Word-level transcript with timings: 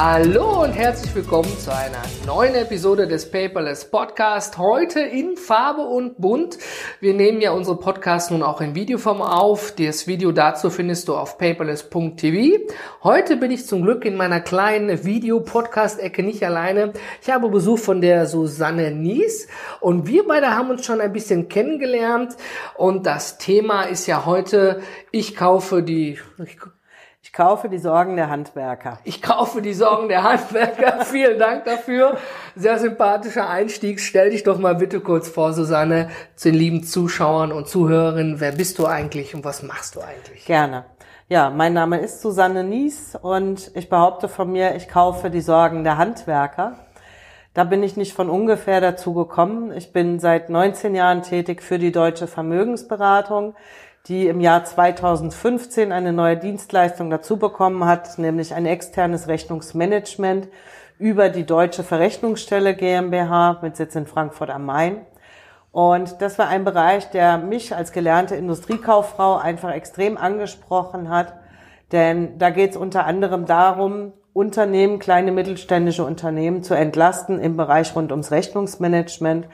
Hallo 0.00 0.62
und 0.62 0.74
herzlich 0.74 1.12
willkommen 1.12 1.58
zu 1.58 1.74
einer 1.74 2.00
neuen 2.24 2.54
Episode 2.54 3.08
des 3.08 3.28
Paperless 3.32 3.90
Podcast. 3.90 4.56
Heute 4.56 5.00
in 5.00 5.36
Farbe 5.36 5.80
und 5.82 6.18
Bunt. 6.18 6.56
Wir 7.00 7.14
nehmen 7.14 7.40
ja 7.40 7.50
unsere 7.50 7.76
Podcasts 7.80 8.30
nun 8.30 8.44
auch 8.44 8.60
in 8.60 8.76
Videoform 8.76 9.20
auf. 9.20 9.74
Das 9.74 10.06
Video 10.06 10.30
dazu 10.30 10.70
findest 10.70 11.08
du 11.08 11.16
auf 11.16 11.36
paperless.tv. 11.36 12.60
Heute 13.02 13.36
bin 13.38 13.50
ich 13.50 13.66
zum 13.66 13.82
Glück 13.82 14.04
in 14.04 14.14
meiner 14.14 14.40
kleinen 14.40 15.04
Video-Podcast-Ecke 15.04 16.22
nicht 16.22 16.44
alleine. 16.44 16.92
Ich 17.20 17.28
habe 17.28 17.48
Besuch 17.48 17.80
von 17.80 18.00
der 18.00 18.26
Susanne 18.26 18.92
Nies 18.92 19.48
und 19.80 20.06
wir 20.06 20.28
beide 20.28 20.56
haben 20.56 20.70
uns 20.70 20.86
schon 20.86 21.00
ein 21.00 21.12
bisschen 21.12 21.48
kennengelernt 21.48 22.36
und 22.76 23.04
das 23.04 23.38
Thema 23.38 23.82
ist 23.82 24.06
ja 24.06 24.26
heute, 24.26 24.80
ich 25.10 25.34
kaufe 25.34 25.82
die, 25.82 26.20
ich 26.38 26.56
ich 27.28 27.34
kaufe 27.34 27.68
die 27.68 27.78
Sorgen 27.78 28.16
der 28.16 28.30
Handwerker. 28.30 29.00
Ich 29.04 29.20
kaufe 29.20 29.60
die 29.60 29.74
Sorgen 29.74 30.08
der 30.08 30.22
Handwerker. 30.22 31.00
Vielen 31.04 31.38
Dank 31.38 31.66
dafür. 31.66 32.16
Sehr 32.56 32.78
sympathischer 32.78 33.50
Einstieg. 33.50 34.00
Stell 34.00 34.30
dich 34.30 34.44
doch 34.44 34.58
mal 34.58 34.76
bitte 34.76 35.00
kurz 35.00 35.28
vor, 35.28 35.52
Susanne, 35.52 36.08
zu 36.36 36.48
den 36.48 36.58
lieben 36.58 36.84
Zuschauern 36.84 37.52
und 37.52 37.68
Zuhörerinnen. 37.68 38.40
Wer 38.40 38.52
bist 38.52 38.78
du 38.78 38.86
eigentlich 38.86 39.34
und 39.34 39.44
was 39.44 39.62
machst 39.62 39.96
du 39.96 40.00
eigentlich? 40.00 40.46
Gerne. 40.46 40.86
Ja, 41.28 41.50
mein 41.50 41.74
Name 41.74 42.00
ist 42.00 42.22
Susanne 42.22 42.64
Nies 42.64 43.14
und 43.20 43.72
ich 43.74 43.90
behaupte 43.90 44.28
von 44.28 44.50
mir, 44.50 44.74
ich 44.74 44.88
kaufe 44.88 45.28
die 45.28 45.42
Sorgen 45.42 45.84
der 45.84 45.98
Handwerker. 45.98 46.78
Da 47.52 47.64
bin 47.64 47.82
ich 47.82 47.98
nicht 47.98 48.14
von 48.14 48.30
ungefähr 48.30 48.80
dazu 48.80 49.12
gekommen. 49.12 49.70
Ich 49.76 49.92
bin 49.92 50.18
seit 50.18 50.48
19 50.48 50.94
Jahren 50.94 51.22
tätig 51.22 51.62
für 51.62 51.78
die 51.78 51.92
Deutsche 51.92 52.26
Vermögensberatung 52.26 53.54
die 54.06 54.26
im 54.26 54.40
Jahr 54.40 54.64
2015 54.64 55.92
eine 55.92 56.12
neue 56.12 56.36
Dienstleistung 56.36 57.10
dazu 57.10 57.36
bekommen 57.36 57.84
hat, 57.84 58.18
nämlich 58.18 58.54
ein 58.54 58.66
externes 58.66 59.28
Rechnungsmanagement 59.28 60.48
über 60.98 61.28
die 61.28 61.44
Deutsche 61.44 61.84
Verrechnungsstelle 61.84 62.74
GmbH 62.74 63.58
mit 63.62 63.76
Sitz 63.76 63.94
in 63.94 64.06
Frankfurt 64.06 64.50
am 64.50 64.64
Main. 64.64 65.06
Und 65.72 66.22
das 66.22 66.38
war 66.38 66.48
ein 66.48 66.64
Bereich, 66.64 67.10
der 67.10 67.38
mich 67.38 67.74
als 67.74 67.92
gelernte 67.92 68.34
Industriekauffrau 68.36 69.36
einfach 69.36 69.72
extrem 69.72 70.16
angesprochen 70.16 71.10
hat, 71.10 71.34
denn 71.92 72.38
da 72.38 72.50
geht 72.50 72.72
es 72.72 72.76
unter 72.76 73.04
anderem 73.04 73.46
darum, 73.46 74.12
Unternehmen, 74.32 74.98
kleine 74.98 75.32
mittelständische 75.32 76.04
Unternehmen 76.04 76.62
zu 76.62 76.74
entlasten 76.74 77.40
im 77.40 77.56
Bereich 77.56 77.94
rund 77.96 78.12
ums 78.12 78.30
Rechnungsmanagement 78.30 79.48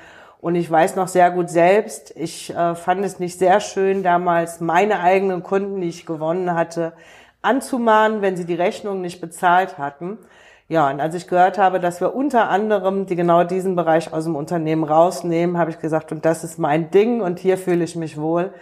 und 0.44 0.56
ich 0.56 0.70
weiß 0.70 0.96
noch 0.96 1.08
sehr 1.08 1.30
gut 1.30 1.48
selbst, 1.48 2.12
ich 2.16 2.54
äh, 2.54 2.74
fand 2.74 3.02
es 3.02 3.18
nicht 3.18 3.38
sehr 3.38 3.60
schön, 3.60 4.02
damals 4.02 4.60
meine 4.60 5.00
eigenen 5.00 5.42
Kunden, 5.42 5.80
die 5.80 5.88
ich 5.88 6.04
gewonnen 6.04 6.52
hatte, 6.52 6.92
anzumahnen, 7.40 8.20
wenn 8.20 8.36
sie 8.36 8.44
die 8.44 8.52
Rechnung 8.52 9.00
nicht 9.00 9.22
bezahlt 9.22 9.78
hatten. 9.78 10.18
Ja, 10.68 10.90
und 10.90 11.00
als 11.00 11.14
ich 11.14 11.28
gehört 11.28 11.56
habe, 11.56 11.80
dass 11.80 12.02
wir 12.02 12.14
unter 12.14 12.50
anderem 12.50 13.06
die 13.06 13.16
genau 13.16 13.44
diesen 13.44 13.74
Bereich 13.74 14.12
aus 14.12 14.24
dem 14.24 14.36
Unternehmen 14.36 14.84
rausnehmen, 14.84 15.56
habe 15.56 15.70
ich 15.70 15.78
gesagt, 15.78 16.12
und 16.12 16.26
das 16.26 16.44
ist 16.44 16.58
mein 16.58 16.90
Ding 16.90 17.22
und 17.22 17.38
hier 17.38 17.56
fühle 17.56 17.82
ich 17.82 17.96
mich 17.96 18.20
wohl. 18.20 18.52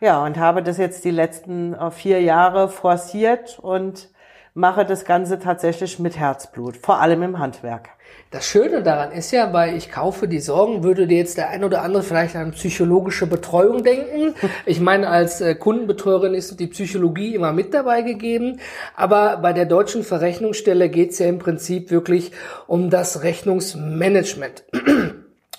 Ja, 0.00 0.22
und 0.22 0.36
habe 0.36 0.62
das 0.62 0.76
jetzt 0.76 1.02
die 1.02 1.10
letzten 1.10 1.72
äh, 1.72 1.90
vier 1.90 2.20
Jahre 2.20 2.68
forciert 2.68 3.58
und 3.58 4.10
mache 4.52 4.84
das 4.84 5.06
Ganze 5.06 5.38
tatsächlich 5.38 5.98
mit 5.98 6.18
Herzblut, 6.18 6.76
vor 6.76 7.00
allem 7.00 7.22
im 7.22 7.38
Handwerk. 7.38 7.88
Das 8.32 8.46
Schöne 8.46 8.82
daran 8.82 9.12
ist 9.12 9.30
ja, 9.30 9.44
bei 9.44 9.76
Ich 9.76 9.90
kaufe 9.90 10.26
die 10.26 10.40
Sorgen, 10.40 10.82
würde 10.82 11.06
dir 11.06 11.18
jetzt 11.18 11.36
der 11.36 11.50
ein 11.50 11.64
oder 11.64 11.82
andere 11.82 12.02
vielleicht 12.02 12.34
an 12.34 12.52
psychologische 12.52 13.26
Betreuung 13.26 13.84
denken. 13.84 14.34
Ich 14.64 14.80
meine, 14.80 15.10
als 15.10 15.42
äh, 15.42 15.54
Kundenbetreuerin 15.54 16.32
ist 16.32 16.58
die 16.58 16.66
Psychologie 16.68 17.34
immer 17.34 17.52
mit 17.52 17.74
dabei 17.74 18.00
gegeben. 18.00 18.58
Aber 18.96 19.36
bei 19.36 19.52
der 19.52 19.66
deutschen 19.66 20.02
Verrechnungsstelle 20.02 20.88
geht 20.88 21.10
es 21.10 21.18
ja 21.18 21.26
im 21.26 21.40
Prinzip 21.40 21.90
wirklich 21.90 22.32
um 22.66 22.88
das 22.88 23.22
Rechnungsmanagement. 23.22 24.64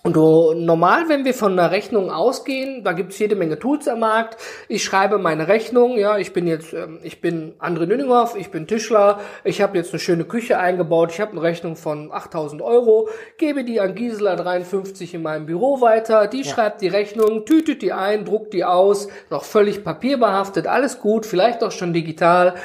Und 0.06 0.66
normal, 0.66 1.08
wenn 1.08 1.24
wir 1.24 1.34
von 1.34 1.53
einer 1.53 1.72
Rechnung 1.72 2.12
ausgehen, 2.12 2.84
da 2.84 2.91
gibt's 2.91 3.18
jede 3.19 3.38
Menge 3.38 3.58
Tools 3.58 3.88
am 3.88 4.02
Markt. 4.02 4.36
Ich 4.68 4.84
schreibe 4.84 5.18
meine 5.18 5.47
Rechnung, 5.47 5.97
ja, 5.97 6.18
ich 6.18 6.34
bin 6.34 6.46
jetzt, 6.46 6.74
ähm, 6.74 7.00
ich 7.03 7.22
bin 7.22 7.53
André 7.58 7.86
Nüninghoff, 7.86 8.36
ich 8.36 8.52
bin 8.52 8.68
Tischler, 8.68 9.22
ich 9.46 9.62
habe 9.62 9.78
jetzt 9.78 9.94
eine 9.94 10.02
schöne 10.02 10.25
Küche 10.25 10.59
eingebaut, 10.59 11.12
ich 11.14 11.22
habe 11.22 11.31
eine 11.31 11.41
Rechnung 11.41 11.78
von 11.78 12.12
8000 12.12 12.62
Euro, 12.62 13.08
gebe 13.38 13.64
die 13.64 13.80
an 13.80 13.96
Gisela 13.96 14.36
53 14.36 15.14
in 15.14 15.22
meinem 15.22 15.46
Büro 15.46 15.80
weiter, 15.80 16.28
die 16.28 16.41
ja. 16.41 16.52
schreibt 16.52 16.81
die 16.81 16.90
Rechnung, 16.90 17.46
tütet 17.46 17.81
die 17.81 17.94
ein, 17.94 18.25
druckt 18.25 18.52
die 18.53 18.66
aus, 18.66 19.08
noch 19.30 19.46
völlig 19.46 19.85
papierbehaftet, 19.85 20.68
alles 20.68 21.00
gut, 21.00 21.25
vielleicht 21.25 21.64
auch 21.64 21.72
schon 21.72 21.94
digital, 21.94 22.56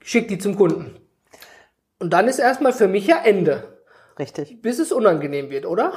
schickt 0.00 0.30
die 0.30 0.38
zum 0.38 0.54
Kunden. 0.54 0.96
Und 1.98 2.12
dann 2.12 2.28
ist 2.28 2.40
erstmal 2.40 2.74
für 2.74 2.88
mich 2.88 3.06
ja 3.06 3.22
Ende. 3.24 3.73
Richtig. 4.18 4.62
Bis 4.62 4.78
es 4.78 4.92
unangenehm 4.92 5.50
wird, 5.50 5.66
oder? 5.66 5.92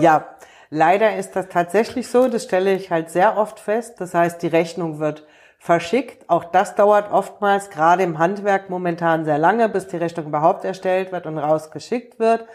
ja, 0.00 0.36
leider 0.70 1.16
ist 1.16 1.32
das 1.36 1.48
tatsächlich 1.48 2.08
so. 2.08 2.28
Das 2.28 2.44
stelle 2.44 2.74
ich 2.74 2.90
halt 2.90 3.10
sehr 3.10 3.36
oft 3.36 3.58
fest. 3.58 4.00
Das 4.00 4.14
heißt, 4.14 4.42
die 4.42 4.48
Rechnung 4.48 4.98
wird 4.98 5.26
verschickt. 5.58 6.28
Auch 6.28 6.44
das 6.44 6.74
dauert 6.74 7.10
oftmals, 7.10 7.70
gerade 7.70 8.02
im 8.02 8.18
Handwerk 8.18 8.68
momentan 8.68 9.24
sehr 9.24 9.38
lange, 9.38 9.68
bis 9.68 9.86
die 9.86 9.96
Rechnung 9.96 10.26
überhaupt 10.26 10.64
erstellt 10.64 11.10
wird 11.10 11.26
und 11.26 11.38
rausgeschickt 11.38 12.18
wird. 12.18 12.46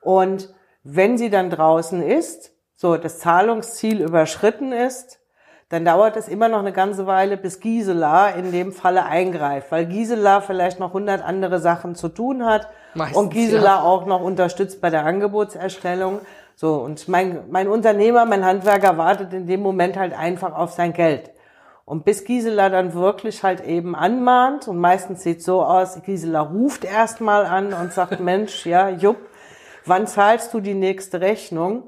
Und 0.00 0.52
wenn 0.82 1.18
sie 1.18 1.30
dann 1.30 1.50
draußen 1.50 2.02
ist, 2.02 2.52
so 2.74 2.96
das 2.96 3.18
Zahlungsziel 3.20 4.00
überschritten 4.00 4.72
ist, 4.72 5.17
dann 5.68 5.84
dauert 5.84 6.16
es 6.16 6.28
immer 6.28 6.48
noch 6.48 6.60
eine 6.60 6.72
ganze 6.72 7.06
Weile, 7.06 7.36
bis 7.36 7.60
Gisela 7.60 8.30
in 8.30 8.52
dem 8.52 8.72
Falle 8.72 9.04
eingreift, 9.04 9.70
weil 9.70 9.84
Gisela 9.86 10.40
vielleicht 10.40 10.80
noch 10.80 10.94
hundert 10.94 11.22
andere 11.22 11.58
Sachen 11.58 11.94
zu 11.94 12.08
tun 12.08 12.46
hat 12.46 12.68
Meistens, 12.94 13.18
und 13.18 13.30
Gisela 13.30 13.76
ja. 13.76 13.82
auch 13.82 14.06
noch 14.06 14.22
unterstützt 14.22 14.80
bei 14.80 14.88
der 14.88 15.04
Angebotserstellung. 15.04 16.20
So, 16.56 16.76
und 16.76 17.06
mein, 17.06 17.42
mein 17.50 17.68
Unternehmer, 17.68 18.24
mein 18.24 18.44
Handwerker 18.44 18.96
wartet 18.96 19.32
in 19.34 19.46
dem 19.46 19.60
Moment 19.60 19.98
halt 19.98 20.18
einfach 20.18 20.54
auf 20.54 20.72
sein 20.72 20.94
Geld. 20.94 21.30
Und 21.84 22.04
bis 22.04 22.24
Gisela 22.24 22.70
dann 22.70 22.94
wirklich 22.94 23.42
halt 23.42 23.62
eben 23.64 23.94
anmahnt, 23.94 24.68
und 24.68 24.78
meistens 24.78 25.22
sieht 25.22 25.42
so 25.42 25.62
aus, 25.62 26.02
Gisela 26.02 26.40
ruft 26.40 26.84
erstmal 26.84 27.44
an 27.44 27.74
und 27.74 27.92
sagt, 27.92 28.20
Mensch, 28.20 28.64
ja, 28.64 28.88
Jupp, 28.88 29.18
wann 29.84 30.06
zahlst 30.06 30.52
du 30.54 30.60
die 30.60 30.74
nächste 30.74 31.20
Rechnung? 31.20 31.82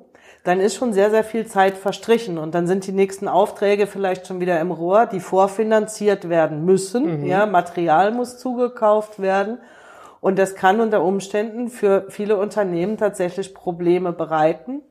Dann 0.45 0.61
ist 0.61 0.75
schon 0.75 0.93
sehr, 0.93 1.11
sehr 1.11 1.25
viel 1.25 1.47
Zeit 1.47 1.77
verstrichen 1.77 2.39
und 2.39 2.55
dann 2.55 2.67
sind 2.67 2.87
die 2.87 2.93
nächsten 2.93 3.29
Aufträge 3.29 3.87
vielleicht 3.87 4.27
schon 4.27 4.41
wieder 4.41 4.59
im 4.61 4.71
Rohr, 4.71 5.07
die 5.07 5.21
vorfinanziert 5.21 6.29
werden 6.29 6.65
müssen. 6.65 7.21
Mhm. 7.21 7.27
Ja, 7.27 7.47
Material 7.47 8.13
muss 8.13 8.39
zugekauft 8.39 9.21
werden. 9.21 9.59
Und 10.21 10.39
das 10.39 10.55
kann 10.55 10.81
unter 10.81 11.03
Umständen 11.03 11.69
für 11.69 12.07
viele 12.11 12.37
Unternehmen 12.37 12.97
tatsächlich 12.97 13.55
Probleme 13.55 14.13
bereiten. 14.13 14.83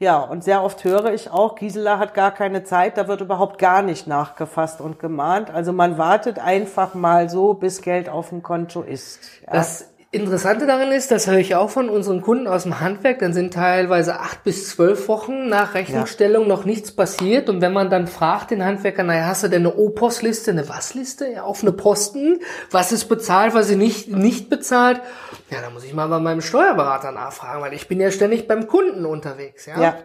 Ja, 0.00 0.20
und 0.20 0.44
sehr 0.44 0.62
oft 0.62 0.84
höre 0.84 1.12
ich 1.12 1.32
auch, 1.32 1.56
Gisela 1.56 1.98
hat 1.98 2.14
gar 2.14 2.30
keine 2.30 2.62
Zeit, 2.62 2.96
da 2.96 3.08
wird 3.08 3.20
überhaupt 3.20 3.58
gar 3.58 3.82
nicht 3.82 4.06
nachgefasst 4.06 4.80
und 4.80 5.00
gemahnt. 5.00 5.50
Also 5.50 5.72
man 5.72 5.98
wartet 5.98 6.38
einfach 6.38 6.94
mal 6.94 7.28
so, 7.28 7.54
bis 7.54 7.82
Geld 7.82 8.08
auf 8.08 8.28
dem 8.28 8.44
Konto 8.44 8.82
ist. 8.82 9.18
Ja. 9.44 9.54
Das 9.54 9.87
Interessante 10.10 10.66
daran 10.66 10.90
ist, 10.90 11.10
das 11.10 11.26
höre 11.26 11.36
ich 11.36 11.54
auch 11.54 11.68
von 11.68 11.90
unseren 11.90 12.22
Kunden 12.22 12.46
aus 12.46 12.62
dem 12.62 12.80
Handwerk, 12.80 13.18
dann 13.18 13.34
sind 13.34 13.52
teilweise 13.52 14.20
acht 14.20 14.42
bis 14.42 14.70
zwölf 14.70 15.06
Wochen 15.06 15.50
nach 15.50 15.74
Rechnungsstellung 15.74 16.44
ja. 16.44 16.48
noch 16.48 16.64
nichts 16.64 16.92
passiert. 16.92 17.50
Und 17.50 17.60
wenn 17.60 17.74
man 17.74 17.90
dann 17.90 18.06
fragt 18.06 18.50
den 18.50 18.64
Handwerker, 18.64 19.02
naja, 19.02 19.26
hast 19.26 19.44
du 19.44 19.48
denn 19.48 19.66
eine 19.66 19.74
O-Post-Liste, 19.74 20.52
eine 20.52 20.66
Was-Liste, 20.66 21.30
ja, 21.30 21.44
offene 21.44 21.72
Posten, 21.72 22.40
was 22.70 22.90
ist 22.90 23.04
bezahlt, 23.04 23.52
was 23.52 23.68
ist 23.68 23.76
nicht, 23.76 24.08
nicht 24.08 24.48
bezahlt? 24.48 25.02
Ja, 25.50 25.60
da 25.60 25.68
muss 25.68 25.84
ich 25.84 25.92
mal 25.92 26.06
bei 26.08 26.20
meinem 26.20 26.40
Steuerberater 26.40 27.12
nachfragen, 27.12 27.60
weil 27.60 27.74
ich 27.74 27.86
bin 27.86 28.00
ja 28.00 28.10
ständig 28.10 28.48
beim 28.48 28.66
Kunden 28.66 29.04
unterwegs, 29.04 29.66
ja. 29.66 29.78
ja. 29.78 29.96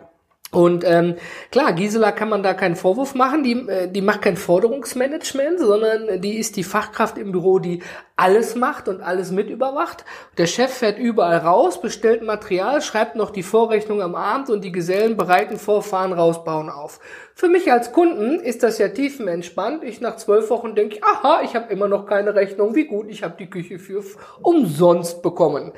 Und 0.53 0.83
ähm, 0.85 1.15
klar, 1.51 1.73
Gisela 1.73 2.11
kann 2.11 2.29
man 2.29 2.43
da 2.43 2.53
keinen 2.53 2.75
Vorwurf 2.75 3.15
machen. 3.15 3.43
Die, 3.43 3.67
äh, 3.67 3.87
die 3.91 4.01
macht 4.01 4.21
kein 4.21 4.37
Forderungsmanagement, 4.37 5.59
sondern 5.59 6.21
die 6.21 6.37
ist 6.37 6.55
die 6.57 6.63
Fachkraft 6.63 7.17
im 7.17 7.31
Büro, 7.31 7.57
die 7.57 7.81
alles 8.15 8.55
macht 8.55 8.87
und 8.87 9.01
alles 9.01 9.31
mit 9.31 9.49
überwacht. 9.49 10.05
Der 10.37 10.45
Chef 10.45 10.71
fährt 10.71 10.99
überall 10.99 11.37
raus, 11.37 11.81
bestellt 11.81 12.21
Material, 12.21 12.83
schreibt 12.83 13.15
noch 13.15 13.31
die 13.31 13.41
Vorrechnung 13.41 14.03
am 14.03 14.13
Abend 14.13 14.51
und 14.51 14.63
die 14.63 14.71
Gesellen 14.71 15.17
bereiten 15.17 15.57
Vorfahren 15.57 16.13
rausbauen 16.13 16.69
auf. 16.69 16.99
Für 17.33 17.47
mich 17.49 17.71
als 17.71 17.91
Kunden 17.91 18.39
ist 18.39 18.61
das 18.61 18.77
ja 18.77 18.89
tiefenentspannt. 18.89 19.83
Ich 19.83 20.01
nach 20.01 20.17
zwölf 20.17 20.51
Wochen 20.51 20.75
denke, 20.75 20.99
aha, 21.01 21.41
ich 21.43 21.55
habe 21.55 21.73
immer 21.73 21.87
noch 21.87 22.05
keine 22.05 22.35
Rechnung. 22.35 22.75
Wie 22.75 22.85
gut, 22.85 23.07
ich 23.09 23.23
habe 23.23 23.35
die 23.39 23.49
Küche 23.49 23.79
für 23.79 24.03
umsonst 24.43 25.23
bekommen. 25.23 25.71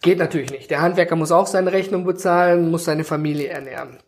Geht 0.00 0.18
natürlich 0.18 0.50
nicht. 0.50 0.70
Der 0.70 0.80
Handwerker 0.80 1.16
muss 1.16 1.32
auch 1.32 1.46
seine 1.46 1.72
Rechnung 1.72 2.04
bezahlen, 2.04 2.70
muss 2.70 2.86
seine 2.86 3.04
Familie 3.04 3.48
ernähren. 3.48 3.98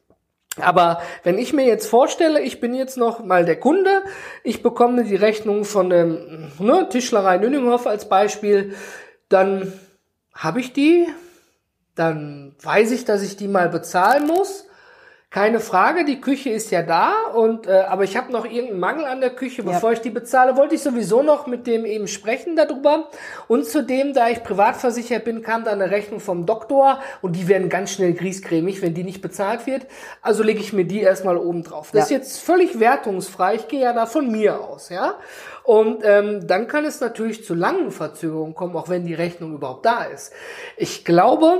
Aber 0.60 1.02
wenn 1.22 1.38
ich 1.38 1.52
mir 1.52 1.66
jetzt 1.66 1.86
vorstelle, 1.86 2.40
ich 2.40 2.60
bin 2.60 2.74
jetzt 2.74 2.96
noch 2.96 3.22
mal 3.22 3.44
der 3.44 3.60
Kunde, 3.60 4.02
ich 4.42 4.62
bekomme 4.62 5.04
die 5.04 5.16
Rechnung 5.16 5.64
von 5.64 5.90
dem 5.90 6.50
ne, 6.58 6.88
Tischlerei 6.88 7.36
Nüninghoff 7.38 7.86
als 7.86 8.08
Beispiel, 8.08 8.74
dann 9.28 9.72
habe 10.34 10.60
ich 10.60 10.72
die, 10.72 11.08
dann 11.94 12.54
weiß 12.62 12.90
ich, 12.92 13.04
dass 13.04 13.22
ich 13.22 13.36
die 13.36 13.48
mal 13.48 13.68
bezahlen 13.68 14.26
muss 14.26 14.65
keine 15.28 15.58
Frage, 15.58 16.04
die 16.04 16.20
Küche 16.20 16.50
ist 16.50 16.70
ja 16.70 16.82
da 16.82 17.12
und 17.34 17.66
äh, 17.66 17.80
aber 17.88 18.04
ich 18.04 18.16
habe 18.16 18.32
noch 18.32 18.44
irgendeinen 18.44 18.78
Mangel 18.78 19.04
an 19.06 19.20
der 19.20 19.30
Küche, 19.30 19.64
bevor 19.64 19.90
ja. 19.90 19.96
ich 19.96 20.00
die 20.00 20.10
bezahle, 20.10 20.56
wollte 20.56 20.76
ich 20.76 20.82
sowieso 20.82 21.22
noch 21.22 21.48
mit 21.48 21.66
dem 21.66 21.84
eben 21.84 22.06
sprechen 22.06 22.54
darüber. 22.54 23.10
Und 23.48 23.66
zudem, 23.66 24.14
da 24.14 24.28
ich 24.28 24.44
privatversichert 24.44 25.24
bin, 25.24 25.42
kam 25.42 25.64
da 25.64 25.72
eine 25.72 25.90
Rechnung 25.90 26.20
vom 26.20 26.46
Doktor 26.46 27.00
und 27.22 27.34
die 27.34 27.48
werden 27.48 27.68
ganz 27.68 27.90
schnell 27.90 28.14
griesgrämig, 28.14 28.82
wenn 28.82 28.94
die 28.94 29.02
nicht 29.02 29.20
bezahlt 29.20 29.66
wird. 29.66 29.86
Also 30.22 30.44
lege 30.44 30.60
ich 30.60 30.72
mir 30.72 30.84
die 30.84 31.00
erstmal 31.00 31.36
oben 31.36 31.64
drauf. 31.64 31.90
Das 31.92 32.08
ja. 32.08 32.16
ist 32.16 32.22
jetzt 32.22 32.40
völlig 32.40 32.78
wertungsfrei. 32.78 33.56
Ich 33.56 33.68
gehe 33.68 33.80
ja 33.80 33.92
da 33.92 34.06
von 34.06 34.30
mir 34.30 34.60
aus, 34.60 34.90
ja. 34.90 35.16
Und 35.64 36.02
ähm, 36.04 36.46
dann 36.46 36.68
kann 36.68 36.84
es 36.84 37.00
natürlich 37.00 37.44
zu 37.44 37.54
langen 37.54 37.90
Verzögerungen 37.90 38.54
kommen, 38.54 38.76
auch 38.76 38.88
wenn 38.88 39.04
die 39.04 39.14
Rechnung 39.14 39.54
überhaupt 39.54 39.84
da 39.84 40.04
ist. 40.04 40.32
Ich 40.76 41.04
glaube, 41.04 41.58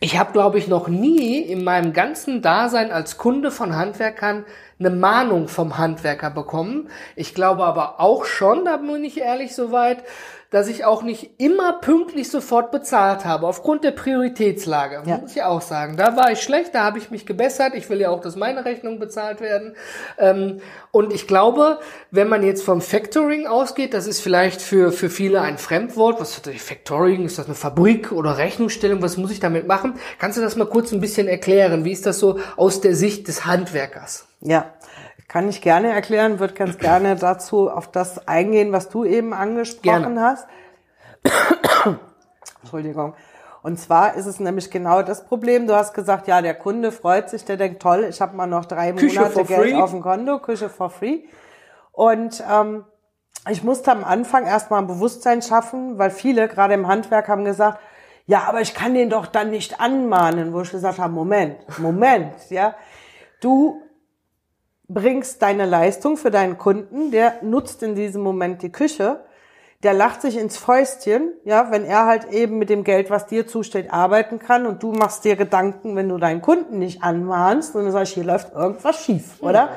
ich 0.00 0.18
habe, 0.18 0.32
glaube 0.32 0.58
ich, 0.58 0.68
noch 0.68 0.88
nie 0.88 1.38
in 1.38 1.64
meinem 1.64 1.92
ganzen 1.92 2.42
Dasein 2.42 2.90
als 2.92 3.16
Kunde 3.16 3.50
von 3.50 3.76
Handwerkern 3.76 4.44
eine 4.78 4.90
Mahnung 4.90 5.48
vom 5.48 5.78
Handwerker 5.78 6.30
bekommen. 6.30 6.88
Ich 7.14 7.34
glaube 7.34 7.64
aber 7.64 8.00
auch 8.00 8.24
schon, 8.24 8.64
da 8.64 8.76
bin 8.76 9.04
ich 9.04 9.18
ehrlich 9.18 9.54
soweit, 9.54 10.04
dass 10.50 10.68
ich 10.68 10.84
auch 10.84 11.02
nicht 11.02 11.40
immer 11.40 11.72
pünktlich 11.80 12.30
sofort 12.30 12.70
bezahlt 12.70 13.24
habe, 13.24 13.46
aufgrund 13.46 13.82
der 13.82 13.90
Prioritätslage, 13.90 15.02
ja. 15.04 15.18
muss 15.18 15.34
ich 15.34 15.42
auch 15.42 15.60
sagen. 15.60 15.96
Da 15.96 16.16
war 16.16 16.30
ich 16.30 16.40
schlecht, 16.40 16.74
da 16.74 16.84
habe 16.84 16.98
ich 16.98 17.10
mich 17.10 17.26
gebessert. 17.26 17.74
Ich 17.74 17.90
will 17.90 18.00
ja 18.00 18.10
auch, 18.10 18.20
dass 18.20 18.36
meine 18.36 18.64
Rechnungen 18.64 18.98
bezahlt 18.98 19.40
werden. 19.40 19.74
Ähm, 20.18 20.60
und 20.92 21.12
ich 21.12 21.26
glaube, 21.26 21.80
wenn 22.10 22.28
man 22.28 22.44
jetzt 22.44 22.62
vom 22.62 22.80
Factoring 22.80 23.46
ausgeht, 23.46 23.92
das 23.92 24.06
ist 24.06 24.20
vielleicht 24.20 24.62
für, 24.62 24.92
für 24.92 25.10
viele 25.10 25.40
ein 25.40 25.58
Fremdwort. 25.58 26.20
Was 26.20 26.36
ist 26.36 26.46
das 26.46 26.54
Factoring? 26.56 27.24
Ist 27.24 27.38
das 27.38 27.46
eine 27.46 27.54
Fabrik 27.54 28.12
oder 28.12 28.38
Rechnungsstellung? 28.38 29.02
Was 29.02 29.16
muss 29.16 29.32
ich 29.32 29.40
damit 29.40 29.66
machen? 29.66 29.94
Kannst 30.18 30.38
du 30.38 30.42
das 30.42 30.56
mal 30.56 30.66
kurz 30.66 30.92
ein 30.92 31.00
bisschen 31.00 31.26
erklären? 31.26 31.84
Wie 31.84 31.92
ist 31.92 32.06
das 32.06 32.20
so 32.20 32.38
aus 32.56 32.80
der 32.80 32.94
Sicht 32.94 33.26
des 33.26 33.46
Handwerkers? 33.46 34.26
Ja, 34.46 34.66
kann 35.26 35.48
ich 35.48 35.60
gerne 35.60 35.92
erklären, 35.92 36.38
würde 36.38 36.54
ganz 36.54 36.78
gerne 36.78 37.16
dazu 37.16 37.68
auf 37.68 37.90
das 37.90 38.28
eingehen, 38.28 38.70
was 38.72 38.88
du 38.88 39.04
eben 39.04 39.34
angesprochen 39.34 40.14
gerne. 40.14 40.20
hast. 40.22 40.46
Entschuldigung. 42.62 43.14
Und 43.62 43.80
zwar 43.80 44.14
ist 44.14 44.26
es 44.26 44.38
nämlich 44.38 44.70
genau 44.70 45.02
das 45.02 45.24
Problem. 45.24 45.66
Du 45.66 45.74
hast 45.74 45.94
gesagt, 45.94 46.28
ja, 46.28 46.40
der 46.40 46.54
Kunde 46.54 46.92
freut 46.92 47.28
sich, 47.28 47.44
der 47.44 47.56
denkt, 47.56 47.82
toll, 47.82 48.06
ich 48.08 48.20
habe 48.20 48.36
mal 48.36 48.46
noch 48.46 48.66
drei 48.66 48.92
Küche 48.92 49.18
Monate 49.18 49.44
Geld 49.44 49.70
free. 49.70 49.74
auf 49.74 49.90
dem 49.90 50.02
Konto, 50.02 50.38
Küche 50.38 50.68
for 50.68 50.90
free. 50.90 51.24
Und 51.90 52.44
ähm, 52.48 52.84
ich 53.50 53.64
musste 53.64 53.90
am 53.90 54.04
Anfang 54.04 54.46
erstmal 54.46 54.80
ein 54.80 54.86
Bewusstsein 54.86 55.42
schaffen, 55.42 55.98
weil 55.98 56.10
viele, 56.10 56.46
gerade 56.46 56.74
im 56.74 56.86
Handwerk, 56.86 57.26
haben 57.26 57.44
gesagt, 57.44 57.80
ja, 58.26 58.44
aber 58.46 58.60
ich 58.60 58.74
kann 58.74 58.94
den 58.94 59.10
doch 59.10 59.26
dann 59.26 59.50
nicht 59.50 59.80
anmahnen, 59.80 60.52
wo 60.52 60.60
ich 60.60 60.70
gesagt 60.70 60.98
habe, 60.98 61.12
Moment, 61.12 61.56
Moment, 61.80 62.34
ja. 62.50 62.76
Du 63.40 63.82
bringst 64.88 65.42
deine 65.42 65.66
Leistung 65.66 66.16
für 66.16 66.30
deinen 66.30 66.58
Kunden, 66.58 67.10
der 67.10 67.34
nutzt 67.42 67.82
in 67.82 67.94
diesem 67.94 68.22
Moment 68.22 68.62
die 68.62 68.70
Küche, 68.70 69.20
der 69.82 69.92
lacht 69.92 70.22
sich 70.22 70.38
ins 70.38 70.56
Fäustchen, 70.56 71.32
ja, 71.44 71.70
wenn 71.70 71.84
er 71.84 72.06
halt 72.06 72.32
eben 72.32 72.58
mit 72.58 72.70
dem 72.70 72.82
Geld, 72.82 73.10
was 73.10 73.26
dir 73.26 73.46
zusteht, 73.46 73.92
arbeiten 73.92 74.38
kann 74.38 74.66
und 74.66 74.82
du 74.82 74.92
machst 74.92 75.24
dir 75.24 75.36
Gedanken, 75.36 75.96
wenn 75.96 76.08
du 76.08 76.18
deinen 76.18 76.40
Kunden 76.40 76.78
nicht 76.78 77.02
anmahnst 77.02 77.74
und 77.74 77.84
du 77.84 77.92
sagst, 77.92 78.14
hier 78.14 78.24
läuft 78.24 78.54
irgendwas 78.54 79.04
schief, 79.04 79.40
oder? 79.40 79.68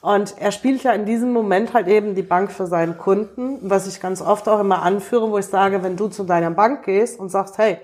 Und 0.00 0.36
er 0.38 0.52
spielt 0.52 0.82
ja 0.82 0.92
in 0.92 1.06
diesem 1.06 1.32
Moment 1.32 1.74
halt 1.74 1.88
eben 1.88 2.14
die 2.14 2.22
Bank 2.22 2.52
für 2.52 2.66
seinen 2.66 2.98
Kunden, 2.98 3.58
was 3.62 3.86
ich 3.86 4.00
ganz 4.00 4.22
oft 4.22 4.48
auch 4.48 4.60
immer 4.60 4.82
anführe, 4.82 5.30
wo 5.30 5.38
ich 5.38 5.46
sage, 5.46 5.82
wenn 5.82 5.96
du 5.96 6.08
zu 6.08 6.24
deiner 6.24 6.50
Bank 6.50 6.84
gehst 6.84 7.18
und 7.18 7.30
sagst, 7.30 7.58
hey, 7.58 7.78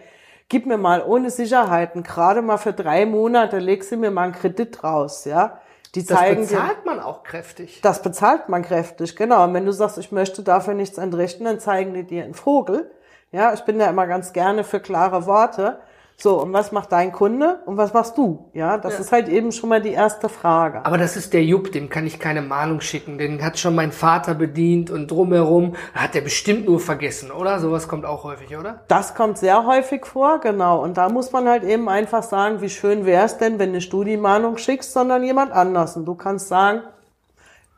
gib 0.49 0.67
mir 0.67 0.79
mal 0.79 1.03
ohne 1.03 1.31
Sicherheiten, 1.31 2.03
gerade 2.03 2.43
mal 2.43 2.59
für 2.59 2.73
drei 2.73 3.07
Monate, 3.07 3.59
leg 3.59 3.83
sie 3.83 3.97
mir 3.97 4.11
mal 4.11 4.25
einen 4.25 4.33
Kredit 4.33 4.85
raus, 4.85 5.25
ja, 5.25 5.59
die 5.95 6.05
zeigen 6.05 6.43
das 6.43 6.51
bezahlt 6.51 6.85
man 6.85 7.01
auch 7.01 7.23
kräftig. 7.23 7.81
Das 7.83 8.03
bezahlt 8.03 8.49
man 8.49 8.63
kräftig, 8.63 9.17
genau. 9.17 9.45
Und 9.45 9.55
wenn 9.55 9.67
du 9.67 9.73
sagst, 9.73 9.99
ich 9.99 10.13
möchte 10.13 10.43
dafür 10.43 10.75
nichts 10.75 10.99
entrichten, 10.99 11.45
dann 11.45 11.61
zeigen 11.61 11.95
die 11.95 12.05
dir 12.05 12.25
einen 12.25 12.35
Vogel. 12.35 12.91
Ja, 13.33 13.53
ich 13.53 13.61
bin 13.63 13.79
ja 13.79 13.87
immer 13.87 14.07
ganz 14.07 14.33
gerne 14.33 14.65
für 14.65 14.81
klare 14.81 15.27
Worte. 15.27 15.79
So, 16.17 16.41
und 16.41 16.53
was 16.53 16.71
macht 16.71 16.93
dein 16.93 17.13
Kunde 17.13 17.61
und 17.67 17.77
was 17.77 17.93
machst 17.93 18.17
du? 18.17 18.49
Ja, 18.55 18.79
das 18.79 18.95
ja. 18.95 19.01
ist 19.01 19.13
halt 19.13 19.29
eben 19.29 19.51
schon 19.51 19.69
mal 19.69 19.83
die 19.83 19.93
erste 19.93 20.29
Frage. 20.29 20.85
Aber 20.87 20.97
das 20.97 21.17
ist 21.17 21.33
der 21.33 21.45
Jupp, 21.45 21.73
dem 21.73 21.89
kann 21.89 22.07
ich 22.07 22.21
keine 22.21 22.41
Mahnung 22.41 22.81
schicken. 22.81 23.19
Den 23.19 23.43
hat 23.45 23.59
schon 23.59 23.75
mein 23.75 23.91
Vater 23.91 24.35
bedient 24.35 24.91
und 24.91 25.11
drumherum 25.11 25.75
hat 25.93 26.15
er 26.15 26.23
bestimmt 26.23 26.67
nur 26.67 26.79
vergessen, 26.79 27.31
oder? 27.33 27.59
Sowas 27.59 27.89
kommt 27.89 28.07
auch 28.07 28.25
häufig, 28.25 28.57
oder? 28.57 28.85
Das 28.89 29.15
kommt 29.15 29.39
sehr 29.39 29.67
häufig 29.67 30.07
vor, 30.07 30.41
genau. 30.41 30.83
Und 30.83 30.97
da 30.97 31.09
muss 31.09 31.33
man 31.33 31.49
halt 31.49 31.65
eben 31.65 31.89
einfach 31.89 32.23
sagen, 32.23 32.61
wie 32.61 32.71
schön 32.71 33.05
wäre 33.07 33.27
es 33.27 33.37
denn, 33.37 33.59
wenn 33.59 33.73
nicht 33.73 33.93
du 33.93 34.05
die 34.05 34.17
Mahnung 34.17 34.57
schickst, 34.57 34.93
sondern 34.93 35.25
jemand 35.25 35.53
anders. 35.53 35.97
Und 35.97 36.05
du 36.07 36.15
kannst 36.15 36.49
sagen, 36.49 36.83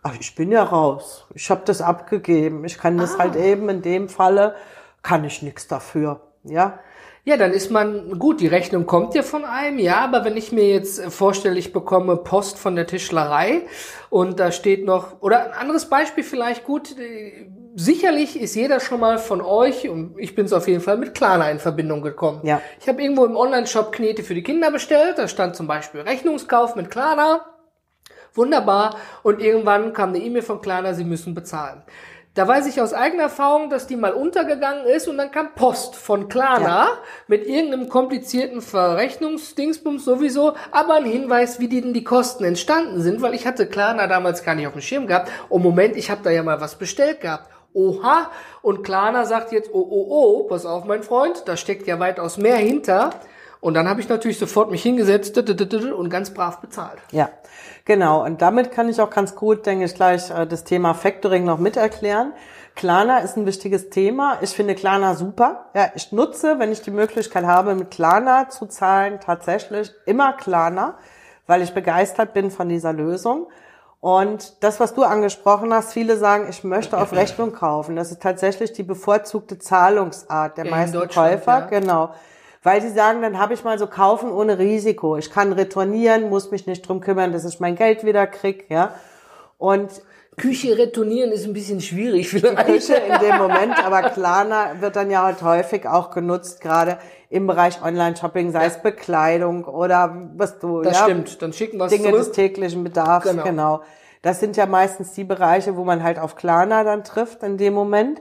ach, 0.02 0.14
ich 0.20 0.34
bin 0.34 0.52
ja 0.52 0.62
raus. 0.62 1.26
Ich 1.34 1.50
habe 1.50 1.62
das 1.64 1.80
abgegeben. 1.80 2.64
Ich 2.64 2.78
kann 2.78 2.98
das 2.98 3.16
ah. 3.16 3.20
halt 3.20 3.36
eben 3.36 3.68
in 3.70 3.82
dem 3.82 4.08
Falle, 4.08 4.54
kann 5.02 5.24
ich 5.24 5.42
nichts 5.42 5.66
dafür. 5.66 6.20
Ja, 6.44 6.78
ja, 7.26 7.36
dann 7.36 7.52
ist 7.52 7.72
man, 7.72 8.20
gut, 8.20 8.40
die 8.40 8.46
Rechnung 8.46 8.86
kommt 8.86 9.16
ja 9.16 9.24
von 9.24 9.44
einem, 9.44 9.80
ja, 9.80 9.96
aber 9.96 10.24
wenn 10.24 10.36
ich 10.36 10.52
mir 10.52 10.68
jetzt 10.68 11.02
vorstelle, 11.12 11.58
ich 11.58 11.72
bekomme 11.72 12.16
Post 12.16 12.56
von 12.56 12.76
der 12.76 12.86
Tischlerei 12.86 13.62
und 14.10 14.38
da 14.38 14.52
steht 14.52 14.84
noch, 14.84 15.20
oder 15.20 15.44
ein 15.44 15.52
anderes 15.52 15.86
Beispiel 15.86 16.22
vielleicht 16.22 16.62
gut, 16.62 16.94
sicherlich 17.74 18.40
ist 18.40 18.54
jeder 18.54 18.78
schon 18.78 19.00
mal 19.00 19.18
von 19.18 19.40
euch, 19.40 19.88
und 19.88 20.14
ich 20.18 20.36
bin 20.36 20.46
es 20.46 20.52
auf 20.52 20.68
jeden 20.68 20.80
Fall, 20.80 20.98
mit 20.98 21.16
Klarna 21.16 21.50
in 21.50 21.58
Verbindung 21.58 22.00
gekommen. 22.00 22.42
Ja. 22.44 22.62
Ich 22.80 22.88
habe 22.88 23.02
irgendwo 23.02 23.24
im 23.24 23.36
Online-Shop 23.36 23.90
Knete 23.90 24.22
für 24.22 24.36
die 24.36 24.44
Kinder 24.44 24.70
bestellt, 24.70 25.18
da 25.18 25.26
stand 25.26 25.56
zum 25.56 25.66
Beispiel 25.66 26.02
Rechnungskauf 26.02 26.76
mit 26.76 26.92
Klarna. 26.92 27.44
Wunderbar. 28.34 28.96
Und 29.24 29.40
irgendwann 29.40 29.92
kam 29.94 30.10
eine 30.10 30.18
E-Mail 30.18 30.42
von 30.42 30.60
Klarna, 30.60 30.94
sie 30.94 31.04
müssen 31.04 31.34
bezahlen. 31.34 31.82
Da 32.36 32.46
weiß 32.46 32.66
ich 32.66 32.82
aus 32.82 32.92
eigener 32.92 33.24
Erfahrung, 33.24 33.70
dass 33.70 33.86
die 33.86 33.96
mal 33.96 34.12
untergegangen 34.12 34.84
ist 34.84 35.08
und 35.08 35.16
dann 35.16 35.30
kam 35.30 35.54
Post 35.54 35.96
von 35.96 36.28
Klarna 36.28 36.84
ja. 36.84 36.98
mit 37.28 37.46
irgendeinem 37.46 37.88
komplizierten 37.88 38.60
Verrechnungsdingsbums 38.60 40.04
sowieso, 40.04 40.52
aber 40.70 40.96
ein 40.96 41.06
Hinweis, 41.06 41.60
wie 41.60 41.68
die 41.68 41.80
denn 41.80 41.94
die 41.94 42.04
Kosten 42.04 42.44
entstanden 42.44 43.00
sind, 43.00 43.22
weil 43.22 43.32
ich 43.32 43.46
hatte 43.46 43.66
Klarna 43.66 44.06
damals 44.06 44.44
gar 44.44 44.54
nicht 44.54 44.66
auf 44.66 44.74
dem 44.74 44.82
Schirm 44.82 45.06
gehabt. 45.06 45.30
Oh 45.48 45.58
Moment, 45.58 45.96
ich 45.96 46.10
habe 46.10 46.20
da 46.22 46.30
ja 46.30 46.42
mal 46.42 46.60
was 46.60 46.74
bestellt 46.74 47.22
gehabt. 47.22 47.48
Oha, 47.72 48.30
und 48.60 48.84
Klarna 48.84 49.24
sagt 49.24 49.52
jetzt, 49.52 49.70
oh, 49.72 49.86
oh, 49.90 50.06
oh, 50.10 50.42
pass 50.42 50.66
auf, 50.66 50.84
mein 50.84 51.02
Freund, 51.02 51.42
da 51.46 51.56
steckt 51.56 51.86
ja 51.86 51.98
weitaus 51.98 52.36
mehr 52.36 52.56
hinter. 52.56 53.12
Und 53.60 53.74
dann 53.74 53.88
habe 53.88 54.00
ich 54.00 54.08
natürlich 54.08 54.38
sofort 54.38 54.70
mich 54.70 54.82
hingesetzt 54.82 55.36
und 55.38 56.10
ganz 56.10 56.30
brav 56.30 56.60
bezahlt. 56.60 56.98
Ja, 57.10 57.30
genau. 57.84 58.24
Und 58.24 58.42
damit 58.42 58.70
kann 58.70 58.88
ich 58.88 59.00
auch 59.00 59.10
ganz 59.10 59.34
gut, 59.34 59.66
denke 59.66 59.86
ich, 59.86 59.94
gleich 59.94 60.30
äh, 60.30 60.46
das 60.46 60.64
Thema 60.64 60.94
Factoring 60.94 61.44
noch 61.44 61.58
mit 61.58 61.76
erklären. 61.76 62.32
Klarna 62.74 63.18
ist 63.18 63.36
ein 63.38 63.46
wichtiges 63.46 63.88
Thema. 63.88 64.38
Ich 64.42 64.50
finde 64.50 64.74
Klarna 64.74 65.14
super. 65.14 65.70
Ja, 65.74 65.90
ich 65.94 66.12
nutze, 66.12 66.58
wenn 66.58 66.70
ich 66.70 66.82
die 66.82 66.90
Möglichkeit 66.90 67.44
habe, 67.44 67.74
mit 67.74 67.90
Klarna 67.90 68.50
zu 68.50 68.66
zahlen, 68.66 69.18
tatsächlich 69.24 69.90
immer 70.04 70.34
Klarna, 70.34 70.98
weil 71.46 71.62
ich 71.62 71.72
begeistert 71.72 72.34
bin 72.34 72.50
von 72.50 72.68
dieser 72.68 72.92
Lösung. 72.92 73.48
Und 74.00 74.62
das, 74.62 74.78
was 74.78 74.92
du 74.94 75.04
angesprochen 75.04 75.72
hast, 75.72 75.94
viele 75.94 76.18
sagen, 76.18 76.48
ich 76.50 76.62
möchte 76.64 76.98
auf 76.98 77.12
Rechnung 77.12 77.52
kaufen. 77.52 77.96
Das 77.96 78.10
ist 78.10 78.20
tatsächlich 78.20 78.74
die 78.74 78.82
bevorzugte 78.82 79.58
Zahlungsart 79.58 80.58
der 80.58 80.66
ja, 80.66 80.70
meisten 80.70 81.08
Käufer. 81.08 81.60
Ja. 81.60 81.66
Genau 81.66 82.10
weil 82.66 82.82
sie 82.82 82.90
sagen, 82.90 83.22
dann 83.22 83.38
habe 83.38 83.54
ich 83.54 83.62
mal 83.62 83.78
so 83.78 83.86
kaufen 83.86 84.32
ohne 84.32 84.58
Risiko. 84.58 85.16
Ich 85.16 85.30
kann 85.30 85.52
retournieren, 85.52 86.28
muss 86.28 86.50
mich 86.50 86.66
nicht 86.66 86.82
drum 86.82 87.00
kümmern, 87.00 87.30
dass 87.30 87.44
ich 87.44 87.60
mein 87.60 87.76
Geld 87.76 88.04
wieder 88.04 88.26
krieg, 88.26 88.66
ja. 88.68 88.92
Und 89.56 90.02
Küche 90.36 90.76
retournieren 90.76 91.30
ist 91.30 91.46
ein 91.46 91.52
bisschen 91.52 91.80
schwierig 91.80 92.28
vielleicht. 92.28 92.58
Die 92.58 92.72
Küche 92.72 92.94
in 92.94 93.20
dem 93.20 93.36
Moment, 93.38 93.78
aber 93.86 94.10
Klarna 94.10 94.80
wird 94.80 94.96
dann 94.96 95.12
ja 95.12 95.22
halt 95.22 95.42
häufig 95.42 95.86
auch 95.86 96.10
genutzt, 96.10 96.60
gerade 96.60 96.98
im 97.30 97.46
Bereich 97.46 97.80
Online-Shopping, 97.84 98.50
sei 98.50 98.66
es 98.66 98.82
Bekleidung 98.82 99.64
oder 99.64 100.28
was 100.34 100.58
du, 100.58 100.82
das 100.82 100.98
ja. 100.98 101.04
stimmt, 101.04 101.40
dann 101.42 101.52
schicken 101.52 101.78
wir 101.78 101.86
Dinge 101.86 102.08
zurück. 102.08 102.18
des 102.18 102.32
täglichen 102.32 102.82
Bedarfs, 102.82 103.28
genau. 103.30 103.44
genau. 103.44 103.82
Das 104.22 104.40
sind 104.40 104.56
ja 104.56 104.66
meistens 104.66 105.12
die 105.12 105.22
Bereiche, 105.22 105.76
wo 105.76 105.84
man 105.84 106.02
halt 106.02 106.18
auf 106.18 106.34
Klarna 106.34 106.82
dann 106.82 107.04
trifft 107.04 107.44
in 107.44 107.58
dem 107.58 107.74
Moment. 107.74 108.20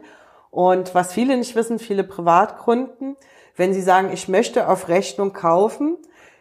Und 0.51 0.93
was 0.93 1.13
viele 1.13 1.35
nicht 1.35 1.55
wissen, 1.55 1.79
viele 1.79 2.03
Privatkunden, 2.03 3.17
wenn 3.55 3.73
Sie 3.73 3.81
sagen, 3.81 4.09
ich 4.13 4.27
möchte 4.27 4.67
auf 4.67 4.87
Rechnung 4.87 5.33
kaufen, 5.33 5.97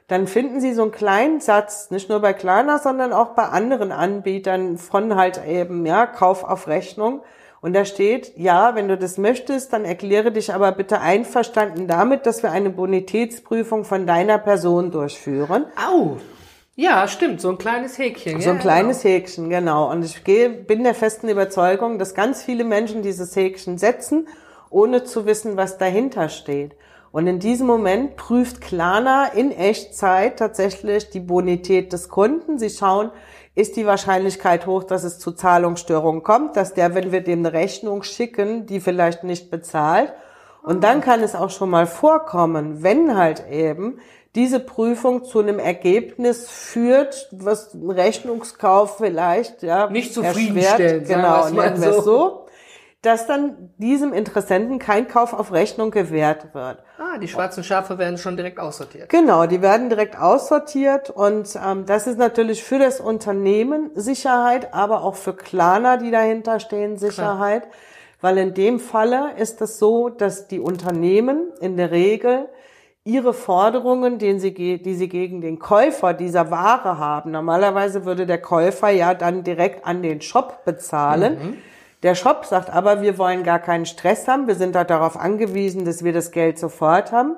dann 0.09 0.26
finden 0.26 0.61
Sie 0.61 0.75
so 0.75 0.83
einen 0.83 0.92
kleinen 0.92 1.40
Satz, 1.40 1.90
nicht 1.90 2.09
nur 2.11 2.21
bei 2.21 2.33
Klarna, 2.33 2.78
sondern 2.78 3.12
auch 3.12 3.30
bei 3.30 3.44
anderen 3.44 3.90
Anbietern 3.92 4.76
von 4.76 5.16
halt 5.16 5.40
eben, 5.47 5.87
ja, 5.87 6.06
Kauf 6.06 6.44
auf 6.44 6.66
Rechnung. 6.66 7.23
Und 7.62 7.73
da 7.73 7.87
steht, 7.87 8.37
ja, 8.37 8.75
wenn 8.75 8.88
du 8.88 8.99
das 8.99 9.16
möchtest, 9.16 9.73
dann 9.73 9.87
erkläre 9.87 10.30
dich 10.30 10.52
aber 10.52 10.73
bitte 10.73 11.00
einverstanden 11.00 11.88
damit, 11.88 12.26
dass 12.26 12.42
wir 12.42 12.50
eine 12.50 12.68
Bonitätsprüfung 12.68 13.85
von 13.85 14.06
deiner 14.06 14.37
Person 14.37 14.90
durchführen. 14.90 15.64
Au! 15.88 16.18
Ja, 16.76 17.09
stimmt, 17.09 17.40
so 17.40 17.49
ein 17.49 17.56
kleines 17.56 17.97
Häkchen. 17.97 18.40
So 18.42 18.50
ein 18.50 18.56
ja, 18.56 18.62
kleines 18.62 19.02
genau. 19.02 19.14
Häkchen, 19.14 19.49
genau. 19.49 19.90
Und 19.90 20.04
ich 20.04 20.25
gehe, 20.25 20.50
bin 20.50 20.85
der 20.85 20.94
festen 20.94 21.28
Überzeugung, 21.28 21.99
dass 21.99 22.14
ganz 22.14 22.42
viele 22.42 22.64
Menschen 22.64 23.00
dieses 23.00 23.35
Häkchen 23.35 23.78
setzen, 23.78 24.28
ohne 24.68 25.04
zu 25.04 25.25
wissen, 25.25 25.56
was 25.56 25.78
dahinter 25.78 26.28
steht. 26.28 26.75
Und 27.14 27.28
in 27.28 27.38
diesem 27.38 27.68
Moment 27.68 28.16
prüft 28.16 28.61
Klarna 28.61 29.26
in 29.26 29.52
Echtzeit 29.52 30.37
tatsächlich 30.37 31.11
die 31.11 31.21
Bonität 31.21 31.92
des 31.92 32.09
Kunden. 32.09 32.59
Sie 32.59 32.71
schauen, 32.71 33.12
ist 33.54 33.76
die 33.76 33.87
Wahrscheinlichkeit 33.87 34.66
hoch, 34.66 34.83
dass 34.83 35.04
es 35.04 35.21
zu 35.21 35.30
Zahlungsstörungen 35.30 36.25
kommt, 36.25 36.56
dass 36.56 36.75
der, 36.75 36.97
wenn 36.97 37.12
wir 37.12 37.21
dem 37.21 37.38
eine 37.38 37.52
Rechnung 37.52 38.02
schicken, 38.02 38.66
die 38.66 38.80
vielleicht 38.80 39.23
nicht 39.23 39.49
bezahlt. 39.49 40.12
Und 40.64 40.83
dann 40.83 41.02
kann 41.02 41.23
es 41.23 41.37
auch 41.37 41.50
schon 41.50 41.71
mal 41.71 41.87
vorkommen, 41.87 42.83
wenn 42.83 43.16
halt 43.16 43.44
eben 43.49 44.00
diese 44.35 44.59
Prüfung 44.59 45.23
zu 45.23 45.38
einem 45.38 45.61
Ergebnis 45.61 46.50
führt, 46.50 47.28
was 47.30 47.75
ein 47.75 47.92
Rechnungskauf 47.92 48.97
vielleicht 48.97 49.62
ja 49.62 49.88
Nicht 49.88 50.14
zufriedenstellend, 50.14 51.06
genau, 51.06 51.49
nennen 51.49 51.80
wir 51.80 51.90
es 51.90 51.97
so. 51.99 52.02
so, 52.02 52.43
dass 53.04 53.26
dann 53.26 53.70
diesem 53.78 54.12
Interessenten 54.12 54.78
kein 54.78 55.08
Kauf 55.08 55.32
auf 55.34 55.52
Rechnung 55.52 55.90
gewährt 55.90 56.54
wird. 56.54 56.78
Ah, 56.99 57.18
die 57.18 57.28
schwarzen 57.28 57.62
Schafe 57.62 57.99
werden 57.99 58.18
schon 58.18 58.37
direkt 58.37 58.58
aussortiert. 58.58 59.08
Genau, 59.08 59.46
die 59.46 59.61
werden 59.62 59.88
direkt 59.88 60.18
aussortiert 60.18 61.11
und 61.11 61.58
ähm, 61.62 61.87
das 61.87 62.06
ist 62.06 62.18
natürlich 62.18 62.64
für 62.64 62.78
das 62.78 63.00
Unternehmen 63.00 63.90
Sicherheit, 63.94 64.73
aber 64.73 65.04
auch 65.04 65.16
für 65.16 65.34
Klarna, 65.34 65.96
die 65.96 66.11
dahinter 66.11 66.61
stehen, 66.61 66.96
Sicherheit. 66.96 67.64
Weil 68.20 68.38
in 68.38 68.54
dem 68.54 68.80
Falle 68.80 69.32
ist 69.37 69.61
es 69.61 69.78
so, 69.78 70.08
dass 70.08 70.49
die 70.49 70.61
Unternehmen 70.61 71.52
in 71.61 71.76
der 71.76 71.90
Regel 71.90 72.49
ihre 73.04 73.34
Forderungen, 73.34 74.18
den 74.18 74.40
sie, 74.40 74.54
die 74.54 74.94
sie 74.94 75.08
gegen 75.11 75.42
den 75.42 75.58
Käufer 75.58 76.14
dieser 76.14 76.50
Ware 76.50 76.99
haben. 76.99 77.32
Normalerweise 77.32 78.06
würde 78.06 78.25
der 78.25 78.40
Käufer 78.40 78.88
ja 78.88 79.12
dann 79.12 79.44
direkt 79.44 79.87
an 79.87 80.02
den 80.02 80.23
Shop 80.23 80.64
bezahlen. 80.64 81.58
Der 82.04 82.14
Shop 82.14 82.44
sagt 82.44 82.68
aber, 82.68 83.00
wir 83.00 83.16
wollen 83.16 83.44
gar 83.44 83.58
keinen 83.58 83.87
Stress 83.87 84.28
haben. 84.28 84.46
Wir 84.46 84.56
sind 84.56 84.76
halt 84.76 84.90
darauf 84.90 85.18
angewiesen, 85.18 85.87
dass 85.87 86.04
wir 86.04 86.12
das 86.12 86.32
Geld 86.32 86.58
sofort 86.58 87.12
haben. 87.12 87.37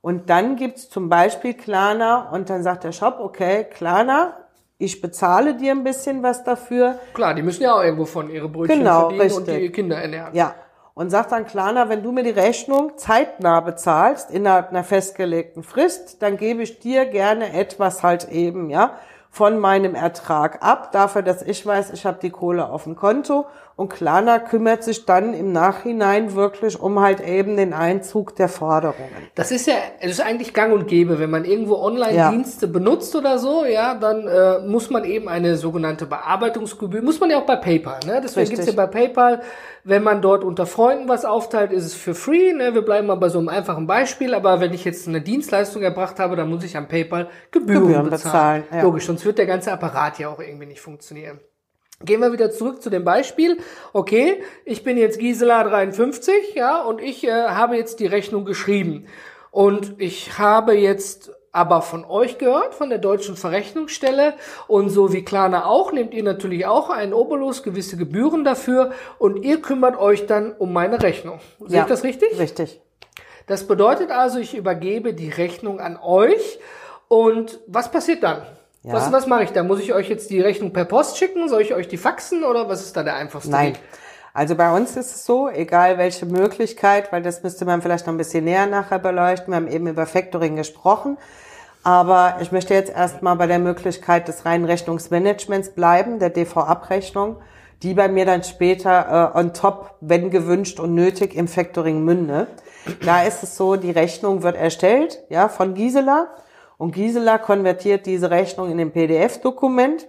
Und 0.00 0.28
dann 0.28 0.56
gibt's 0.56 0.90
zum 0.90 1.08
Beispiel 1.08 1.54
Klarna 1.54 2.28
und 2.32 2.50
dann 2.50 2.64
sagt 2.64 2.82
der 2.82 2.90
Shop, 2.90 3.18
okay, 3.20 3.64
Klarna, 3.64 4.36
ich 4.76 5.00
bezahle 5.00 5.54
dir 5.54 5.70
ein 5.70 5.84
bisschen 5.84 6.24
was 6.24 6.42
dafür. 6.42 6.98
Klar, 7.14 7.34
die 7.34 7.42
müssen 7.42 7.62
ja 7.62 7.74
auch 7.74 7.82
irgendwo 7.82 8.06
von 8.06 8.28
ihre 8.28 8.48
Brötchen 8.48 8.80
Genau, 8.80 9.10
verdienen 9.10 9.32
und 9.32 9.48
richtig. 9.48 9.58
die 9.58 9.70
Kinder 9.70 9.96
ernähren. 9.96 10.34
Ja. 10.34 10.54
Und 10.94 11.10
sagt 11.10 11.30
dann 11.30 11.46
Klarna, 11.46 11.88
wenn 11.88 12.02
du 12.02 12.10
mir 12.10 12.24
die 12.24 12.30
Rechnung 12.30 12.96
zeitnah 12.96 13.60
bezahlst, 13.60 14.32
innerhalb 14.32 14.70
einer 14.70 14.82
festgelegten 14.82 15.62
Frist, 15.62 16.22
dann 16.22 16.36
gebe 16.36 16.62
ich 16.62 16.80
dir 16.80 17.06
gerne 17.06 17.52
etwas 17.52 18.02
halt 18.02 18.28
eben, 18.30 18.68
ja, 18.68 18.94
von 19.30 19.58
meinem 19.58 19.94
Ertrag 19.94 20.62
ab, 20.62 20.90
dafür, 20.92 21.22
dass 21.22 21.42
ich 21.42 21.64
weiß, 21.64 21.92
ich 21.92 22.04
habe 22.06 22.18
die 22.20 22.30
Kohle 22.30 22.68
auf 22.68 22.84
dem 22.84 22.96
Konto. 22.96 23.46
Und 23.78 23.90
Klarna 23.90 24.40
kümmert 24.40 24.82
sich 24.82 25.06
dann 25.06 25.34
im 25.34 25.52
Nachhinein 25.52 26.34
wirklich 26.34 26.80
um 26.80 26.98
halt 26.98 27.20
eben 27.20 27.56
den 27.56 27.72
Einzug 27.72 28.34
der 28.34 28.48
Forderungen. 28.48 29.28
Das 29.36 29.52
ist 29.52 29.68
ja, 29.68 29.74
es 30.00 30.10
ist 30.10 30.20
eigentlich 30.20 30.52
gang 30.52 30.72
und 30.72 30.88
gäbe, 30.88 31.20
wenn 31.20 31.30
man 31.30 31.44
irgendwo 31.44 31.76
Online-Dienste 31.76 32.66
benutzt 32.66 33.14
oder 33.14 33.38
so, 33.38 33.64
ja, 33.64 33.94
dann 33.94 34.26
äh, 34.26 34.66
muss 34.66 34.90
man 34.90 35.04
eben 35.04 35.28
eine 35.28 35.56
sogenannte 35.56 36.06
Bearbeitungsgebühr, 36.06 37.02
muss 37.02 37.20
man 37.20 37.30
ja 37.30 37.38
auch 37.38 37.46
bei 37.46 37.54
PayPal, 37.54 38.00
ne? 38.04 38.20
Deswegen 38.20 38.48
Richtig. 38.48 38.66
gibt's 38.66 38.66
ja 38.66 38.72
bei 38.72 38.88
PayPal, 38.88 39.42
wenn 39.84 40.02
man 40.02 40.22
dort 40.22 40.42
unter 40.42 40.66
Freunden 40.66 41.08
was 41.08 41.24
aufteilt, 41.24 41.70
ist 41.70 41.84
es 41.84 41.94
für 41.94 42.16
free, 42.16 42.52
ne? 42.54 42.74
Wir 42.74 42.82
bleiben 42.82 43.06
mal 43.06 43.14
bei 43.14 43.28
so 43.28 43.38
einem 43.38 43.48
einfachen 43.48 43.86
Beispiel, 43.86 44.34
aber 44.34 44.58
wenn 44.58 44.74
ich 44.74 44.84
jetzt 44.84 45.06
eine 45.06 45.20
Dienstleistung 45.20 45.82
erbracht 45.82 46.18
habe, 46.18 46.34
dann 46.34 46.48
muss 46.48 46.64
ich 46.64 46.76
am 46.76 46.88
PayPal 46.88 47.28
Gebühren, 47.52 47.82
Gebühren 47.82 48.10
bezahlen. 48.10 48.64
bezahlen, 48.64 48.80
ja. 48.80 48.82
Logisch, 48.82 49.06
sonst 49.06 49.24
wird 49.24 49.38
der 49.38 49.46
ganze 49.46 49.70
Apparat 49.70 50.18
ja 50.18 50.30
auch 50.30 50.40
irgendwie 50.40 50.66
nicht 50.66 50.80
funktionieren. 50.80 51.38
Gehen 52.04 52.20
wir 52.20 52.32
wieder 52.32 52.52
zurück 52.52 52.80
zu 52.80 52.90
dem 52.90 53.04
Beispiel. 53.04 53.58
Okay, 53.92 54.40
ich 54.64 54.84
bin 54.84 54.96
jetzt 54.96 55.18
Gisela 55.18 55.64
53, 55.64 56.54
ja, 56.54 56.82
und 56.82 57.00
ich 57.00 57.24
äh, 57.24 57.48
habe 57.48 57.76
jetzt 57.76 57.98
die 57.98 58.06
Rechnung 58.06 58.44
geschrieben. 58.44 59.06
Und 59.50 59.94
ich 59.98 60.38
habe 60.38 60.74
jetzt 60.74 61.32
aber 61.50 61.82
von 61.82 62.04
euch 62.04 62.38
gehört, 62.38 62.76
von 62.76 62.88
der 62.88 62.98
deutschen 62.98 63.36
Verrechnungsstelle. 63.36 64.34
Und 64.68 64.90
so 64.90 65.12
wie 65.12 65.24
Klarna 65.24 65.64
auch, 65.66 65.90
nehmt 65.90 66.14
ihr 66.14 66.22
natürlich 66.22 66.66
auch 66.66 66.88
einen 66.88 67.12
Obolus, 67.12 67.64
gewisse 67.64 67.96
Gebühren 67.96 68.44
dafür. 68.44 68.92
Und 69.18 69.42
ihr 69.42 69.60
kümmert 69.60 69.98
euch 69.98 70.26
dann 70.26 70.52
um 70.52 70.72
meine 70.72 71.02
Rechnung. 71.02 71.40
Sehe 71.66 71.80
ich 71.80 71.86
das 71.86 72.04
richtig? 72.04 72.38
Richtig. 72.38 72.80
Das 73.48 73.66
bedeutet 73.66 74.12
also, 74.12 74.38
ich 74.38 74.54
übergebe 74.54 75.14
die 75.14 75.30
Rechnung 75.30 75.80
an 75.80 75.98
euch. 76.00 76.60
Und 77.08 77.58
was 77.66 77.90
passiert 77.90 78.22
dann? 78.22 78.42
Ja. 78.82 78.94
Was, 78.94 79.12
was 79.12 79.26
mache 79.26 79.44
ich 79.44 79.50
da? 79.50 79.62
Muss 79.62 79.80
ich 79.80 79.92
euch 79.92 80.08
jetzt 80.08 80.30
die 80.30 80.40
Rechnung 80.40 80.72
per 80.72 80.84
Post 80.84 81.18
schicken? 81.18 81.48
Soll 81.48 81.62
ich 81.62 81.74
euch 81.74 81.88
die 81.88 81.96
faxen 81.96 82.44
oder 82.44 82.68
was 82.68 82.82
ist 82.82 82.96
da 82.96 83.02
der 83.02 83.16
einfachste 83.16 83.50
Nein. 83.50 83.74
Weg? 83.74 83.80
Also 84.34 84.54
bei 84.54 84.74
uns 84.74 84.90
ist 84.96 85.14
es 85.14 85.26
so, 85.26 85.48
egal 85.48 85.98
welche 85.98 86.24
Möglichkeit, 86.24 87.10
weil 87.12 87.22
das 87.22 87.42
müsste 87.42 87.64
man 87.64 87.82
vielleicht 87.82 88.06
noch 88.06 88.14
ein 88.14 88.18
bisschen 88.18 88.44
näher 88.44 88.66
nachher 88.66 89.00
beleuchten. 89.00 89.52
Wir 89.52 89.56
haben 89.56 89.68
eben 89.68 89.88
über 89.88 90.06
Factoring 90.06 90.56
gesprochen. 90.56 91.18
Aber 91.82 92.36
ich 92.40 92.52
möchte 92.52 92.74
jetzt 92.74 92.92
erstmal 92.94 93.36
bei 93.36 93.46
der 93.46 93.58
Möglichkeit 93.58 94.28
des 94.28 94.44
reinen 94.44 94.64
Rechnungsmanagements 94.64 95.70
bleiben, 95.70 96.18
der 96.18 96.30
DV-Abrechnung, 96.30 97.36
die 97.82 97.94
bei 97.94 98.08
mir 98.08 98.26
dann 98.26 98.42
später 98.42 99.32
äh, 99.34 99.38
on 99.38 99.54
top, 99.54 99.94
wenn 100.00 100.30
gewünscht 100.30 100.80
und 100.80 100.94
nötig, 100.94 101.34
im 101.34 101.48
Factoring 101.48 102.04
münde. 102.04 102.48
Da 103.04 103.22
ist 103.22 103.42
es 103.42 103.56
so, 103.56 103.76
die 103.76 103.90
Rechnung 103.90 104.42
wird 104.42 104.56
erstellt, 104.56 105.20
ja, 105.28 105.48
von 105.48 105.74
Gisela. 105.74 106.28
Und 106.78 106.92
Gisela 106.92 107.38
konvertiert 107.38 108.06
diese 108.06 108.30
Rechnung 108.30 108.70
in 108.70 108.80
ein 108.80 108.92
PDF-Dokument 108.92 110.08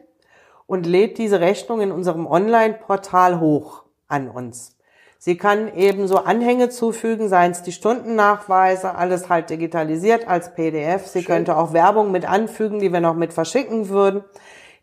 und 0.67 0.85
lädt 0.85 1.17
diese 1.17 1.41
Rechnung 1.41 1.81
in 1.81 1.91
unserem 1.91 2.27
Online-Portal 2.27 3.39
hoch 3.39 3.83
an 4.07 4.29
uns. 4.29 4.77
Sie 5.17 5.35
kann 5.35 5.75
eben 5.75 6.07
so 6.07 6.17
Anhänge 6.17 6.69
zufügen, 6.69 7.27
seien 7.27 7.51
es 7.51 7.63
die 7.63 7.73
Stundennachweise, 7.73 8.95
alles 8.95 9.27
halt 9.27 9.49
digitalisiert 9.49 10.27
als 10.27 10.53
PDF. 10.53 11.07
Sie 11.07 11.23
könnte 11.23 11.57
auch 11.57 11.73
Werbung 11.73 12.11
mit 12.11 12.29
anfügen, 12.29 12.79
die 12.79 12.93
wir 12.93 13.01
noch 13.01 13.15
mit 13.15 13.33
verschicken 13.33 13.89
würden. 13.89 14.23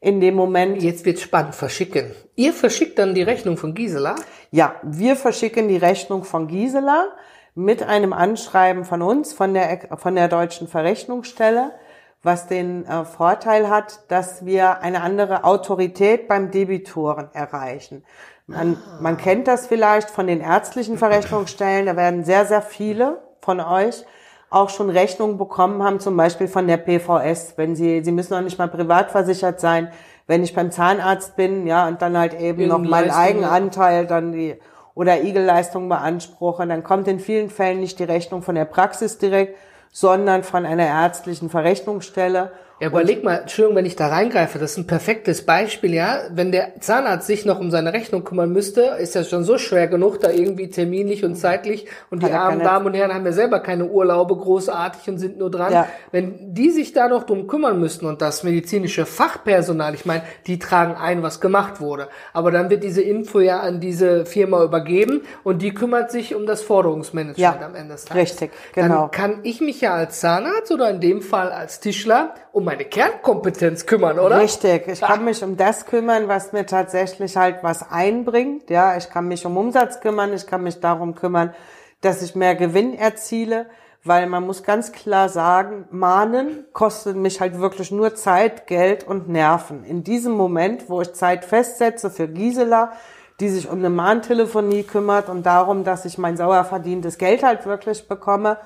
In 0.00 0.20
dem 0.20 0.34
Moment, 0.34 0.82
Jetzt 0.82 1.06
wird's 1.06 1.22
spannend. 1.22 1.54
Verschicken. 1.54 2.10
Ihr 2.34 2.52
verschickt 2.52 2.98
dann 2.98 3.14
die 3.14 3.22
Rechnung 3.22 3.56
von 3.56 3.74
Gisela? 3.74 4.16
ja, 4.50 4.74
wir 4.82 5.16
verschicken 5.16 5.68
die 5.68 5.78
Rechnung 5.78 6.24
von 6.24 6.48
Gisela 6.48 7.08
mit 7.56 7.82
einem 7.82 8.12
Anschreiben 8.12 8.84
von 8.84 9.00
uns, 9.00 9.32
von 9.32 9.54
der, 9.54 9.88
von 9.96 10.14
der 10.14 10.28
deutschen 10.28 10.68
Verrechnungsstelle, 10.68 11.72
was 12.22 12.46
den 12.46 12.84
äh, 12.84 13.04
Vorteil 13.06 13.70
hat, 13.70 14.00
dass 14.08 14.44
wir 14.44 14.82
eine 14.82 15.00
andere 15.00 15.42
Autorität 15.42 16.28
beim 16.28 16.50
Debitoren 16.50 17.30
erreichen. 17.32 18.04
Man, 18.46 18.76
man 19.00 19.16
kennt 19.16 19.48
das 19.48 19.66
vielleicht 19.66 20.10
von 20.10 20.26
den 20.26 20.40
ärztlichen 20.40 20.98
Verrechnungsstellen, 20.98 21.86
da 21.86 21.96
werden 21.96 22.24
sehr, 22.24 22.44
sehr 22.44 22.62
viele 22.62 23.22
von 23.40 23.60
euch 23.60 24.04
auch 24.50 24.68
schon 24.68 24.90
Rechnungen 24.90 25.38
bekommen 25.38 25.82
haben, 25.82 25.98
zum 25.98 26.16
Beispiel 26.16 26.48
von 26.48 26.66
der 26.68 26.76
PVS, 26.76 27.54
wenn 27.56 27.74
sie, 27.74 28.04
sie 28.04 28.12
müssen 28.12 28.34
noch 28.34 28.42
nicht 28.42 28.58
mal 28.58 28.68
privat 28.68 29.10
versichert 29.10 29.60
sein, 29.60 29.90
wenn 30.26 30.44
ich 30.44 30.54
beim 30.54 30.70
Zahnarzt 30.70 31.36
bin, 31.36 31.66
ja, 31.66 31.88
und 31.88 32.02
dann 32.02 32.18
halt 32.18 32.34
eben 32.34 32.68
noch 32.68 32.78
Irgendeine 32.78 33.06
meinen 33.06 33.10
Eigenanteil 33.10 34.06
dann 34.06 34.32
die, 34.32 34.58
oder 34.96 35.22
Igelleistung 35.22 35.90
beanspruche, 35.90 36.66
dann 36.66 36.82
kommt 36.82 37.06
in 37.06 37.20
vielen 37.20 37.50
Fällen 37.50 37.80
nicht 37.80 37.98
die 37.98 38.04
Rechnung 38.04 38.40
von 38.42 38.54
der 38.54 38.64
Praxis 38.64 39.18
direkt, 39.18 39.56
sondern 39.92 40.42
von 40.42 40.64
einer 40.64 40.86
ärztlichen 40.86 41.50
Verrechnungsstelle. 41.50 42.50
Ja, 42.78 42.88
überleg 42.88 43.24
mal, 43.24 43.36
Entschuldigung, 43.36 43.76
wenn 43.76 43.86
ich 43.86 43.96
da 43.96 44.08
reingreife, 44.08 44.58
das 44.58 44.72
ist 44.72 44.76
ein 44.76 44.86
perfektes 44.86 45.46
Beispiel, 45.46 45.94
ja. 45.94 46.18
Wenn 46.30 46.52
der 46.52 46.78
Zahnarzt 46.80 47.26
sich 47.26 47.46
noch 47.46 47.58
um 47.58 47.70
seine 47.70 47.94
Rechnung 47.94 48.22
kümmern 48.22 48.52
müsste, 48.52 48.96
ist 49.00 49.14
ja 49.14 49.24
schon 49.24 49.44
so 49.44 49.56
schwer 49.56 49.88
genug, 49.88 50.20
da 50.20 50.30
irgendwie 50.30 50.68
terminlich 50.68 51.24
und 51.24 51.36
zeitlich. 51.36 51.86
Und 52.10 52.22
die 52.22 52.30
armen 52.30 52.60
Damen 52.60 52.84
und 52.84 52.92
Herren 52.92 53.14
haben 53.14 53.24
ja 53.24 53.32
selber 53.32 53.60
keine 53.60 53.86
Urlaube 53.86 54.36
großartig 54.36 55.08
und 55.08 55.18
sind 55.18 55.38
nur 55.38 55.50
dran. 55.50 55.72
Ja. 55.72 55.88
Wenn 56.12 56.52
die 56.52 56.70
sich 56.70 56.92
da 56.92 57.08
noch 57.08 57.24
drum 57.24 57.46
kümmern 57.46 57.80
müssten 57.80 58.04
und 58.04 58.20
das 58.20 58.42
medizinische 58.42 59.06
Fachpersonal, 59.06 59.94
ich 59.94 60.04
meine, 60.04 60.22
die 60.46 60.58
tragen 60.58 60.96
ein, 60.96 61.22
was 61.22 61.40
gemacht 61.40 61.80
wurde. 61.80 62.08
Aber 62.34 62.50
dann 62.50 62.68
wird 62.68 62.84
diese 62.84 63.00
Info 63.00 63.40
ja 63.40 63.60
an 63.60 63.80
diese 63.80 64.26
Firma 64.26 64.62
übergeben 64.62 65.22
und 65.44 65.62
die 65.62 65.72
kümmert 65.72 66.10
sich 66.10 66.34
um 66.34 66.44
das 66.44 66.60
Forderungsmanagement 66.60 67.38
Ja, 67.38 67.58
am 67.66 67.74
Ende 67.74 67.94
des 67.94 68.04
Tages. 68.04 68.22
richtig, 68.22 68.50
genau. 68.74 69.02
Dann 69.02 69.10
kann 69.12 69.38
ich 69.44 69.62
mich 69.62 69.80
ja 69.80 69.94
als 69.94 70.20
Zahnarzt 70.20 70.70
oder 70.70 70.90
in 70.90 71.00
dem 71.00 71.22
Fall 71.22 71.50
als 71.52 71.80
Tischler 71.80 72.34
um 72.52 72.65
meine 72.66 72.84
Kernkompetenz 72.84 73.86
kümmern, 73.86 74.18
oder? 74.18 74.40
Richtig, 74.40 74.88
ich 74.88 75.00
kann 75.00 75.24
mich 75.24 75.42
um 75.42 75.56
das 75.56 75.86
kümmern, 75.86 76.28
was 76.28 76.52
mir 76.52 76.66
tatsächlich 76.66 77.36
halt 77.36 77.62
was 77.62 77.90
einbringt. 77.90 78.68
Ja, 78.68 78.96
ich 78.96 79.08
kann 79.08 79.28
mich 79.28 79.46
um 79.46 79.56
Umsatz 79.56 80.00
kümmern, 80.00 80.34
ich 80.34 80.46
kann 80.46 80.62
mich 80.62 80.80
darum 80.80 81.14
kümmern, 81.14 81.54
dass 82.02 82.20
ich 82.22 82.34
mehr 82.34 82.56
Gewinn 82.56 82.92
erziele, 82.92 83.66
weil 84.04 84.26
man 84.26 84.44
muss 84.44 84.64
ganz 84.64 84.92
klar 84.92 85.28
sagen, 85.28 85.86
Mahnen 85.90 86.66
kostet 86.72 87.16
mich 87.16 87.40
halt 87.40 87.58
wirklich 87.58 87.90
nur 87.90 88.14
Zeit, 88.16 88.66
Geld 88.66 89.06
und 89.06 89.28
Nerven. 89.28 89.84
In 89.84 90.02
diesem 90.02 90.32
Moment, 90.32 90.90
wo 90.90 91.00
ich 91.00 91.12
Zeit 91.14 91.44
festsetze 91.44 92.10
für 92.10 92.28
Gisela, 92.28 92.92
die 93.38 93.48
sich 93.48 93.70
um 93.70 93.78
eine 93.78 93.90
Mahntelefonie 93.90 94.82
kümmert 94.82 95.28
und 95.28 95.46
darum, 95.46 95.84
dass 95.84 96.04
ich 96.04 96.18
mein 96.18 96.36
sauer 96.36 96.64
verdientes 96.64 97.16
Geld 97.16 97.42
halt 97.42 97.64
wirklich 97.64 98.08
bekomme, 98.08 98.58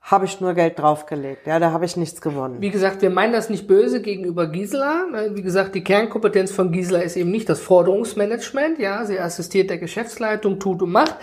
habe 0.00 0.24
ich 0.24 0.40
nur 0.40 0.54
Geld 0.54 0.78
draufgelegt. 0.78 1.46
Ja, 1.46 1.58
da 1.58 1.72
habe 1.72 1.84
ich 1.84 1.96
nichts 1.96 2.20
gewonnen. 2.20 2.60
Wie 2.60 2.70
gesagt, 2.70 3.02
wir 3.02 3.10
meinen 3.10 3.32
das 3.32 3.50
nicht 3.50 3.66
böse 3.66 4.00
gegenüber 4.00 4.46
Gisela. 4.46 5.06
Wie 5.34 5.42
gesagt, 5.42 5.74
die 5.74 5.84
Kernkompetenz 5.84 6.52
von 6.52 6.72
Gisela 6.72 7.00
ist 7.00 7.16
eben 7.16 7.30
nicht 7.30 7.48
das 7.48 7.60
Forderungsmanagement. 7.60 8.78
Ja, 8.78 9.04
sie 9.04 9.20
assistiert 9.20 9.70
der 9.70 9.78
Geschäftsleitung, 9.78 10.58
tut 10.58 10.82
und 10.82 10.90
macht. 10.90 11.16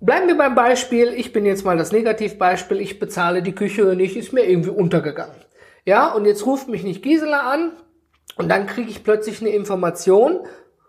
Bleiben 0.00 0.26
wir 0.26 0.38
beim 0.38 0.54
Beispiel. 0.54 1.12
Ich 1.14 1.32
bin 1.32 1.44
jetzt 1.44 1.64
mal 1.64 1.76
das 1.76 1.92
Negativbeispiel. 1.92 2.80
Ich 2.80 2.98
bezahle 2.98 3.42
die 3.42 3.54
Küche 3.54 3.82
nicht, 3.94 4.16
ist 4.16 4.32
mir 4.32 4.48
irgendwie 4.48 4.70
untergegangen. 4.70 5.36
Ja, 5.84 6.12
und 6.12 6.24
jetzt 6.24 6.46
ruft 6.46 6.68
mich 6.68 6.84
nicht 6.84 7.02
Gisela 7.02 7.50
an 7.50 7.72
und 8.36 8.48
dann 8.48 8.66
kriege 8.66 8.90
ich 8.90 9.04
plötzlich 9.04 9.40
eine 9.40 9.50
Information 9.50 10.40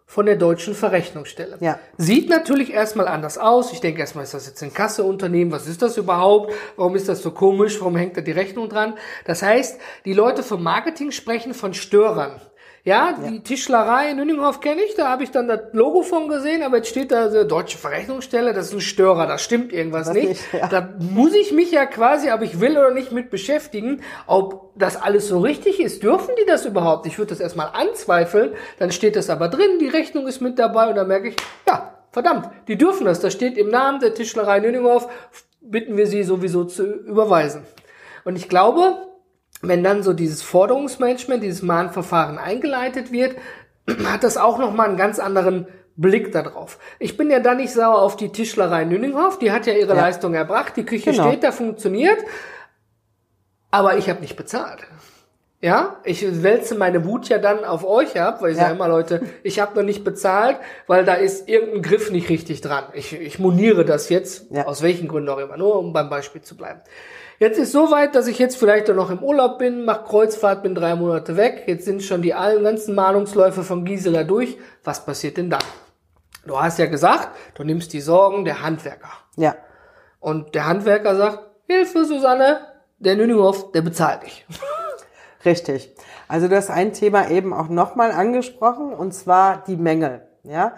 von 0.09 0.25
der 0.25 0.37
deutschen 0.37 0.73
Verrechnungsstelle. 0.73 1.57
Ja. 1.59 1.77
Sieht 1.99 2.29
natürlich 2.29 2.73
erstmal 2.73 3.07
anders 3.07 3.37
aus. 3.37 3.71
Ich 3.71 3.79
denke 3.79 3.99
erstmal, 3.99 4.23
ist 4.23 4.33
das 4.33 4.47
jetzt 4.47 4.63
ein 4.63 4.73
Kasseunternehmen? 4.73 5.53
Was 5.53 5.67
ist 5.67 5.83
das 5.83 5.97
überhaupt? 5.97 6.51
Warum 6.77 6.95
ist 6.95 7.07
das 7.07 7.21
so 7.21 7.29
komisch? 7.29 7.79
Warum 7.79 7.95
hängt 7.95 8.17
da 8.17 8.21
die 8.21 8.31
Rechnung 8.31 8.69
dran? 8.69 8.95
Das 9.25 9.43
heißt, 9.43 9.79
die 10.05 10.13
Leute 10.13 10.41
vom 10.41 10.63
Marketing 10.63 11.11
sprechen 11.11 11.53
von 11.53 11.75
Störern. 11.75 12.41
Ja, 12.83 13.13
die 13.13 13.36
ja. 13.36 13.41
Tischlerei 13.41 14.12
in 14.12 14.17
Nüninghof 14.17 14.62
kenne 14.62 14.81
ich, 14.81 14.95
da 14.95 15.09
habe 15.09 15.24
ich 15.24 15.31
dann 15.31 15.48
das 15.48 15.62
Logo 15.74 16.01
von 16.01 16.29
gesehen, 16.29 16.63
aber 16.63 16.77
jetzt 16.77 16.89
steht 16.89 17.12
da 17.12 17.29
so 17.29 17.43
Deutsche 17.43 17.77
Verrechnungsstelle, 17.77 18.53
das 18.53 18.67
ist 18.67 18.74
ein 18.74 18.81
Störer, 18.81 19.27
da 19.27 19.38
stimmt 19.38 19.74
irgendwas 19.74 20.07
das 20.07 20.15
nicht. 20.15 20.29
nicht 20.29 20.53
ja. 20.53 20.67
Da 20.67 20.89
muss 21.00 21.33
ich 21.33 21.51
mich 21.51 21.71
ja 21.71 21.86
quasi, 21.86 22.31
ob 22.31 22.41
ich 22.41 22.59
will 22.59 22.77
oder 22.77 22.91
nicht, 22.91 23.12
mit 23.12 23.29
beschäftigen, 23.29 24.01
ob 24.27 24.71
das 24.75 25.01
alles 25.01 25.27
so 25.27 25.39
richtig 25.39 25.79
ist. 25.79 26.03
Dürfen 26.03 26.36
die 26.39 26.45
das 26.45 26.65
überhaupt? 26.65 27.05
Ich 27.05 27.17
würde 27.17 27.29
das 27.29 27.39
erstmal 27.39 27.69
anzweifeln, 27.74 28.53
dann 28.77 28.91
steht 28.91 29.15
das 29.15 29.29
aber 29.29 29.50
drin, 29.50 29.79
die 29.79 29.88
Rechnung 29.88 30.27
ist 30.27 30.39
mit 30.39 30.57
dabei 30.57 30.89
und 30.89 30.95
dann 30.95 31.07
merke 31.07 31.29
ich, 31.29 31.36
ja, 31.67 31.95
verdammt, 32.12 32.50
die 32.67 32.77
dürfen 32.77 33.05
das. 33.05 33.19
Da 33.19 33.29
steht 33.29 33.57
im 33.57 33.69
Namen 33.69 34.00
der 34.00 34.13
Tischlerei 34.13 34.59
Nüninghof, 34.59 35.09
bitten 35.62 35.98
wir 35.98 36.07
sie 36.07 36.24
sowieso 36.24 36.63
zu 36.63 36.83
überweisen. 36.83 37.63
Und 38.24 38.36
ich 38.36 38.48
glaube, 38.50 39.08
wenn 39.61 39.83
dann 39.83 40.03
so 40.03 40.13
dieses 40.13 40.41
Forderungsmanagement, 40.41 41.43
dieses 41.43 41.61
Mahnverfahren 41.61 42.37
eingeleitet 42.37 43.11
wird, 43.11 43.35
hat 44.05 44.23
das 44.23 44.37
auch 44.37 44.57
nochmal 44.57 44.87
einen 44.87 44.97
ganz 44.97 45.19
anderen 45.19 45.67
Blick 45.95 46.31
darauf. 46.31 46.79
Ich 46.97 47.17
bin 47.17 47.29
ja 47.29 47.39
da 47.39 47.55
nicht 47.55 47.73
sauer 47.73 48.01
auf 48.01 48.15
die 48.15 48.29
Tischlerei 48.29 48.85
Nüninghoff, 48.85 49.37
die 49.37 49.51
hat 49.51 49.65
ja 49.67 49.73
ihre 49.73 49.95
ja. 49.95 50.01
Leistung 50.01 50.33
erbracht, 50.33 50.77
die 50.77 50.85
Küche 50.85 51.11
genau. 51.11 51.27
steht 51.27 51.43
da, 51.43 51.51
funktioniert, 51.51 52.19
aber 53.69 53.97
ich 53.97 54.09
habe 54.09 54.21
nicht 54.21 54.37
bezahlt. 54.37 54.87
Ja, 55.61 55.97
ich 56.05 56.41
wälze 56.41 56.75
meine 56.75 57.03
Wut 57.03 57.27
ja 57.27 57.37
dann 57.37 57.65
auf 57.65 57.85
euch 57.85 58.19
ab, 58.19 58.41
weil 58.41 58.51
ich 58.51 58.57
ja. 58.57 58.63
sage 58.63 58.75
immer, 58.75 58.87
Leute, 58.87 59.23
ich 59.43 59.59
habe 59.59 59.75
noch 59.75 59.83
nicht 59.83 60.05
bezahlt, 60.05 60.57
weil 60.87 61.03
da 61.03 61.15
ist 61.15 61.49
irgendein 61.49 61.81
Griff 61.81 62.11
nicht 62.11 62.29
richtig 62.29 62.61
dran. 62.61 62.85
Ich, 62.93 63.11
ich 63.11 63.39
moniere 63.39 63.83
das 63.83 64.07
jetzt, 64.07 64.49
ja. 64.51 64.65
aus 64.65 64.81
welchen 64.81 65.09
Gründen 65.09 65.27
auch 65.27 65.37
immer, 65.37 65.57
nur 65.57 65.77
um 65.77 65.91
beim 65.91 66.09
Beispiel 66.09 66.41
zu 66.41 66.55
bleiben. 66.55 66.79
Jetzt 67.39 67.58
ist 67.58 67.72
so 67.72 67.89
weit, 67.89 68.15
dass 68.15 68.27
ich 68.27 68.38
jetzt 68.38 68.58
vielleicht 68.58 68.89
noch 68.89 69.10
im 69.10 69.24
Urlaub 69.24 69.60
bin, 69.60 69.86
mach 69.86 70.03
Kreuzfahrt, 70.03 70.62
bin 70.62 70.75
drei 70.75 70.96
Monate 70.96 71.38
weg. 71.38 71.63
Jetzt 71.67 71.86
sind 71.86 72.03
schon 72.03 72.22
die 72.22 72.34
allen 72.34 72.65
ganzen 72.65 72.96
Mahnungsläufe 72.96 73.63
von 73.63 73.86
Gisela 73.86 74.25
durch. 74.25 74.58
Was 74.84 75.05
passiert 75.05 75.38
denn 75.38 75.50
dann? 75.50 75.63
Du 76.46 76.60
hast 76.60 76.79
ja 76.79 76.88
gesagt, 76.88 77.29
du 77.53 77.63
nimmst 77.63 77.93
die 77.93 78.01
Sorgen 78.01 78.43
der 78.43 78.62
Handwerker. 78.62 79.12
Ja. 79.38 79.55
Und 80.19 80.53
der 80.53 80.65
Handwerker 80.65 81.15
sagt, 81.15 81.39
Hilfe, 81.69 82.03
Susanne, 82.03 82.60
der 82.98 83.15
Nüninghoff, 83.15 83.72
der 83.72 83.84
bezahlt 83.84 84.24
dich. 84.24 84.46
Richtig. 85.46 85.96
Also 86.27 86.50
du 86.50 86.58
hast 86.58 86.69
ein 86.69 86.91
Thema 86.91 87.29
eben 87.29 87.53
auch 87.53 87.69
nochmal 87.69 88.12
angesprochen, 88.12 88.93
und 88.93 89.13
zwar 89.13 89.63
die 89.65 89.77
Mängel. 89.77 90.27
Ja, 90.43 90.74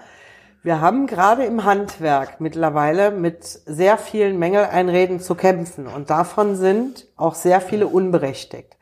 wir 0.63 0.79
haben 0.79 1.07
gerade 1.07 1.45
im 1.45 1.63
Handwerk 1.63 2.39
mittlerweile 2.39 3.09
mit 3.11 3.43
sehr 3.43 3.97
vielen 3.97 4.37
Mängeleinreden 4.37 5.19
zu 5.19 5.33
kämpfen 5.33 5.87
und 5.87 6.09
davon 6.09 6.55
sind 6.55 7.07
auch 7.17 7.33
sehr 7.33 7.61
viele 7.61 7.87
unberechtigt. 7.87 8.77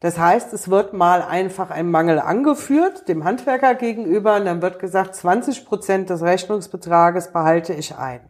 Das 0.00 0.18
heißt, 0.18 0.52
es 0.52 0.68
wird 0.68 0.92
mal 0.92 1.22
einfach 1.22 1.70
ein 1.70 1.90
Mangel 1.90 2.18
angeführt 2.18 3.08
dem 3.08 3.24
Handwerker 3.24 3.74
gegenüber 3.74 4.36
und 4.36 4.44
dann 4.44 4.60
wird 4.60 4.78
gesagt, 4.78 5.14
20 5.14 5.64
Prozent 5.64 6.10
des 6.10 6.22
Rechnungsbetrages 6.22 7.32
behalte 7.32 7.72
ich 7.72 7.96
ein. 7.96 8.20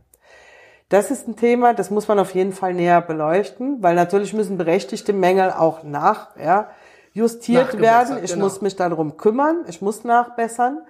Das 0.88 1.10
ist 1.10 1.26
ein 1.26 1.34
Thema, 1.34 1.74
das 1.74 1.90
muss 1.90 2.06
man 2.06 2.20
auf 2.20 2.34
jeden 2.34 2.52
Fall 2.52 2.72
näher 2.72 3.00
beleuchten, 3.00 3.82
weil 3.82 3.96
natürlich 3.96 4.32
müssen 4.32 4.56
berechtigte 4.56 5.12
Mängel 5.12 5.50
auch 5.50 5.82
nach, 5.82 6.36
ja, 6.36 6.70
justiert 7.12 7.80
werden. 7.80 8.22
Ich 8.22 8.32
genau. 8.32 8.44
muss 8.44 8.60
mich 8.60 8.76
darum 8.76 9.16
kümmern, 9.16 9.64
ich 9.66 9.82
muss 9.82 10.04
nachbessern. 10.04 10.82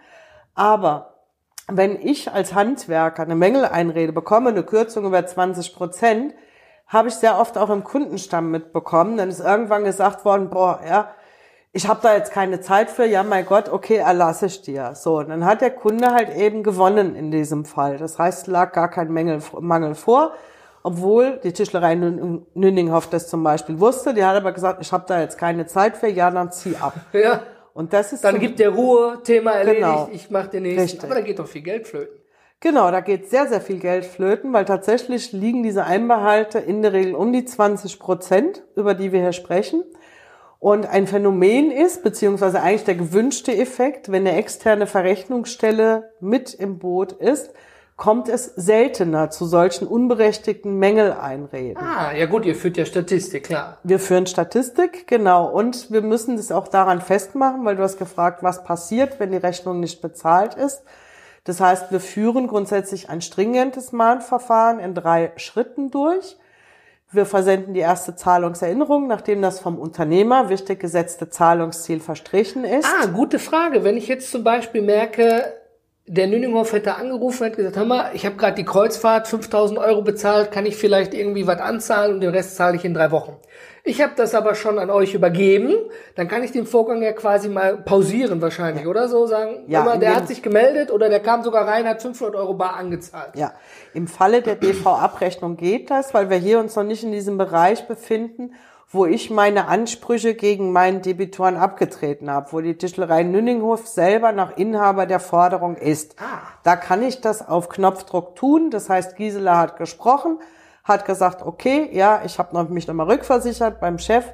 Aber 0.54 1.15
wenn 1.68 2.00
ich 2.00 2.32
als 2.32 2.54
Handwerker 2.54 3.22
eine 3.22 3.34
Mängeleinrede 3.34 4.12
bekomme, 4.12 4.50
eine 4.50 4.62
Kürzung 4.62 5.04
über 5.04 5.24
20 5.26 5.74
Prozent, 5.74 6.34
habe 6.86 7.08
ich 7.08 7.14
sehr 7.14 7.38
oft 7.40 7.58
auch 7.58 7.70
im 7.70 7.82
Kundenstamm 7.82 8.50
mitbekommen. 8.50 9.16
Dann 9.16 9.28
ist 9.28 9.40
irgendwann 9.40 9.84
gesagt 9.84 10.24
worden, 10.24 10.50
boah, 10.50 10.80
ja, 10.86 11.10
ich 11.72 11.88
habe 11.88 12.00
da 12.02 12.14
jetzt 12.14 12.32
keine 12.32 12.60
Zeit 12.60 12.88
für, 12.88 13.04
ja, 13.04 13.22
mein 13.22 13.44
Gott, 13.44 13.68
okay, 13.68 13.96
erlasse 13.96 14.46
ich 14.46 14.62
dir. 14.62 14.94
So, 14.94 15.18
und 15.18 15.28
dann 15.28 15.44
hat 15.44 15.60
der 15.60 15.70
Kunde 15.70 16.12
halt 16.12 16.34
eben 16.34 16.62
gewonnen 16.62 17.14
in 17.14 17.30
diesem 17.30 17.64
Fall. 17.64 17.98
Das 17.98 18.18
heißt, 18.18 18.42
es 18.42 18.46
lag 18.46 18.72
gar 18.72 18.88
kein 18.88 19.12
Mängel, 19.12 19.42
Mangel 19.60 19.94
vor, 19.94 20.32
obwohl 20.82 21.38
die 21.42 21.52
Tischlerei 21.52 21.94
Nünninghoff 21.96 23.10
das 23.10 23.28
zum 23.28 23.42
Beispiel 23.42 23.78
wusste. 23.78 24.14
Die 24.14 24.24
hat 24.24 24.36
aber 24.36 24.52
gesagt, 24.52 24.80
ich 24.80 24.92
habe 24.92 25.04
da 25.06 25.20
jetzt 25.20 25.36
keine 25.36 25.66
Zeit 25.66 25.96
für, 25.96 26.08
ja, 26.08 26.30
dann 26.30 26.50
zieh 26.50 26.76
ab. 26.76 26.94
Ja. 27.12 27.42
Und 27.76 27.92
das 27.92 28.14
ist 28.14 28.24
dann 28.24 28.40
gibt 28.40 28.58
der 28.58 28.70
Ruhe, 28.70 29.20
Thema 29.22 29.52
erledigt, 29.52 29.82
genau, 29.82 30.08
ich 30.10 30.30
mache 30.30 30.48
den 30.48 30.62
nächsten. 30.62 30.80
Richtig. 30.80 31.04
Aber 31.04 31.14
da 31.14 31.20
geht 31.20 31.38
doch 31.38 31.46
viel 31.46 31.60
Geld 31.60 31.86
flöten. 31.86 32.18
Genau, 32.60 32.90
da 32.90 33.00
geht 33.00 33.28
sehr, 33.28 33.48
sehr 33.48 33.60
viel 33.60 33.78
Geld 33.78 34.06
flöten, 34.06 34.54
weil 34.54 34.64
tatsächlich 34.64 35.32
liegen 35.32 35.62
diese 35.62 35.84
Einbehalte 35.84 36.58
in 36.58 36.80
der 36.80 36.94
Regel 36.94 37.14
um 37.14 37.34
die 37.34 37.44
20 37.44 37.98
Prozent, 37.98 38.62
über 38.76 38.94
die 38.94 39.12
wir 39.12 39.20
hier 39.20 39.34
sprechen. 39.34 39.84
Und 40.58 40.86
ein 40.86 41.06
Phänomen 41.06 41.70
ist, 41.70 42.02
beziehungsweise 42.02 42.62
eigentlich 42.62 42.84
der 42.84 42.94
gewünschte 42.94 43.54
Effekt, 43.54 44.10
wenn 44.10 44.26
eine 44.26 44.38
externe 44.38 44.86
Verrechnungsstelle 44.86 46.14
mit 46.18 46.54
im 46.54 46.78
Boot 46.78 47.12
ist, 47.12 47.52
kommt 47.96 48.28
es 48.28 48.44
seltener 48.56 49.30
zu 49.30 49.46
solchen 49.46 49.86
unberechtigten 49.86 50.78
Mängeleinreden. 50.78 51.82
Ah, 51.82 52.12
ja 52.12 52.26
gut, 52.26 52.44
ihr 52.44 52.54
führt 52.54 52.76
ja 52.76 52.84
Statistik, 52.84 53.44
klar. 53.44 53.78
Wir 53.84 53.98
führen 53.98 54.26
Statistik, 54.26 55.06
genau. 55.06 55.46
Und 55.46 55.90
wir 55.90 56.02
müssen 56.02 56.36
das 56.36 56.52
auch 56.52 56.68
daran 56.68 57.00
festmachen, 57.00 57.64
weil 57.64 57.76
du 57.76 57.82
hast 57.82 57.98
gefragt, 57.98 58.42
was 58.42 58.64
passiert, 58.64 59.18
wenn 59.18 59.30
die 59.30 59.38
Rechnung 59.38 59.80
nicht 59.80 60.02
bezahlt 60.02 60.54
ist. 60.54 60.82
Das 61.44 61.60
heißt, 61.60 61.90
wir 61.90 62.00
führen 62.00 62.48
grundsätzlich 62.48 63.08
ein 63.08 63.22
stringentes 63.22 63.92
Mahnverfahren 63.92 64.78
in 64.78 64.94
drei 64.94 65.32
Schritten 65.36 65.90
durch. 65.90 66.36
Wir 67.12 67.24
versenden 67.24 67.72
die 67.72 67.80
erste 67.80 68.14
Zahlungserinnerung, 68.16 69.06
nachdem 69.06 69.40
das 69.40 69.60
vom 69.60 69.78
Unternehmer 69.78 70.50
wichtig 70.50 70.80
gesetzte 70.80 71.30
Zahlungsziel 71.30 72.00
verstrichen 72.00 72.64
ist. 72.64 72.88
Ah, 73.00 73.06
gute 73.06 73.38
Frage. 73.38 73.84
Wenn 73.84 73.96
ich 73.96 74.08
jetzt 74.08 74.30
zum 74.30 74.44
Beispiel 74.44 74.82
merke, 74.82 75.44
der 76.08 76.28
Nüninghoff 76.28 76.72
hätte 76.72 76.94
angerufen 76.94 77.48
und 77.48 77.56
gesagt, 77.56 77.76
hör 77.76 77.84
mal, 77.84 78.10
ich 78.14 78.24
habe 78.24 78.36
gerade 78.36 78.54
die 78.54 78.64
Kreuzfahrt 78.64 79.26
5000 79.26 79.78
Euro 79.78 80.02
bezahlt, 80.02 80.52
kann 80.52 80.64
ich 80.64 80.76
vielleicht 80.76 81.14
irgendwie 81.14 81.46
was 81.46 81.58
anzahlen 81.60 82.14
und 82.14 82.20
den 82.20 82.30
Rest 82.30 82.56
zahle 82.56 82.76
ich 82.76 82.84
in 82.84 82.94
drei 82.94 83.10
Wochen. 83.10 83.36
Ich 83.82 84.02
habe 84.02 84.12
das 84.16 84.34
aber 84.34 84.56
schon 84.56 84.78
an 84.80 84.90
euch 84.90 85.14
übergeben, 85.14 85.74
dann 86.16 86.26
kann 86.26 86.42
ich 86.42 86.50
den 86.50 86.66
Vorgang 86.66 87.02
ja 87.02 87.12
quasi 87.12 87.48
mal 87.48 87.76
pausieren 87.76 88.40
wahrscheinlich, 88.40 88.84
ja. 88.84 88.90
oder 88.90 89.08
so 89.08 89.26
sagen. 89.26 89.64
Ja, 89.68 89.82
immer, 89.82 89.96
der 89.96 90.16
hat 90.16 90.28
sich 90.28 90.42
gemeldet 90.42 90.90
oder 90.90 91.08
der 91.08 91.20
kam 91.20 91.42
sogar 91.44 91.66
rein, 91.68 91.86
hat 91.86 92.02
500 92.02 92.34
Euro 92.36 92.54
bar 92.54 92.74
angezahlt. 92.74 93.36
Ja, 93.36 93.52
im 93.94 94.08
Falle 94.08 94.42
der 94.42 94.56
BV-Abrechnung 94.56 95.56
geht 95.56 95.90
das, 95.90 96.14
weil 96.14 96.30
wir 96.30 96.36
hier 96.36 96.58
uns 96.58 96.74
noch 96.74 96.82
nicht 96.82 97.04
in 97.04 97.12
diesem 97.12 97.38
Bereich 97.38 97.86
befinden, 97.86 98.54
wo 98.88 99.04
ich 99.04 99.30
meine 99.30 99.66
Ansprüche 99.66 100.34
gegen 100.34 100.70
meinen 100.70 101.02
Debitoren 101.02 101.56
abgetreten 101.56 102.30
habe, 102.30 102.52
wo 102.52 102.60
die 102.60 102.78
Tischlerei 102.78 103.24
Nünninghof 103.24 103.86
selber 103.86 104.30
nach 104.32 104.56
Inhaber 104.56 105.06
der 105.06 105.18
Forderung 105.18 105.76
ist. 105.76 106.14
Ah. 106.20 106.42
Da 106.62 106.76
kann 106.76 107.02
ich 107.02 107.20
das 107.20 107.46
auf 107.46 107.68
Knopfdruck 107.68 108.36
tun. 108.36 108.70
Das 108.70 108.88
heißt, 108.88 109.16
Gisela 109.16 109.58
hat 109.58 109.76
gesprochen, 109.76 110.38
hat 110.84 111.04
gesagt, 111.04 111.42
okay, 111.42 111.88
ja, 111.92 112.22
ich 112.24 112.38
habe 112.38 112.54
noch, 112.54 112.68
mich 112.68 112.86
nochmal 112.86 113.10
rückversichert 113.10 113.80
beim 113.80 113.98
Chef. 113.98 114.24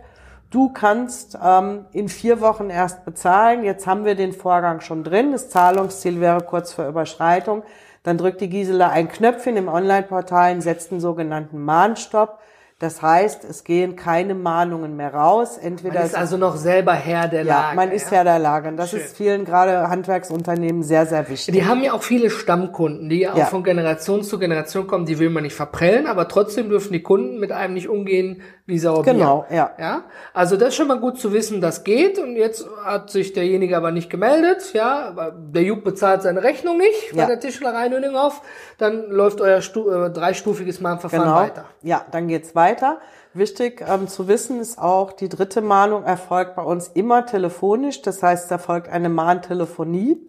Du 0.50 0.68
kannst 0.68 1.38
ähm, 1.42 1.86
in 1.92 2.10
vier 2.10 2.42
Wochen 2.42 2.68
erst 2.68 3.06
bezahlen. 3.06 3.64
Jetzt 3.64 3.86
haben 3.86 4.04
wir 4.04 4.16
den 4.16 4.34
Vorgang 4.34 4.82
schon 4.82 5.02
drin. 5.02 5.32
Das 5.32 5.48
Zahlungsziel 5.48 6.20
wäre 6.20 6.42
kurz 6.42 6.74
vor 6.74 6.86
Überschreitung. 6.86 7.62
Dann 8.02 8.18
drückt 8.18 8.42
die 8.42 8.50
Gisela 8.50 8.90
ein 8.90 9.08
Knöpfchen 9.08 9.56
im 9.56 9.68
Online-Portal 9.68 10.52
und 10.52 10.60
setzt 10.60 10.92
einen 10.92 11.00
sogenannten 11.00 11.64
Mahnstopp. 11.64 12.38
Das 12.82 13.00
heißt, 13.00 13.44
es 13.44 13.62
gehen 13.62 13.94
keine 13.94 14.34
Mahnungen 14.34 14.96
mehr 14.96 15.14
raus. 15.14 15.56
Entweder 15.56 16.00
man 16.00 16.04
ist 16.04 16.16
also 16.16 16.36
noch 16.36 16.56
selber 16.56 16.94
Herr 16.94 17.28
der 17.28 17.44
Lage. 17.44 17.68
Ja, 17.68 17.74
man 17.76 17.92
ist 17.92 18.10
Herr 18.10 18.24
der 18.24 18.40
Lage. 18.40 18.70
Und 18.70 18.76
das 18.76 18.90
Schön. 18.90 18.98
ist 18.98 19.16
vielen 19.16 19.44
gerade 19.44 19.88
Handwerksunternehmen 19.88 20.82
sehr, 20.82 21.06
sehr 21.06 21.28
wichtig. 21.28 21.54
Die 21.54 21.64
haben 21.64 21.84
ja 21.84 21.92
auch 21.92 22.02
viele 22.02 22.28
Stammkunden, 22.28 23.08
die 23.08 23.28
auch 23.28 23.36
ja. 23.36 23.44
von 23.44 23.62
Generation 23.62 24.24
zu 24.24 24.36
Generation 24.40 24.88
kommen. 24.88 25.06
Die 25.06 25.20
will 25.20 25.30
man 25.30 25.44
nicht 25.44 25.54
verprellen, 25.54 26.08
aber 26.08 26.26
trotzdem 26.26 26.70
dürfen 26.70 26.92
die 26.92 27.04
Kunden 27.04 27.38
mit 27.38 27.52
einem 27.52 27.74
nicht 27.74 27.88
umgehen, 27.88 28.42
wie 28.64 28.78
Sauerbier. 28.78 29.12
Genau, 29.14 29.44
ja. 29.50 29.70
Ja, 29.78 30.04
also 30.32 30.56
das 30.56 30.68
ist 30.68 30.74
schon 30.76 30.86
mal 30.88 31.00
gut 31.00 31.18
zu 31.18 31.32
wissen, 31.32 31.60
das 31.60 31.82
geht. 31.84 32.18
Und 32.18 32.36
jetzt 32.36 32.64
hat 32.84 33.10
sich 33.10 33.32
derjenige 33.32 33.76
aber 33.76 33.90
nicht 33.90 34.08
gemeldet. 34.08 34.72
Ja, 34.72 35.32
der 35.36 35.62
Jupp 35.62 35.82
bezahlt 35.84 36.22
seine 36.22 36.42
Rechnung 36.42 36.78
nicht 36.78 37.12
bei 37.12 37.22
Ja. 37.22 37.26
der 37.26 37.40
Tischlerei 37.40 37.88
Nöninghoff. 37.88 38.40
Dann 38.78 39.10
läuft 39.10 39.40
euer 39.40 39.60
Stu 39.62 39.90
äh, 39.90 40.10
dreistufiges 40.10 40.80
Mahnverfahren 40.80 41.24
Genau. 41.26 41.36
weiter. 41.36 41.64
Ja, 41.82 42.04
dann 42.12 42.28
geht's 42.28 42.54
weiter. 42.54 42.98
Wichtig 43.34 43.82
ähm, 43.88 44.08
zu 44.08 44.28
wissen 44.28 44.60
ist 44.60 44.78
auch, 44.78 45.12
die 45.12 45.28
dritte 45.30 45.62
Mahnung 45.62 46.04
erfolgt 46.04 46.54
bei 46.54 46.62
uns 46.62 46.88
immer 46.88 47.24
telefonisch. 47.24 48.02
Das 48.02 48.22
heißt, 48.22 48.44
es 48.44 48.50
erfolgt 48.50 48.88
eine 48.90 49.08
Mahntelefonie. 49.08 50.28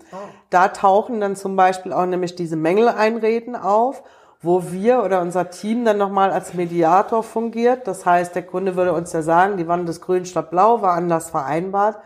Da 0.49 0.69
tauchen 0.69 1.19
dann 1.19 1.35
zum 1.35 1.55
Beispiel 1.55 1.91
auch 1.93 2.05
nämlich 2.05 2.35
diese 2.35 2.55
Mängeleinreden 2.55 3.55
auf, 3.57 4.03
wo 4.43 4.71
wir 4.71 5.03
oder 5.03 5.21
unser 5.21 5.49
Team 5.49 5.85
dann 5.85 5.97
nochmal 5.97 6.29
als 6.29 6.53
Mediator 6.53 7.23
fungiert. 7.23 7.87
Das 7.87 8.05
heißt, 8.05 8.35
der 8.35 8.43
Kunde 8.43 8.75
würde 8.75 8.93
uns 8.93 9.13
ja 9.13 9.21
sagen, 9.21 9.55
die 9.57 9.67
Wand 9.67 9.89
ist 9.89 10.01
grün 10.01 10.25
statt 10.25 10.51
blau, 10.51 10.81
war 10.81 10.93
anders 10.93 11.29
vereinbart. 11.29 11.97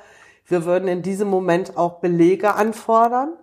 Wir 0.45 0.63
würden 0.63 0.87
in 0.87 1.01
diesem 1.01 1.29
Moment 1.29 1.77
auch 1.77 1.99
Belege 1.99 2.53
anfordern. 2.53 3.33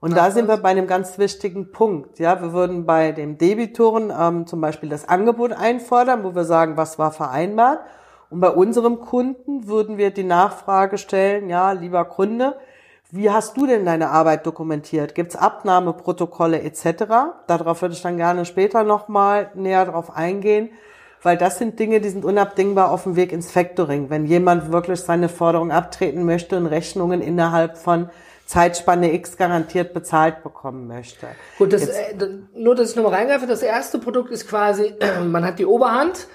Und 0.00 0.16
da 0.16 0.30
sind 0.30 0.48
wir 0.48 0.58
bei 0.58 0.68
einem 0.68 0.86
ganz 0.86 1.16
wichtigen 1.18 1.72
Punkt. 1.72 2.18
Ja, 2.18 2.42
wir 2.42 2.52
würden 2.52 2.84
bei 2.86 3.12
dem 3.12 3.38
Debitoren 3.38 4.12
ähm, 4.16 4.46
zum 4.46 4.60
Beispiel 4.60 4.88
das 4.88 5.08
Angebot 5.08 5.52
einfordern, 5.52 6.22
wo 6.22 6.34
wir 6.34 6.44
sagen, 6.44 6.76
was 6.76 6.98
war 6.98 7.12
vereinbart. 7.12 7.80
Und 8.28 8.40
bei 8.40 8.50
unserem 8.50 9.00
Kunden 9.00 9.66
würden 9.66 9.96
wir 9.96 10.10
die 10.10 10.24
Nachfrage 10.24 10.98
stellen, 10.98 11.48
ja, 11.48 11.72
lieber 11.72 12.04
Kunde, 12.04 12.56
wie 13.14 13.30
hast 13.30 13.58
du 13.58 13.66
denn 13.66 13.84
deine 13.84 14.08
Arbeit 14.08 14.46
dokumentiert? 14.46 15.14
Gibt's 15.14 15.36
Abnahmeprotokolle 15.36 16.62
etc.? 16.62 17.04
Darauf 17.46 17.82
würde 17.82 17.94
ich 17.94 18.00
dann 18.00 18.16
gerne 18.16 18.46
später 18.46 18.84
nochmal 18.84 19.50
näher 19.54 19.84
drauf 19.84 20.16
eingehen, 20.16 20.70
weil 21.22 21.36
das 21.36 21.58
sind 21.58 21.78
Dinge, 21.78 22.00
die 22.00 22.08
sind 22.08 22.24
unabdingbar 22.24 22.90
auf 22.90 23.02
dem 23.02 23.14
Weg 23.14 23.30
ins 23.32 23.50
Factoring. 23.50 24.08
Wenn 24.08 24.24
jemand 24.24 24.72
wirklich 24.72 25.02
seine 25.02 25.28
Forderung 25.28 25.70
abtreten 25.70 26.24
möchte 26.24 26.56
und 26.56 26.66
Rechnungen 26.66 27.20
innerhalb 27.20 27.76
von 27.76 28.08
Zeitspanne 28.46 29.12
X 29.12 29.36
garantiert 29.36 29.92
bezahlt 29.92 30.42
bekommen 30.42 30.86
möchte. 30.86 31.26
Gut, 31.58 31.74
das, 31.74 31.88
äh, 31.88 32.14
nur, 32.54 32.74
dass 32.74 32.90
ich 32.90 32.96
nochmal 32.96 33.14
reingreife, 33.14 33.46
das 33.46 33.62
erste 33.62 33.98
Produkt 33.98 34.30
ist 34.30 34.48
quasi, 34.48 34.94
man 35.22 35.44
hat 35.44 35.58
die 35.58 35.66
Oberhand, 35.66 36.28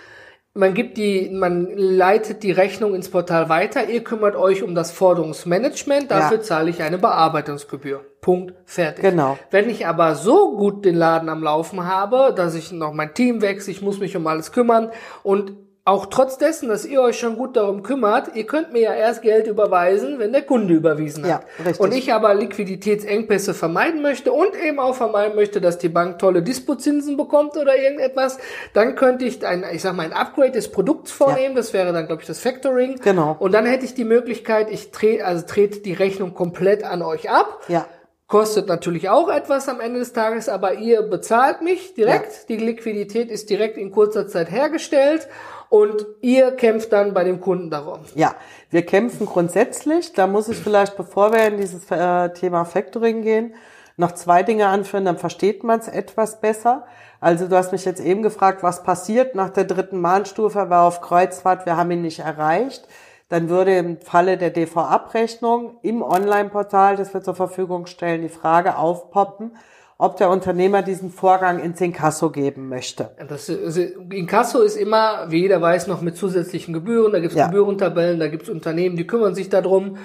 man 0.57 0.73
gibt 0.73 0.97
die, 0.97 1.29
man 1.29 1.67
leitet 1.75 2.43
die 2.43 2.51
Rechnung 2.51 2.95
ins 2.95 3.09
Portal 3.09 3.47
weiter, 3.49 3.87
ihr 3.89 4.03
kümmert 4.03 4.35
euch 4.35 4.63
um 4.63 4.75
das 4.75 4.91
Forderungsmanagement, 4.91 6.11
dafür 6.11 6.37
Ja. 6.37 6.43
zahle 6.43 6.69
ich 6.69 6.81
eine 6.81 6.97
Bearbeitungsgebühr. 6.97 8.01
Punkt, 8.21 8.53
fertig. 8.65 9.03
Genau. 9.03 9.37
Wenn 9.51 9.69
ich 9.69 9.85
aber 9.87 10.15
so 10.15 10.57
gut 10.57 10.83
den 10.83 10.95
Laden 10.95 11.29
am 11.29 11.43
Laufen 11.43 11.85
habe, 11.85 12.33
dass 12.35 12.55
ich 12.55 12.71
noch 12.71 12.93
mein 12.93 13.13
Team 13.13 13.41
wechsle, 13.41 13.71
ich 13.71 13.81
muss 13.81 13.99
mich 13.99 14.17
um 14.17 14.25
alles 14.27 14.51
kümmern 14.51 14.91
und 15.23 15.53
auch 15.87 16.07
trotz 16.07 16.37
dessen, 16.37 16.67
dass 16.67 16.85
ihr 16.85 17.01
euch 17.01 17.17
schon 17.17 17.37
gut 17.37 17.55
darum 17.55 17.81
kümmert, 17.81 18.35
ihr 18.35 18.45
könnt 18.45 18.73
mir 18.73 18.81
ja 18.81 18.93
erst 18.93 19.21
Geld 19.21 19.47
überweisen, 19.47 20.19
wenn 20.19 20.33
der 20.33 20.41
Kunde 20.41 20.73
überwiesen 20.73 21.23
hat. 21.23 21.29
Ja, 21.29 21.63
richtig. 21.65 21.79
Und 21.79 21.93
ich 21.93 22.11
aber 22.11 22.33
Liquiditätsengpässe 22.33 23.53
vermeiden 23.53 24.01
möchte 24.01 24.33
und 24.33 24.53
eben 24.53 24.79
auch 24.79 24.95
vermeiden 24.95 25.37
möchte, 25.37 25.61
dass 25.61 25.77
die 25.77 25.87
Bank 25.87 26.19
tolle 26.19 26.43
Dispozinsen 26.43 27.15
bekommt 27.15 27.55
oder 27.55 27.77
irgendetwas, 27.77 28.37
dann 28.73 28.95
könnte 28.95 29.23
ich 29.23 29.45
ein, 29.47 29.63
ich 29.71 29.81
sag 29.81 29.95
mal, 29.95 30.03
ein 30.03 30.11
Upgrade 30.11 30.51
des 30.51 30.69
Produkts 30.71 31.13
vornehmen. 31.13 31.55
Das 31.55 31.71
wäre 31.71 31.93
dann, 31.93 32.07
glaube 32.07 32.21
ich, 32.21 32.27
das 32.27 32.39
Factoring. 32.39 32.99
Genau. 33.01 33.37
Und 33.39 33.53
dann 33.53 33.65
hätte 33.65 33.85
ich 33.85 33.93
die 33.93 34.03
Möglichkeit, 34.03 34.69
ich 34.69 34.91
trete, 34.91 35.25
also 35.25 35.45
trete 35.45 35.79
die 35.79 35.93
Rechnung 35.93 36.33
komplett 36.33 36.83
an 36.83 37.01
euch 37.01 37.29
ab. 37.29 37.61
Ja. 37.69 37.85
Kostet 38.27 38.67
natürlich 38.67 39.07
auch 39.07 39.29
etwas 39.29 39.69
am 39.69 39.79
Ende 39.79 39.99
des 39.99 40.11
Tages, 40.11 40.49
aber 40.49 40.73
ihr 40.73 41.01
bezahlt 41.03 41.61
mich 41.61 41.93
direkt. 41.93 42.49
Die 42.49 42.57
Liquidität 42.57 43.31
ist 43.31 43.49
direkt 43.49 43.77
in 43.77 43.89
kurzer 43.89 44.27
Zeit 44.27 44.51
hergestellt 44.51 45.29
und 45.69 46.05
ihr 46.21 46.51
kämpft 46.51 46.93
dann 46.93 47.13
bei 47.13 47.23
dem 47.23 47.41
Kunden 47.41 47.69
darum. 47.69 47.99
Ja, 48.15 48.35
wir 48.69 48.85
kämpfen 48.85 49.25
grundsätzlich. 49.25 50.13
Da 50.13 50.27
muss 50.27 50.47
ich 50.49 50.57
vielleicht, 50.57 50.95
bevor 50.97 51.33
wir 51.33 51.47
in 51.47 51.57
dieses 51.57 51.89
äh, 51.91 52.29
Thema 52.33 52.65
Factoring 52.65 53.21
gehen, 53.21 53.53
noch 53.97 54.13
zwei 54.13 54.43
Dinge 54.43 54.67
anführen, 54.67 55.05
dann 55.05 55.17
versteht 55.17 55.63
man 55.63 55.79
es 55.79 55.87
etwas 55.87 56.39
besser. 56.39 56.85
Also 57.19 57.47
du 57.47 57.55
hast 57.55 57.71
mich 57.71 57.83
jetzt 57.83 57.99
eben 57.99 58.21
gefragt, 58.21 58.61
was 58.61 58.83
passiert 58.83 59.33
nach 59.33 59.49
der 59.49 59.63
dritten 59.63 59.99
Mahnstufe, 59.99 60.69
war 60.69 60.87
auf 60.87 61.01
Kreuzfahrt, 61.01 61.65
wir 61.65 61.75
haben 61.75 61.89
ihn 61.91 62.03
nicht 62.03 62.19
erreicht. 62.19 62.87
Dann 63.29 63.49
würde 63.49 63.75
im 63.75 63.99
Falle 63.99 64.37
der 64.37 64.51
DV-Abrechnung 64.51 65.77
im 65.81 66.01
Online-Portal, 66.01 66.95
das 66.95 67.13
wir 67.13 67.21
zur 67.21 67.35
Verfügung 67.35 67.87
stellen, 67.87 68.21
die 68.21 68.29
Frage 68.29 68.77
aufpoppen, 68.77 69.57
ob 69.97 70.17
der 70.17 70.29
Unternehmer 70.29 70.83
diesen 70.83 71.09
Vorgang 71.09 71.59
ins 71.59 71.81
Inkasso 71.81 72.29
geben 72.29 72.69
möchte. 72.69 73.11
Das 73.27 73.49
ist, 73.49 73.77
Inkasso 74.11 74.61
ist 74.61 74.75
immer, 74.75 75.25
wie 75.29 75.41
jeder 75.41 75.61
weiß, 75.61 75.87
noch 75.87 76.01
mit 76.01 76.15
zusätzlichen 76.15 76.73
Gebühren. 76.73 77.11
Da 77.11 77.19
gibt's 77.19 77.35
Ja. 77.35 77.47
Gebührentabellen, 77.47 78.19
da 78.19 78.27
gibt's 78.27 78.49
Unternehmen, 78.49 78.95
die 78.95 79.07
kümmern 79.07 79.33
sich 79.33 79.49
darum. 79.49 79.97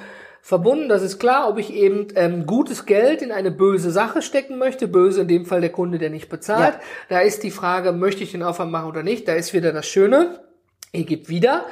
Verbunden, 0.44 0.88
das 0.88 1.02
ist 1.02 1.20
klar, 1.20 1.48
ob 1.48 1.58
ich 1.58 1.72
eben 1.72 2.08
ähm, 2.16 2.46
gutes 2.46 2.84
Geld 2.84 3.22
in 3.22 3.30
eine 3.30 3.52
böse 3.52 3.92
Sache 3.92 4.22
stecken 4.22 4.58
möchte. 4.58 4.88
Böse 4.88 5.20
in 5.20 5.28
dem 5.28 5.46
Fall 5.46 5.60
der 5.60 5.70
Kunde, 5.70 5.98
der 5.98 6.10
nicht 6.10 6.28
bezahlt. 6.28 6.74
Ja. 6.74 6.80
Da 7.10 7.20
ist 7.20 7.44
die 7.44 7.52
Frage, 7.52 7.92
möchte 7.92 8.24
ich 8.24 8.32
den 8.32 8.42
Aufwand 8.42 8.72
machen 8.72 8.88
oder 8.88 9.04
nicht. 9.04 9.28
Da 9.28 9.34
ist 9.34 9.52
wieder 9.52 9.72
das 9.72 9.86
Schöne. 9.86 10.40
Ihr 10.90 11.04
gebt 11.04 11.28
wieder 11.28 11.64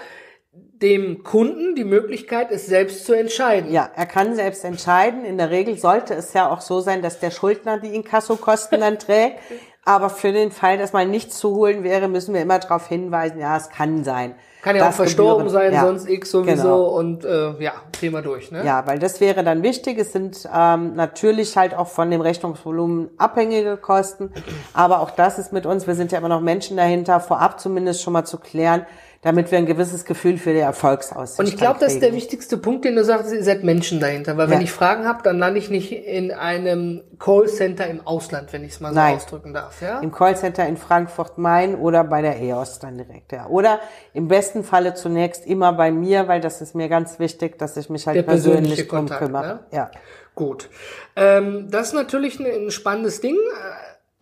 dem 0.83 1.23
Kunden 1.25 1.75
die 1.75 1.85
Möglichkeit, 1.85 2.51
es 2.51 2.67
selbst 2.67 3.05
zu 3.05 3.13
entscheiden. 3.13 3.71
Ja, 3.71 3.91
er 3.95 4.07
kann 4.07 4.35
selbst 4.35 4.65
entscheiden. 4.65 5.25
In 5.25 5.37
der 5.37 5.51
Regel 5.51 5.77
sollte 5.79 6.15
es 6.15 6.33
ja 6.33 6.51
auch 6.51 6.63
so 6.63 6.81
sein, 6.81 7.03
dass 7.03 7.19
der 7.21 7.31
Schuldner 7.31 7.79
die 7.79 7.95
Inkassokosten 7.95 8.81
dann 8.81 8.99
trägt. 8.99 9.41
Aber 9.85 10.11
für 10.11 10.33
den 10.33 10.51
Fall, 10.51 10.79
dass 10.79 10.93
mal 10.93 11.07
nichts 11.07 11.39
zu 11.39 11.55
holen 11.55 11.83
wäre, 11.85 12.09
müssen 12.09 12.35
wir 12.35 12.43
immer 12.43 12.59
darauf 12.59 12.87
hinweisen, 12.87 13.41
ja, 13.41 13.57
es 13.57 13.71
kann 13.71 14.05
sein. 14.05 14.35
Kann 14.63 14.77
ja 14.77 14.89
auch 14.89 14.93
verstorben 14.93 15.47
Gebühren- 15.47 15.53
sein, 15.53 15.73
ja, 15.73 15.87
sonst 15.87 16.07
X 16.09 16.31
sowieso 16.31 16.63
genau. 16.63 16.85
und 16.89 17.25
äh, 17.25 17.63
ja, 17.63 17.73
Thema 17.93 18.21
durch. 18.21 18.51
Ne? 18.51 18.63
Ja, 18.65 18.87
weil 18.87 18.99
das 18.99 19.19
wäre 19.21 19.43
dann 19.43 19.63
wichtig. 19.63 19.99
Es 19.99 20.13
sind 20.13 20.47
ähm, 20.55 20.95
natürlich 20.97 21.57
halt 21.57 21.75
auch 21.75 21.89
von 21.89 22.11
dem 22.11 22.21
Rechnungsvolumen 22.21 23.09
abhängige 23.17 23.79
Kosten. 23.79 24.31
Aber 24.75 25.01
auch 25.01 25.11
das 25.13 25.39
ist 25.39 25.53
mit 25.53 25.65
uns, 25.65 25.87
wir 25.87 25.95
sind 25.95 26.13
ja 26.13 26.19
immer 26.19 26.29
noch 26.29 26.43
Menschen 26.43 26.77
dahinter, 26.77 27.21
vorab 27.21 27.59
zumindest 27.59 28.03
schon 28.03 28.13
mal 28.13 28.27
zu 28.27 28.37
klären, 28.37 28.85
damit 29.23 29.51
wir 29.51 29.59
ein 29.59 29.67
gewisses 29.67 30.07
Gefühl 30.07 30.39
für 30.39 30.55
die 30.55 30.61
Erfolgsaussicht 30.61 31.39
Und 31.41 31.47
ich 31.47 31.59
glaube, 31.59 31.79
das 31.79 31.93
ist 31.93 32.03
der 32.03 32.15
wichtigste 32.15 32.57
Punkt, 32.57 32.87
den 32.87 32.97
du 32.97 33.05
sagst, 33.05 33.31
ihr 33.33 33.45
seid 33.45 33.63
Menschen 33.65 34.01
dahinter. 34.01 34.39
Weil 34.39 34.49
wenn 34.49 34.59
Ja. 34.61 34.65
ich 34.65 34.73
Fragen 34.73 35.07
habe, 35.07 35.23
dann 35.23 35.39
lande 35.39 35.59
ich 35.59 35.69
nicht 35.69 35.93
in 35.93 36.31
einem 36.33 37.03
Callcenter 37.19 37.87
im 37.87 38.07
Ausland, 38.07 38.51
wenn 38.55 38.65
ich 38.65 38.73
es 38.73 38.81
mal 38.81 38.89
so 38.91 38.95
Nein. 38.95 39.17
ausdrücken 39.17 39.53
darf. 39.53 39.83
Ja? 39.83 40.01
Im 40.01 40.11
Callcenter 40.11 40.67
in 40.67 40.79
Frankfurt-Main 40.79 41.75
oder 41.75 42.03
bei 42.05 42.23
der 42.23 42.41
EOS 42.41 42.79
dann 42.79 42.97
direkt, 42.97 43.33
ja. 43.33 43.47
Oder 43.49 43.81
im 44.15 44.29
besten 44.29 44.65
Falle 44.65 44.95
zunächst 44.95 45.45
immer 45.47 45.75
bei 45.75 45.91
mir, 45.91 46.27
weil 46.27 46.41
das 46.41 46.63
ist 46.63 46.75
mir 46.75 46.89
ganz 46.89 47.19
wichtig, 47.19 47.59
dass 47.59 47.77
ich 47.77 47.91
mich 47.91 48.07
halt 48.07 48.17
Der 48.17 48.23
persönliche 48.23 48.85
persönlich 48.85 48.89
drum 48.89 48.99
Kontakt, 49.01 49.21
kümmere. 49.23 49.47
ne? 49.47 49.61
Ja. 49.71 49.91
Gut. 50.35 50.71
Ähm, 51.17 51.67
das 51.71 51.89
ist 51.89 51.93
natürlich 51.93 52.41
ein, 52.41 52.47
ein 52.47 52.71
spannendes 52.71 53.21
Ding. 53.21 53.37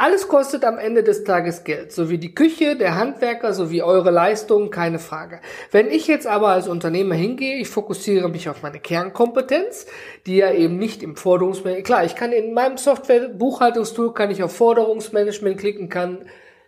Alles 0.01 0.29
kostet 0.29 0.65
am 0.65 0.79
Ende 0.79 1.03
des 1.03 1.25
Tages 1.25 1.65
Geld, 1.65 1.91
so 1.91 2.09
wie 2.09 2.19
die 2.19 2.33
Küche, 2.33 2.77
der 2.77 2.95
Handwerker, 2.95 3.53
sowie 3.53 3.83
eure 3.83 4.13
Leistungen, 4.13 4.71
keine 4.71 5.01
Frage. 5.01 5.41
Wenn 5.73 5.91
ich 5.91 6.07
jetzt 6.07 6.29
aber 6.29 6.51
als 6.51 6.69
Unternehmer 6.69 7.17
hingehe, 7.17 7.57
ich 7.57 7.69
fokussiere 7.69 8.29
mich 8.29 8.49
auf 8.49 8.63
meine 8.63 8.79
Kernkompetenz, 8.79 9.87
die 10.25 10.37
ja 10.37 10.53
eben 10.53 10.79
nicht 10.79 11.03
im 11.03 11.17
Forderungsmanagement, 11.17 11.85
klar, 11.85 12.05
ich 12.05 12.15
kann 12.15 12.31
in 12.31 12.55
meinem 12.55 12.77
Software-Buchhaltungstool, 12.77 14.15
kann 14.15 14.31
ich 14.31 14.45
auf 14.45 14.55
Forderungsmanagement 14.55 15.59
klicken, 15.59 15.89
kann 15.89 16.27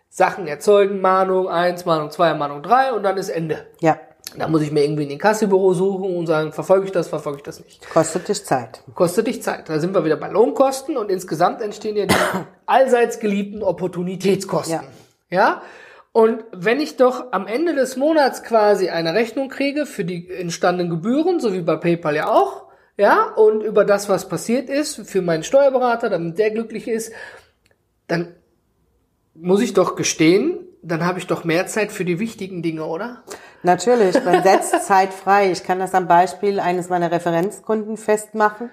Sachen 0.09 0.49
erzeugen, 0.49 1.01
Mahnung 1.01 1.49
1, 1.49 1.85
Mahnung 1.85 2.11
2, 2.11 2.35
Mahnung 2.35 2.65
3 2.65 2.95
und 2.95 3.05
dann 3.05 3.17
ist 3.17 3.29
Ende. 3.29 3.65
Ja. 3.79 4.01
Da 4.37 4.49
muss 4.49 4.63
ich 4.63 4.71
mir 4.71 4.85
irgendwie 4.85 5.11
ein 5.11 5.19
Kassebüro 5.19 5.75
suchen 5.75 6.17
und 6.17 6.27
sagen, 6.27 6.53
verfolge 6.53 6.87
ich 6.87 6.93
das, 6.93 7.09
verfolge 7.09 7.39
ich 7.39 7.43
das 7.43 7.65
nicht 7.65 7.89
Kostet 7.91 8.29
dich 8.29 8.45
Zeit. 8.45 8.83
kostet 8.95 9.27
dich 9.27 9.43
Zeit. 9.43 9.69
Da 9.69 9.81
sind 9.81 9.95
wir 9.95 10.05
wieder 10.05 10.17
bei 10.17 10.29
Lohnkosten 10.29 10.97
und 10.97 11.11
insgesamt 11.11 11.61
entstehen 11.63 11.97
ja 11.97 12.07
die 12.07 12.15
allseits 12.67 13.19
geliebten 13.19 13.63
Opportunitätskosten. 13.63 14.81
Ja. 15.31 15.63
Und 16.13 16.45
wenn 16.53 16.81
ich 16.81 16.97
doch 16.97 17.33
am 17.33 17.47
Ende 17.47 17.75
des 17.75 17.97
Monats 17.97 18.43
quasi 18.43 18.89
eine 18.89 19.15
Rechnung 19.15 19.49
kriege 19.49 19.87
für 19.87 20.05
die 20.05 20.29
entstandenen 20.31 20.91
Gebühren, 20.91 21.39
so 21.39 21.53
wie 21.53 21.63
bei 21.63 21.77
PayPal 21.77 22.17
ja 22.17 22.29
auch, 22.29 22.65
ja, 22.97 23.31
und 23.31 23.63
über 23.63 23.85
das, 23.85 24.09
was 24.09 24.29
passiert 24.29 24.69
ist, 24.69 25.09
für 25.09 25.23
meinen 25.23 25.43
Steuerberater, 25.43 26.11
damit 26.11 26.39
der 26.39 26.51
glücklich 26.51 26.87
ist, 26.87 27.13
dann 28.09 28.35
muss 29.35 29.63
ich 29.63 29.73
doch 29.73 29.97
gestehen, 29.97 30.59
dann 30.83 31.05
habe 31.05 31.19
ich 31.19 31.27
doch 31.27 31.45
mehr 31.45 31.67
Zeit 31.67 31.93
für 31.93 32.05
die 32.05 32.19
wichtigen 32.19 32.63
Dinge, 32.63 32.85
oder? 32.85 33.23
Natürlich, 33.63 34.23
man 34.25 34.43
setzt 34.43 34.87
Zeit 34.87 35.13
frei. 35.13 35.51
Ich 35.51 35.65
kann 35.65 35.79
das 35.79 35.95
am 35.95 36.09
Beispiel 36.09 36.61
eines 36.61 36.89
meiner 36.89 37.11
Referenzkunden 37.11 37.97
festmachen. 37.97 38.71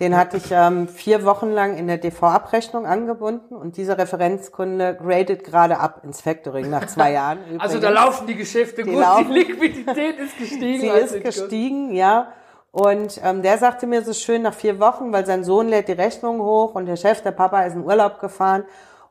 Den 0.00 0.16
hatte 0.16 0.36
ich 0.36 0.52
ähm, 0.52 0.86
vier 0.86 1.24
Wochen 1.24 1.50
lang 1.50 1.76
in 1.76 1.88
der 1.88 1.98
DV-Abrechnung 1.98 2.86
angebunden 2.86 3.56
und 3.56 3.76
dieser 3.76 3.98
Referenzkunde 3.98 4.94
gradet 4.94 5.42
gerade 5.42 5.78
ab 5.78 6.02
ins 6.04 6.20
Factoring 6.20 6.70
nach 6.70 6.86
zwei 6.86 7.12
Jahren. 7.12 7.38
Also 7.58 7.78
übrigens. 7.78 7.80
da 7.80 8.04
laufen 8.04 8.26
die 8.28 8.36
Geschäfte 8.36 8.84
gut, 8.84 8.94
laufen. 8.94 9.32
die 9.32 9.40
Liquidität 9.40 10.18
ist 10.18 10.38
gestiegen. 10.38 10.80
Sie 10.80 10.86
ist 10.86 11.20
gestiegen, 11.24 11.92
ja. 11.92 12.32
Und 12.70 13.20
ähm, 13.24 13.42
der 13.42 13.58
sagte 13.58 13.88
mir 13.88 14.02
so 14.02 14.12
schön 14.12 14.42
nach 14.42 14.54
vier 14.54 14.78
Wochen, 14.78 15.12
weil 15.12 15.26
sein 15.26 15.42
Sohn 15.42 15.68
lädt 15.68 15.88
die 15.88 15.92
Rechnung 15.92 16.40
hoch 16.40 16.76
und 16.76 16.86
der 16.86 16.96
Chef, 16.96 17.22
der 17.22 17.32
Papa, 17.32 17.62
ist 17.62 17.74
in 17.74 17.84
Urlaub 17.84 18.20
gefahren. 18.20 18.64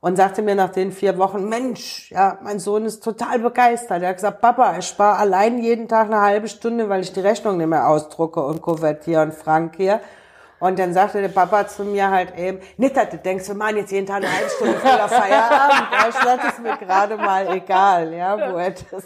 Und 0.08 0.15
sagte 0.15 0.41
mir 0.41 0.56
nach 0.56 0.70
den 0.70 0.93
vier 0.93 1.17
Wochen, 1.17 1.50
Mensch, 1.50 2.10
ja, 2.12 2.38
mein 2.41 2.60
Sohn 2.60 2.86
ist 2.86 3.04
total 3.04 3.39
begeistert. 3.39 4.02
Er 4.02 4.10
hat 4.10 4.15
gesagt, 4.15 4.39
Papa, 4.39 4.78
ich 4.80 4.88
spare 4.88 5.17
allein 5.17 5.62
jeden 5.62 5.89
Tag 5.89 6.06
eine 6.08 6.22
halbe 6.22 6.48
Stunde, 6.48 6.88
weil 6.88 7.02
ich 7.02 7.12
die 7.12 7.20
Rechnung 7.20 7.58
nicht 7.58 7.67
mehr 7.67 7.89
ausdrucke 7.89 8.41
und 8.41 8.62
kuvertiere 8.62 9.22
und 9.24 9.34
frankiere. 9.34 10.00
Und 10.62 10.80
dann 10.80 10.93
sagte 10.93 11.20
der 11.20 11.28
Papa 11.28 11.67
zu 11.67 11.84
mir 11.84 12.10
halt 12.10 12.38
eben, 12.38 12.60
nicht, 12.78 12.96
dass 12.96 13.10
du 13.10 13.17
denkst, 13.17 13.50
wir 13.50 13.56
machen 13.56 13.76
jetzt 13.76 13.91
jeden 13.91 14.08
Tag 14.08 14.24
eine 14.24 14.34
halbe 14.34 14.50
Stunde 14.50 14.80
voller 14.80 15.10
Feierabend. 15.10 15.88
Ich 16.08 16.15
dachte, 16.15 16.48
es 16.54 16.60
mir 16.60 16.78
gerade 16.78 17.17
mal 17.17 17.54
egal, 17.54 18.13
ja, 18.13 18.38
wo 18.38 18.56
er 18.56 18.72
das, 18.72 19.04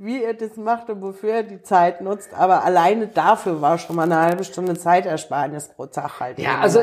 wie 0.00 0.22
er 0.22 0.34
das 0.34 0.56
macht 0.56 0.88
und 0.90 1.02
wofür 1.02 1.30
er 1.34 1.42
die 1.42 1.60
Zeit 1.60 2.00
nutzt. 2.00 2.32
Aber 2.32 2.64
alleine 2.64 3.08
dafür 3.08 3.60
war 3.60 3.78
schon 3.78 3.96
mal 3.96 4.04
eine 4.04 4.20
halbe 4.20 4.44
Stunde 4.44 4.78
Zeitersparnis 4.78 5.68
pro 5.68 5.86
Tag 5.86 6.20
halt. 6.20 6.38
Ja, 6.38 6.60
also 6.60 6.80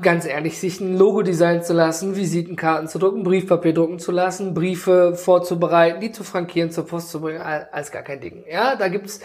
ganz 0.00 0.24
ehrlich, 0.24 0.58
sich 0.58 0.80
ein 0.80 0.96
Logo 0.96 1.22
designen 1.22 1.62
zu 1.62 1.74
lassen, 1.74 2.16
Visitenkarten 2.16 2.88
zu 2.88 2.98
drucken, 2.98 3.22
Briefpapier 3.22 3.74
drucken 3.74 3.98
zu 3.98 4.12
lassen, 4.12 4.54
Briefe 4.54 5.14
vorzubereiten, 5.14 6.00
die 6.00 6.12
zu 6.12 6.24
frankieren, 6.24 6.70
zur 6.70 6.86
Post 6.86 7.10
zu 7.10 7.20
bringen, 7.20 7.42
alles 7.42 7.92
gar 7.92 8.02
kein 8.02 8.20
Ding. 8.20 8.44
Ja, 8.50 8.76
da 8.76 8.88
gibt's 8.88 9.20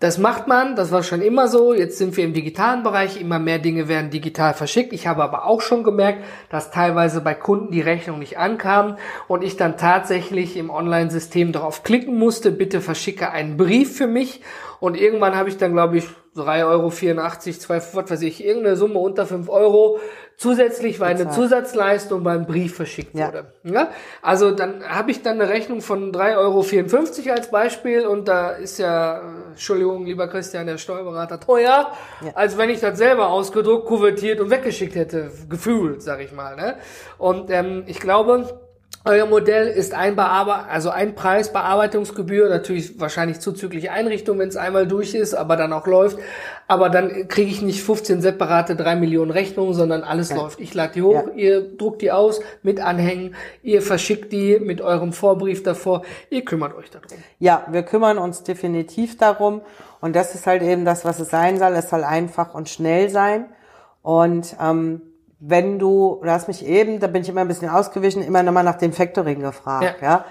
das 0.00 0.16
macht 0.16 0.46
man, 0.46 0.76
das 0.76 0.92
war 0.92 1.02
schon 1.02 1.20
immer 1.20 1.48
so. 1.48 1.74
Jetzt 1.74 1.98
sind 1.98 2.16
wir 2.16 2.24
im 2.24 2.32
digitalen 2.32 2.84
Bereich, 2.84 3.20
immer 3.20 3.40
mehr 3.40 3.58
Dinge 3.58 3.88
werden 3.88 4.10
digital 4.10 4.54
verschickt. 4.54 4.92
Ich 4.92 5.08
habe 5.08 5.24
aber 5.24 5.44
auch 5.44 5.60
schon 5.60 5.82
gemerkt, 5.82 6.22
dass 6.50 6.70
teilweise 6.70 7.20
bei 7.20 7.34
Kunden 7.34 7.72
die 7.72 7.80
Rechnung 7.80 8.20
nicht 8.20 8.38
ankam 8.38 8.96
und 9.26 9.42
ich 9.42 9.56
dann 9.56 9.76
tatsächlich 9.76 10.56
im 10.56 10.70
Online-System 10.70 11.50
darauf 11.50 11.82
klicken 11.82 12.16
musste, 12.16 12.52
bitte 12.52 12.80
verschicke 12.80 13.32
einen 13.32 13.56
Brief 13.56 13.96
für 13.96 14.06
mich. 14.06 14.40
Und 14.78 14.96
irgendwann 14.96 15.34
habe 15.34 15.48
ich 15.48 15.56
dann, 15.56 15.72
glaube 15.72 15.98
ich, 15.98 16.04
3,84 16.38 16.66
Euro, 16.66 16.90
2, 16.90 17.82
was 17.94 18.10
weiß 18.10 18.22
ich, 18.22 18.44
irgendeine 18.44 18.76
Summe 18.76 18.98
unter 18.98 19.26
5 19.26 19.48
Euro 19.48 19.98
zusätzlich, 20.38 21.00
weil 21.00 21.16
eine 21.16 21.30
Zusatzleistung 21.30 22.22
beim 22.22 22.46
Brief 22.46 22.76
verschickt 22.76 23.14
ja. 23.14 23.26
wurde. 23.26 23.52
Ja? 23.64 23.88
Also 24.22 24.52
dann 24.52 24.84
habe 24.88 25.10
ich 25.10 25.22
dann 25.22 25.40
eine 25.40 25.50
Rechnung 25.50 25.80
von 25.80 26.12
3,54 26.12 26.36
Euro 27.26 27.34
als 27.34 27.50
Beispiel 27.50 28.06
und 28.06 28.28
da 28.28 28.50
ist 28.50 28.78
ja, 28.78 29.20
Entschuldigung, 29.50 30.06
lieber 30.06 30.28
Christian, 30.28 30.66
der 30.66 30.78
Steuerberater, 30.78 31.40
teuer, 31.40 31.92
ja. 32.24 32.30
als 32.34 32.56
wenn 32.56 32.70
ich 32.70 32.78
das 32.80 32.96
selber 32.96 33.28
ausgedruckt, 33.28 33.86
kuvertiert 33.86 34.40
und 34.40 34.50
weggeschickt 34.50 34.94
hätte, 34.94 35.30
gefühlt, 35.48 36.02
sag 36.02 36.20
ich 36.20 36.32
mal. 36.32 36.54
Ne? 36.54 36.76
Und 37.18 37.50
ähm, 37.50 37.82
ich 37.86 37.98
glaube, 37.98 38.67
euer 39.08 39.26
Modell 39.26 39.68
ist 39.68 39.94
ein 39.94 40.16
Bearbe 40.16 40.54
also 40.68 40.90
ein 40.90 41.14
Preis 41.14 41.52
Bearbeitungsgebühr, 41.52 42.48
natürlich 42.50 43.00
wahrscheinlich 43.00 43.40
zuzüglich 43.40 43.90
Einrichtung, 43.90 44.38
wenn 44.38 44.48
es 44.48 44.56
einmal 44.56 44.86
durch 44.86 45.14
ist, 45.14 45.34
aber 45.34 45.56
dann 45.56 45.72
auch 45.72 45.86
läuft. 45.86 46.18
Aber 46.66 46.90
dann 46.90 47.26
kriege 47.28 47.50
ich 47.50 47.62
nicht 47.62 47.82
15 47.82 48.20
separate 48.20 48.76
3 48.76 48.96
Millionen 48.96 49.30
Rechnungen, 49.30 49.72
sondern 49.72 50.04
alles 50.04 50.28
ja. 50.28 50.36
läuft. 50.36 50.60
Ich 50.60 50.74
lade 50.74 50.92
die 50.94 51.02
hoch, 51.02 51.24
ja. 51.28 51.32
ihr 51.34 51.76
druckt 51.76 52.02
die 52.02 52.12
aus 52.12 52.40
mit 52.62 52.80
Anhängen, 52.80 53.34
ihr 53.62 53.80
verschickt 53.80 54.30
die 54.30 54.60
mit 54.60 54.82
eurem 54.82 55.12
Vorbrief 55.14 55.62
davor, 55.62 56.02
ihr 56.28 56.44
kümmert 56.44 56.76
euch 56.76 56.90
darum. 56.90 57.08
Ja, 57.38 57.66
wir 57.70 57.82
kümmern 57.84 58.18
uns 58.18 58.42
definitiv 58.42 59.16
darum. 59.16 59.62
Und 60.00 60.14
das 60.14 60.34
ist 60.34 60.46
halt 60.46 60.62
eben 60.62 60.84
das, 60.84 61.04
was 61.04 61.18
es 61.18 61.30
sein 61.30 61.58
soll. 61.58 61.72
Es 61.72 61.88
soll 61.88 62.04
einfach 62.04 62.54
und 62.54 62.68
schnell 62.68 63.08
sein. 63.08 63.46
Und 64.02 64.54
ähm, 64.62 65.00
wenn 65.40 65.78
du, 65.78 66.20
du 66.22 66.30
hast 66.30 66.48
mich 66.48 66.66
eben, 66.66 67.00
da 67.00 67.06
bin 67.06 67.22
ich 67.22 67.28
immer 67.28 67.42
ein 67.42 67.48
bisschen 67.48 67.68
ausgewichen, 67.68 68.22
immer 68.22 68.42
nochmal 68.42 68.64
nach 68.64 68.78
dem 68.78 68.92
Factoring 68.92 69.40
gefragt, 69.40 70.02
ja. 70.02 70.24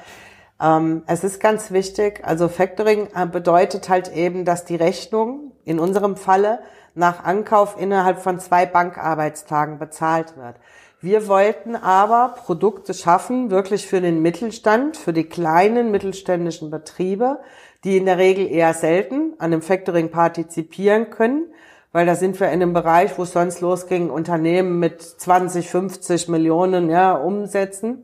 ja? 0.59 0.77
Ähm, 0.77 1.03
es 1.05 1.23
ist 1.23 1.39
ganz 1.39 1.71
wichtig, 1.71 2.21
also 2.23 2.49
Factoring 2.49 3.09
äh, 3.15 3.25
bedeutet 3.25 3.89
halt 3.89 4.11
eben, 4.13 4.43
dass 4.43 4.65
die 4.65 4.75
Rechnung 4.75 5.51
in 5.65 5.79
unserem 5.79 6.15
Falle 6.15 6.59
nach 6.95 7.23
Ankauf 7.23 7.79
innerhalb 7.79 8.19
von 8.19 8.39
zwei 8.39 8.65
Bankarbeitstagen 8.65 9.77
bezahlt 9.77 10.35
wird. 10.35 10.55
Wir 10.99 11.27
wollten 11.27 11.75
aber 11.75 12.33
Produkte 12.35 12.95
schaffen, 12.95 13.51
wirklich 13.51 13.85
für 13.85 14.01
den 14.01 14.23
Mittelstand, 14.23 14.97
für 14.97 15.13
die 15.13 15.25
kleinen 15.25 15.91
mittelständischen 15.91 16.71
Betriebe, 16.71 17.39
die 17.83 17.97
in 17.97 18.07
der 18.07 18.17
Regel 18.17 18.51
eher 18.51 18.73
selten 18.73 19.35
an 19.37 19.51
dem 19.51 19.61
Factoring 19.61 20.09
partizipieren 20.09 21.11
können 21.11 21.45
weil 21.91 22.05
da 22.05 22.15
sind 22.15 22.39
wir 22.39 22.47
in 22.47 22.61
einem 22.61 22.73
Bereich, 22.73 23.17
wo 23.17 23.23
es 23.23 23.33
sonst 23.33 23.61
losging, 23.61 24.09
Unternehmen 24.09 24.79
mit 24.79 25.01
20, 25.01 25.69
50 25.69 26.27
Millionen 26.27 26.89
ja, 26.89 27.13
Umsätzen. 27.13 28.03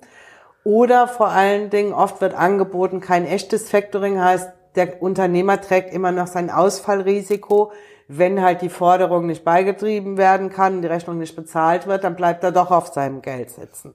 Oder 0.63 1.07
vor 1.07 1.29
allen 1.29 1.69
Dingen, 1.69 1.93
oft 1.93 2.21
wird 2.21 2.33
angeboten, 2.33 3.01
kein 3.01 3.25
echtes 3.25 3.69
Factoring 3.69 4.21
heißt, 4.21 4.49
der 4.75 5.01
Unternehmer 5.01 5.61
trägt 5.61 5.93
immer 5.93 6.11
noch 6.11 6.27
sein 6.27 6.49
Ausfallrisiko. 6.49 7.71
Wenn 8.07 8.41
halt 8.41 8.61
die 8.61 8.69
Forderung 8.69 9.27
nicht 9.27 9.43
beigetrieben 9.43 10.17
werden 10.17 10.49
kann, 10.49 10.81
die 10.81 10.87
Rechnung 10.87 11.19
nicht 11.19 11.35
bezahlt 11.35 11.87
wird, 11.87 12.03
dann 12.03 12.15
bleibt 12.15 12.43
er 12.43 12.51
doch 12.51 12.71
auf 12.71 12.87
seinem 12.87 13.21
Geld 13.21 13.49
sitzen. 13.49 13.93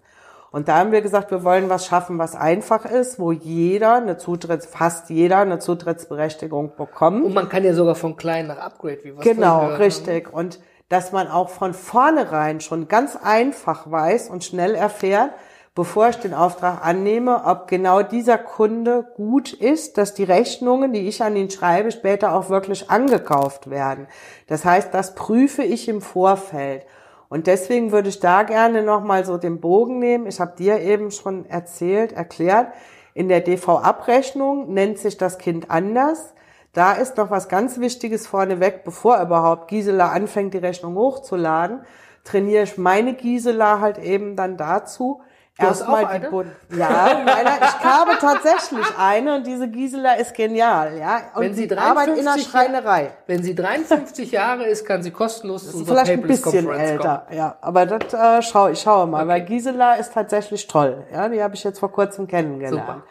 Und 0.51 0.69
da 0.69 0.79
haben 0.79 0.93
wir 0.93 1.03
gesagt, 1.03 1.31
wir 1.31 1.45
wollen 1.45 1.69
was 1.69 1.87
schaffen, 1.87 2.19
was 2.19 2.35
einfach 2.35 2.87
ist, 2.87 3.19
wo 3.19 3.33
jeder 3.33 3.97
eine 3.97 4.17
Zutritts, 4.17 4.67
fast 4.67 5.11
jeder 5.11 5.39
eine 5.39 5.59
Zutrittsberechtigung 5.59 6.73
bekommt. 6.77 7.25
Und 7.25 7.35
man 7.35 7.49
kann 7.49 7.65
ja 7.65 7.75
sogar 7.75 7.95
von 7.95 8.17
klein 8.17 8.47
nach 8.47 8.59
Upgrade, 8.59 9.01
wie 9.03 9.17
wir 9.17 9.23
Genau, 9.23 9.67
richtig. 9.75 10.33
Und 10.33 10.59
dass 10.89 11.13
man 11.13 11.29
auch 11.29 11.51
von 11.51 11.75
vornherein 11.75 12.61
schon 12.61 12.89
ganz 12.89 13.17
einfach 13.23 13.91
weiß 13.91 14.31
und 14.31 14.43
schnell 14.43 14.75
erfährt, 14.75 15.33
bevor 15.75 16.09
ich 16.09 16.17
den 16.17 16.35
Auftrag 16.35 16.85
annehme, 16.85 17.45
ob 17.45 17.69
genau 17.69 18.03
dieser 18.03 18.39
Kunde 18.39 19.07
gut 19.15 19.53
ist, 19.53 19.99
dass 19.99 20.15
die 20.15 20.25
Rechnungen, 20.25 20.93
die 20.93 21.07
ich 21.07 21.23
an 21.23 21.37
ihn 21.37 21.51
schreibe, 21.51 21.93
später 21.93 22.35
auch 22.35 22.49
wirklich 22.49 22.91
angekauft 22.91 23.71
werden. 23.71 24.09
Das 24.49 24.65
heißt, 24.65 24.93
das 24.95 25.15
prüfe 25.15 25.63
ich 25.63 25.89
im 25.89 26.01
Vorfeld. 26.01 26.85
Und 27.29 27.47
deswegen 27.47 27.93
würde 27.93 28.09
ich 28.09 28.21
da 28.21 28.43
gerne 28.43 28.83
nochmal 28.83 29.25
so 29.25 29.37
den 29.37 29.61
Bogen 29.61 29.99
nehmen. 29.99 30.27
Ich 30.27 30.41
habe 30.41 30.57
dir 30.57 30.81
eben 30.81 31.11
schon 31.11 31.47
erzählt, 31.47 32.13
erklärt, 32.13 32.73
in 33.15 33.29
der 33.29 33.41
DV-Abrechnung 33.41 34.73
nennt 34.73 34.99
sich 34.99 35.17
das 35.17 35.39
Kind 35.39 35.71
anders. 35.71 36.35
Da 36.73 36.93
ist 36.93 37.17
noch 37.17 37.31
was 37.31 37.49
ganz 37.49 37.81
Wichtiges 37.81 38.27
vorneweg, 38.27 38.85
bevor 38.85 39.21
überhaupt 39.21 39.69
Gisela 39.69 40.11
anfängt, 40.11 40.55
die 40.55 40.59
Rechnung 40.59 40.95
hochzuladen, 40.95 41.81
trainiere 42.25 42.63
ich 42.63 42.79
meine 42.79 43.15
Gisela 43.15 43.81
halt 43.81 43.99
eben 43.99 44.37
dann 44.37 44.57
dazu, 44.57 45.21
Erstmal 45.61 46.21
die 46.21 46.27
Bund. 46.29 46.53
Ja, 46.71 47.21
meiner, 47.25 47.57
ich 47.57 47.85
habe 47.85 48.13
tatsächlich 48.21 48.87
eine 48.97 49.37
und 49.37 49.47
diese 49.47 49.69
Gisela 49.69 50.13
ist 50.15 50.33
genial, 50.33 50.97
ja. 50.97 51.23
Und 51.35 51.43
wenn 51.43 51.55
sie 51.55 51.67
53 51.67 52.19
in 52.19 52.25
der 52.25 52.39
Schreinerei. 52.39 53.11
wenn 53.27 53.43
sie 53.43 53.57
53 53.57 54.31
Jahre 54.31 54.67
ist, 54.67 54.85
kann 54.85 55.03
sie 55.03 55.11
kostenlos 55.11 55.69
zu 55.69 55.79
unserer 55.79 56.05
Vielleicht 56.05 56.23
ein 56.23 56.29
bisschen 56.29 56.71
älter, 56.71 57.25
kommen. 57.27 57.39
ja. 57.39 57.57
Aber 57.61 57.87
das 57.87 58.15
äh, 58.15 58.43
schau, 58.43 58.69
ich 58.69 58.81
schaue 58.81 59.09
mal, 59.09 59.23
okay. 59.23 59.29
weil 59.29 59.41
Gisela 59.47 59.95
ist 59.95 60.15
tatsächlich 60.15 60.69
toll, 60.69 61.05
ja. 61.13 61.29
Die 61.29 61.43
habe 61.43 61.57
ich 61.57 61.65
jetzt 61.65 61.81
vor 61.81 61.91
kurzem 61.91 62.29
kennengelernt. 62.29 62.87
Super. 62.87 63.03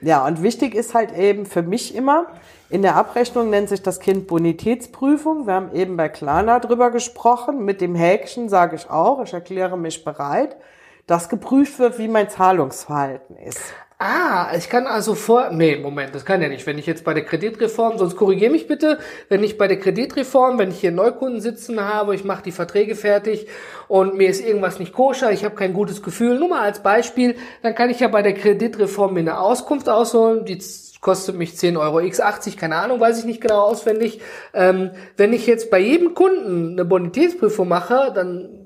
Ja, 0.00 0.26
und 0.26 0.42
wichtig 0.42 0.74
ist 0.74 0.92
halt 0.92 1.16
eben 1.16 1.46
für 1.46 1.62
mich 1.62 1.94
immer, 1.94 2.26
in 2.68 2.82
der 2.82 2.96
Abrechnung 2.96 3.48
nennt 3.48 3.68
sich 3.68 3.82
das 3.82 4.00
Kind 4.00 4.26
Bonitätsprüfung. 4.26 5.46
Wir 5.46 5.54
haben 5.54 5.72
eben 5.72 5.96
bei 5.96 6.08
Klana 6.08 6.58
drüber 6.58 6.90
gesprochen. 6.90 7.64
Mit 7.64 7.80
dem 7.80 7.94
Häkchen 7.94 8.48
sage 8.48 8.74
ich 8.74 8.90
auch, 8.90 9.22
ich 9.22 9.32
erkläre 9.32 9.78
mich 9.78 10.04
bereit 10.04 10.56
dass 11.06 11.28
geprüft 11.28 11.78
wird, 11.78 11.98
wie 11.98 12.08
mein 12.08 12.28
Zahlungsverhalten 12.28 13.36
ist. 13.36 13.60
Ah, 13.98 14.54
ich 14.54 14.68
kann 14.68 14.86
also 14.86 15.14
vor, 15.14 15.48
nee, 15.52 15.76
Moment, 15.76 16.14
das 16.14 16.26
kann 16.26 16.42
ja 16.42 16.48
nicht. 16.48 16.66
Wenn 16.66 16.76
ich 16.76 16.84
jetzt 16.84 17.02
bei 17.02 17.14
der 17.14 17.24
Kreditreform, 17.24 17.96
sonst 17.96 18.14
korrigiere 18.14 18.52
mich 18.52 18.66
bitte, 18.66 18.98
wenn 19.30 19.42
ich 19.42 19.56
bei 19.56 19.68
der 19.68 19.78
Kreditreform, 19.78 20.58
wenn 20.58 20.70
ich 20.70 20.80
hier 20.80 20.92
Neukunden 20.92 21.40
sitzen 21.40 21.82
habe, 21.82 22.14
ich 22.14 22.22
mache 22.22 22.42
die 22.42 22.52
Verträge 22.52 22.94
fertig 22.94 23.46
und 23.88 24.14
mir 24.14 24.28
ist 24.28 24.46
irgendwas 24.46 24.78
nicht 24.78 24.92
koscher, 24.92 25.32
ich 25.32 25.46
habe 25.46 25.54
kein 25.54 25.72
gutes 25.72 26.02
Gefühl, 26.02 26.38
nur 26.38 26.50
mal 26.50 26.60
als 26.60 26.82
Beispiel, 26.82 27.36
dann 27.62 27.74
kann 27.74 27.88
ich 27.88 28.00
ja 28.00 28.08
bei 28.08 28.20
der 28.20 28.34
Kreditreform 28.34 29.14
mir 29.14 29.20
eine 29.20 29.40
Auskunft 29.40 29.88
ausholen, 29.88 30.44
die 30.44 30.58
kostet 31.00 31.36
mich 31.36 31.56
10 31.56 31.78
Euro 31.78 31.96
x80, 31.98 32.58
keine 32.58 32.76
Ahnung, 32.76 33.00
weiß 33.00 33.18
ich 33.20 33.24
nicht 33.24 33.40
genau 33.40 33.60
auswendig. 33.60 34.20
Ähm, 34.52 34.90
wenn 35.16 35.32
ich 35.32 35.46
jetzt 35.46 35.70
bei 35.70 35.78
jedem 35.78 36.12
Kunden 36.12 36.72
eine 36.72 36.84
Bonitätsprüfung 36.84 37.66
mache, 37.66 38.12
dann 38.14 38.65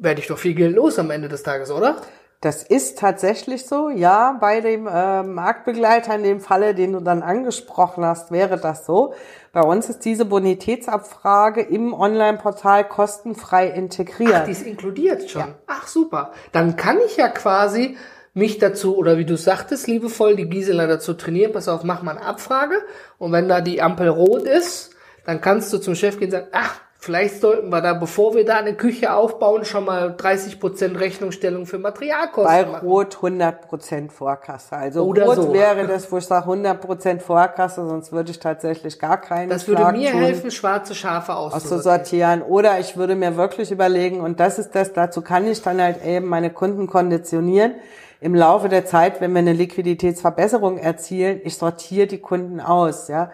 werde 0.00 0.20
ich 0.20 0.26
doch 0.26 0.38
viel 0.38 0.54
Geld 0.54 0.74
los 0.74 0.98
am 0.98 1.10
Ende 1.10 1.28
des 1.28 1.42
Tages, 1.42 1.70
oder? 1.70 1.96
Das 2.40 2.62
ist 2.62 2.98
tatsächlich 2.98 3.66
so, 3.66 3.90
ja. 3.90 4.38
Bei 4.40 4.62
dem 4.62 4.86
äh, 4.86 5.22
Marktbegleiter 5.22 6.14
in 6.14 6.22
dem 6.22 6.40
Falle, 6.40 6.74
den 6.74 6.94
du 6.94 7.00
dann 7.00 7.22
angesprochen 7.22 8.02
hast, 8.02 8.30
wäre 8.30 8.56
das 8.58 8.86
so. 8.86 9.12
Bei 9.52 9.60
uns 9.60 9.90
ist 9.90 10.06
diese 10.06 10.24
Bonitätsabfrage 10.24 11.60
im 11.60 11.92
Online-Portal 11.92 12.84
kostenfrei 12.84 13.68
integriert. 13.68 14.32
Ach, 14.34 14.44
die 14.46 14.52
ist 14.52 14.66
inkludiert 14.66 15.28
schon. 15.28 15.42
Ja. 15.42 15.54
Ach, 15.66 15.86
super. 15.86 16.32
Dann 16.52 16.76
kann 16.76 16.98
ich 17.04 17.18
ja 17.18 17.28
quasi 17.28 17.98
mich 18.32 18.58
dazu, 18.58 18.96
oder 18.96 19.18
wie 19.18 19.26
du 19.26 19.36
sagtest, 19.36 19.86
liebevoll, 19.86 20.36
die 20.36 20.48
Gisela 20.48 20.86
dazu 20.86 21.12
trainieren, 21.12 21.52
pass 21.52 21.68
auf, 21.68 21.84
mach 21.84 22.02
mal 22.02 22.16
eine 22.16 22.24
Abfrage. 22.24 22.76
Und 23.18 23.32
wenn 23.32 23.48
da 23.48 23.60
die 23.60 23.82
Ampel 23.82 24.08
rot 24.08 24.44
ist, 24.44 24.94
dann 25.26 25.42
kannst 25.42 25.72
du 25.74 25.78
zum 25.78 25.94
Chef 25.94 26.18
gehen 26.18 26.28
und 26.28 26.32
sagen, 26.32 26.48
ach, 26.52 26.80
Vielleicht 27.02 27.40
sollten 27.40 27.70
wir 27.70 27.80
da, 27.80 27.94
bevor 27.94 28.34
wir 28.34 28.44
da 28.44 28.56
eine 28.56 28.74
Küche 28.74 29.14
aufbauen, 29.14 29.64
schon 29.64 29.86
mal 29.86 30.10
30% 30.18 31.00
Rechnungsstellung 31.00 31.64
für 31.64 31.78
Materialkosten 31.78 32.44
Bei 32.44 32.66
machen. 32.70 32.86
Rot 32.86 33.16
100% 33.16 34.10
Vorkasse. 34.10 34.76
Also 34.76 35.06
Oder 35.06 35.24
Rot 35.24 35.36
so. 35.36 35.52
wäre 35.54 35.86
das, 35.88 36.12
wo 36.12 36.18
ich 36.18 36.26
sage 36.26 36.46
100% 36.50 37.20
Vorkasse, 37.20 37.88
sonst 37.88 38.12
würde 38.12 38.30
ich 38.32 38.38
tatsächlich 38.38 38.98
gar 38.98 39.18
keinen 39.18 39.48
Das 39.48 39.66
würde 39.66 39.80
Schlag 39.80 39.96
mir 39.96 40.10
tun. 40.10 40.20
helfen, 40.20 40.50
schwarze 40.50 40.94
Schafe 40.94 41.34
auszusortieren. 41.34 41.78
auszusortieren. 41.78 42.42
Oder 42.42 42.78
ich 42.80 42.96
würde 42.98 43.14
mir 43.14 43.34
wirklich 43.38 43.70
überlegen, 43.70 44.20
und 44.20 44.38
das 44.38 44.58
ist 44.58 44.74
das, 44.74 44.92
dazu 44.92 45.22
kann 45.22 45.46
ich 45.46 45.62
dann 45.62 45.80
halt 45.80 46.04
eben 46.04 46.26
meine 46.26 46.50
Kunden 46.50 46.86
konditionieren. 46.86 47.76
Im 48.20 48.34
Laufe 48.34 48.68
der 48.68 48.84
Zeit, 48.84 49.22
wenn 49.22 49.32
wir 49.32 49.38
eine 49.38 49.54
Liquiditätsverbesserung 49.54 50.76
erzielen, 50.76 51.40
ich 51.44 51.56
sortiere 51.56 52.06
die 52.06 52.18
Kunden 52.18 52.60
aus, 52.60 53.08
ja. 53.08 53.30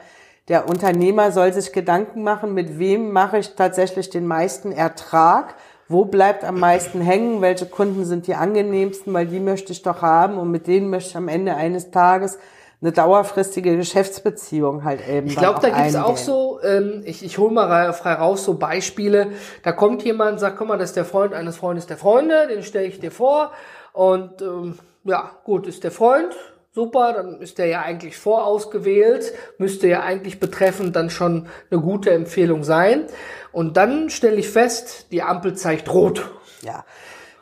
Der 0.48 0.68
Unternehmer 0.68 1.32
soll 1.32 1.52
sich 1.52 1.72
Gedanken 1.72 2.22
machen, 2.22 2.54
mit 2.54 2.78
wem 2.78 3.12
mache 3.12 3.38
ich 3.38 3.56
tatsächlich 3.56 4.10
den 4.10 4.26
meisten 4.26 4.70
Ertrag, 4.70 5.54
wo 5.88 6.04
bleibt 6.04 6.44
am 6.44 6.60
meisten 6.60 7.00
hängen, 7.00 7.42
welche 7.42 7.66
Kunden 7.66 8.04
sind 8.04 8.26
die 8.26 8.34
angenehmsten, 8.34 9.12
weil 9.12 9.26
die 9.26 9.40
möchte 9.40 9.72
ich 9.72 9.82
doch 9.82 10.02
haben 10.02 10.38
und 10.38 10.50
mit 10.50 10.66
denen 10.66 10.88
möchte 10.88 11.10
ich 11.10 11.16
am 11.16 11.28
Ende 11.28 11.54
eines 11.54 11.90
Tages 11.90 12.38
eine 12.82 12.92
dauerfristige 12.92 13.76
Geschäftsbeziehung 13.76 14.84
halt 14.84 15.06
eben. 15.08 15.26
Ich 15.26 15.36
glaube, 15.36 15.60
da 15.60 15.68
auch 15.68 15.76
gibt's 15.76 15.96
auch 15.96 16.16
so, 16.16 16.60
ähm, 16.62 17.02
ich, 17.06 17.24
ich 17.24 17.38
hole 17.38 17.52
mal 17.52 17.92
frei 17.92 18.14
raus 18.14 18.44
so 18.44 18.54
Beispiele. 18.54 19.32
Da 19.62 19.72
kommt 19.72 20.02
jemand 20.04 20.32
und 20.32 20.38
sagt, 20.38 20.58
guck 20.58 20.68
mal, 20.68 20.76
das 20.78 20.90
ist 20.90 20.96
der 20.96 21.06
Freund 21.06 21.32
eines 21.32 21.56
Freundes 21.56 21.86
der 21.86 21.96
Freunde, 21.96 22.46
den 22.48 22.62
stelle 22.62 22.86
ich 22.86 23.00
dir 23.00 23.10
vor. 23.10 23.52
Und 23.92 24.42
ähm, 24.42 24.78
ja, 25.04 25.30
gut, 25.44 25.66
ist 25.66 25.84
der 25.84 25.90
Freund, 25.90 26.34
super, 26.76 27.14
dann 27.14 27.40
ist 27.40 27.56
der 27.56 27.68
ja 27.68 27.80
eigentlich 27.80 28.18
vorausgewählt, 28.18 29.32
müsste 29.56 29.88
ja 29.88 30.02
eigentlich 30.02 30.38
betreffend 30.38 30.94
dann 30.94 31.08
schon 31.08 31.48
eine 31.70 31.80
gute 31.80 32.10
Empfehlung 32.10 32.64
sein. 32.64 33.06
Und 33.50 33.78
dann 33.78 34.10
stelle 34.10 34.36
ich 34.36 34.50
fest, 34.50 35.10
die 35.10 35.22
Ampel 35.22 35.56
zeigt 35.56 35.90
rot. 35.90 36.30
Ja. 36.60 36.84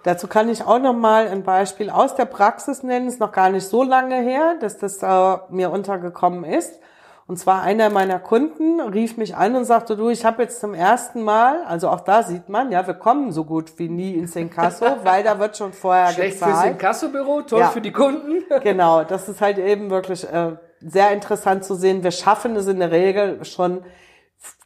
Dazu 0.05 0.29
kann 0.29 0.49
ich 0.49 0.63
auch 0.63 0.79
noch 0.79 0.93
mal 0.93 1.27
ein 1.27 1.43
Beispiel 1.43 1.91
aus 1.91 2.15
der 2.15 2.27
Praxis 2.27 2.85
nennen. 2.85 3.09
Ist 3.09 3.19
noch 3.19 3.33
gar 3.33 3.51
nicht 3.51 3.67
so 3.67 3.83
lange 3.83 4.21
her, 4.21 4.55
dass 4.61 4.79
das 4.79 5.03
äh, 5.03 5.37
mir 5.51 5.73
untergekommen 5.73 6.45
ist. 6.45 6.79
Und 7.27 7.39
zwar 7.39 7.63
einer 7.63 7.89
meiner 7.89 8.19
Kunden 8.19 8.81
rief 8.81 9.17
mich 9.17 9.35
an 9.35 9.57
und 9.57 9.65
sagte, 9.65 9.97
du, 9.97 10.11
ich 10.11 10.27
habe 10.27 10.43
jetzt 10.43 10.61
zum 10.61 10.75
ersten 10.75 11.23
Mal, 11.23 11.65
also 11.67 11.89
auch 11.89 12.01
da 12.01 12.23
sieht 12.23 12.51
man, 12.51 12.71
ja, 12.71 12.87
wir 12.87 12.95
kommen 12.95 13.33
so 13.33 13.45
gut 13.45 13.79
wie 13.79 13.89
nie 13.89 14.13
ins 14.15 14.37
Inkasso, 14.37 14.85
weil 15.05 15.23
da 15.25 15.39
wird 15.39 15.57
schon 15.57 15.73
vorher 15.73 16.09
Schlecht 16.09 16.37
fürs 16.37 16.51
gezahlt. 16.51 16.73
Inkassobüro, 16.73 17.43
toll 17.43 17.61
Ja. 17.61 17.69
für 17.69 17.81
die 17.81 17.93
Kunden. 17.93 18.43
Genau, 18.63 19.05
das 19.05 19.29
ist 19.29 19.41
halt 19.41 19.57
eben 19.59 19.89
wirklich 19.91 20.31
äh, 20.31 20.57
sehr 20.81 21.13
interessant 21.13 21.65
zu 21.65 21.75
sehen. 21.75 22.03
Wir 22.03 22.11
schaffen 22.11 22.57
es 22.57 22.67
in 22.67 22.79
der 22.79 22.91
Regel 22.91 23.43
schon 23.45 23.85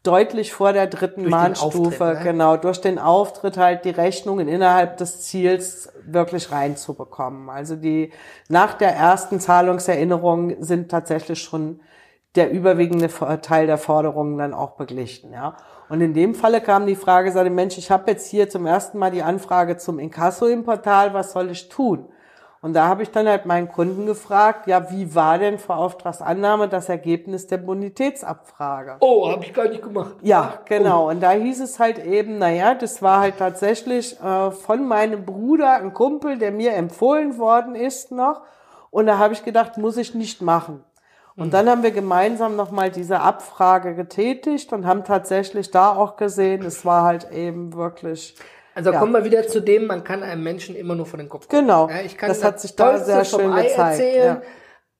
deutlich 0.02 0.52
vor 0.52 0.72
der 0.72 0.88
dritten 0.88 1.22
den 1.22 1.30
Mahnstufe, 1.30 2.04
Auftritt, 2.04 2.18
ne? 2.18 2.24
genau, 2.24 2.56
durch 2.56 2.80
den 2.80 2.98
Auftritt 2.98 3.56
halt 3.56 3.84
die 3.84 3.90
Rechnungen 3.90 4.48
innerhalb 4.48 4.96
des 4.96 5.22
Ziels 5.22 5.92
wirklich 6.04 6.50
reinzubekommen. 6.50 7.50
Also 7.50 7.76
die 7.76 8.12
nach 8.48 8.74
der 8.74 8.94
ersten 8.96 9.38
Zahlungserinnerung 9.38 10.56
sind 10.60 10.90
tatsächlich 10.90 11.40
schon 11.40 11.80
der 12.38 12.52
überwiegende 12.52 13.08
Teil 13.42 13.66
der 13.66 13.78
Forderungen 13.78 14.38
dann 14.38 14.54
auch 14.54 14.72
beglichen, 14.72 15.32
ja. 15.32 15.56
Und 15.88 16.00
in 16.00 16.14
dem 16.14 16.34
Falle 16.34 16.60
kam 16.60 16.86
die 16.86 16.94
Frage, 16.94 17.32
sagte 17.32 17.50
Mensch, 17.50 17.78
ich 17.78 17.90
habe 17.90 18.10
jetzt 18.10 18.30
hier 18.30 18.48
zum 18.48 18.64
ersten 18.64 18.98
Mal 18.98 19.10
die 19.10 19.22
Anfrage 19.22 19.76
zum 19.76 19.98
Inkasso 19.98 20.46
im 20.46 20.62
Portal, 20.62 21.14
was 21.14 21.32
soll 21.32 21.50
ich 21.50 21.68
tun? 21.68 22.06
Und 22.60 22.74
da 22.74 22.86
habe 22.86 23.02
ich 23.02 23.10
dann 23.10 23.26
halt 23.28 23.46
meinen 23.46 23.68
Kunden 23.68 24.06
gefragt, 24.06 24.66
ja, 24.66 24.90
wie 24.90 25.14
war 25.14 25.38
denn 25.38 25.58
vor 25.58 25.76
Auftragsannahme 25.76 26.68
das 26.68 26.88
Ergebnis 26.88 27.46
der 27.46 27.58
Bonitätsabfrage? 27.58 28.96
Oh, 29.00 29.30
habe 29.30 29.44
ich 29.44 29.54
gar 29.54 29.68
nicht 29.68 29.82
gemacht. 29.82 30.14
Ja, 30.22 30.54
genau. 30.64 31.08
Und 31.08 31.20
da 31.20 31.32
hieß 31.32 31.60
es 31.60 31.78
halt 31.78 32.04
eben, 32.04 32.38
naja, 32.38 32.74
das 32.74 33.00
war 33.00 33.20
halt 33.20 33.38
tatsächlich 33.38 34.20
äh, 34.20 34.50
von 34.50 34.86
meinem 34.86 35.24
Bruder, 35.24 35.74
ein 35.74 35.94
Kumpel, 35.94 36.38
der 36.38 36.50
mir 36.50 36.74
empfohlen 36.74 37.38
worden 37.38 37.76
ist 37.76 38.10
noch. 38.12 38.42
Und 38.90 39.06
da 39.06 39.18
habe 39.18 39.34
ich 39.34 39.44
gedacht, 39.44 39.78
muss 39.78 39.96
ich 39.96 40.14
nicht 40.14 40.42
machen. 40.42 40.84
Und 41.38 41.54
dann 41.54 41.68
haben 41.68 41.84
wir 41.84 41.92
gemeinsam 41.92 42.56
nochmal 42.56 42.90
diese 42.90 43.20
Abfrage 43.20 43.94
getätigt 43.94 44.72
und 44.72 44.84
haben 44.86 45.04
tatsächlich 45.04 45.70
da 45.70 45.94
auch 45.94 46.16
gesehen, 46.16 46.64
es 46.64 46.84
war 46.84 47.04
halt 47.04 47.30
eben 47.30 47.74
wirklich 47.74 48.34
Also 48.74 48.90
Ja. 48.90 48.98
kommen 48.98 49.12
wir 49.12 49.24
wieder 49.24 49.46
zu 49.46 49.60
dem, 49.60 49.86
man 49.86 50.02
kann 50.02 50.22
einem 50.24 50.42
Menschen 50.42 50.74
immer 50.74 50.96
nur 50.96 51.06
vor 51.06 51.18
den 51.18 51.28
Kopf 51.28 51.48
gucken. 51.48 51.66
Genau. 51.66 51.88
Ja, 51.88 52.00
ich 52.04 52.16
kann 52.16 52.28
Das 52.28 52.42
hat 52.42 52.60
sich 52.60 52.74
da 52.74 52.98
sehr 52.98 53.24
schön 53.24 53.52
Ei 53.52 53.62
gezeigt, 53.62 54.00
Erzählen, 54.00 54.36
ja. 54.36 54.42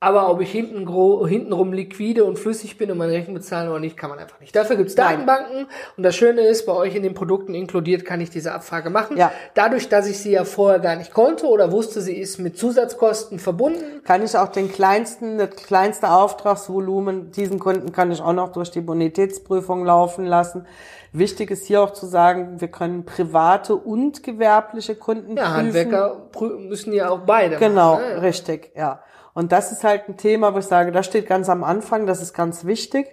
Aber 0.01 0.31
ob 0.31 0.41
ich 0.41 0.53
hinten 0.53 0.87
hintenrum 1.27 1.73
liquide 1.73 2.25
und 2.25 2.39
flüssig 2.39 2.79
bin 2.79 2.89
und 2.93 2.99
meine 2.99 3.13
Rechnung 3.13 3.35
bezahlen 3.35 3.69
oder 3.69 3.81
nicht, 3.81 3.97
kann 3.97 4.11
man 4.11 4.21
einfach 4.21 4.39
nicht. 4.39 4.55
Dafür 4.55 4.77
gibt's. 4.77 4.95
Datenbanken 4.95 5.67
und 5.97 6.03
das 6.05 6.15
Schöne 6.15 6.43
ist, 6.43 6.67
bei 6.67 6.73
euch 6.73 6.95
in 6.95 7.03
den 7.03 7.15
Produkten 7.15 7.53
inkludiert 7.53 8.05
kann 8.05 8.21
ich 8.21 8.31
diese 8.31 8.53
Abfrage 8.53 8.91
machen. 8.91 9.17
Ja. 9.17 9.33
Dadurch, 9.55 9.89
dass 9.89 10.07
ich 10.07 10.21
sie 10.21 10.31
ja 10.31 10.45
vorher 10.45 10.79
gar 10.79 10.95
nicht 10.95 11.13
konnte 11.13 11.47
oder 11.47 11.73
wusste, 11.73 12.01
sie 12.01 12.17
ist 12.17 12.39
mit 12.39 12.57
Zusatzkosten 12.57 13.41
verbunden, 13.41 14.03
kann 14.05 14.23
ich 14.23 14.37
auch 14.37 14.49
den 14.49 14.71
kleinsten, 14.71 15.37
das 15.37 15.57
kleinste 15.57 16.11
Auftragsvolumen, 16.11 17.33
diesen 17.33 17.59
Kunden 17.59 17.91
kann 17.91 18.13
ich 18.13 18.21
auch 18.21 18.33
noch 18.33 18.53
durch 18.53 18.71
die 18.71 18.81
Bonitätsprüfung 18.81 19.85
laufen 19.85 20.25
lassen. 20.25 20.65
Wichtig 21.13 21.51
ist 21.51 21.67
hier 21.67 21.83
auch 21.83 21.93
zu 21.93 22.07
sagen, 22.07 22.61
wir 22.61 22.69
können 22.69 23.05
private 23.05 23.75
und 23.75 24.23
gewerbliche 24.23 24.95
Kunden 24.95 25.37
ja, 25.37 25.45
prüfen. 25.45 25.57
Handwerker 25.57 26.17
müssen 26.59 26.93
ja 26.93 27.09
auch 27.09 27.21
beide 27.21 27.57
Genau, 27.57 27.95
machen. 27.95 28.15
Ne? 28.15 28.23
richtig, 28.23 28.71
ja. 28.77 29.03
Und 29.39 29.53
das 29.53 29.71
ist 29.71 29.85
halt 29.85 30.09
ein 30.09 30.17
Thema, 30.17 30.53
wo 30.53 30.59
ich 30.59 30.65
sage, 30.65 30.91
das 30.91 31.07
steht 31.07 31.29
ganz 31.29 31.49
am 31.49 31.63
Anfang, 31.63 32.07
das 32.07 32.21
ist 32.21 32.35
ganz 32.35 32.65
wichtig. 32.65 33.07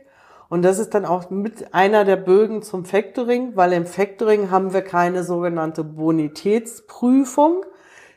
Und 0.50 0.64
das 0.64 0.80
ist 0.80 0.96
dann 0.96 1.06
auch 1.06 1.30
mit 1.30 1.72
einer 1.72 2.04
der 2.04 2.16
Bögen 2.16 2.64
zum 2.64 2.84
Factoring, 2.84 3.52
weil 3.56 3.74
im 3.74 3.86
Factoring 3.86 4.50
haben 4.50 4.74
wir 4.74 4.82
keine 4.82 5.24
sogenannte 5.24 5.84
Bonitätsprüfung. 5.84 7.64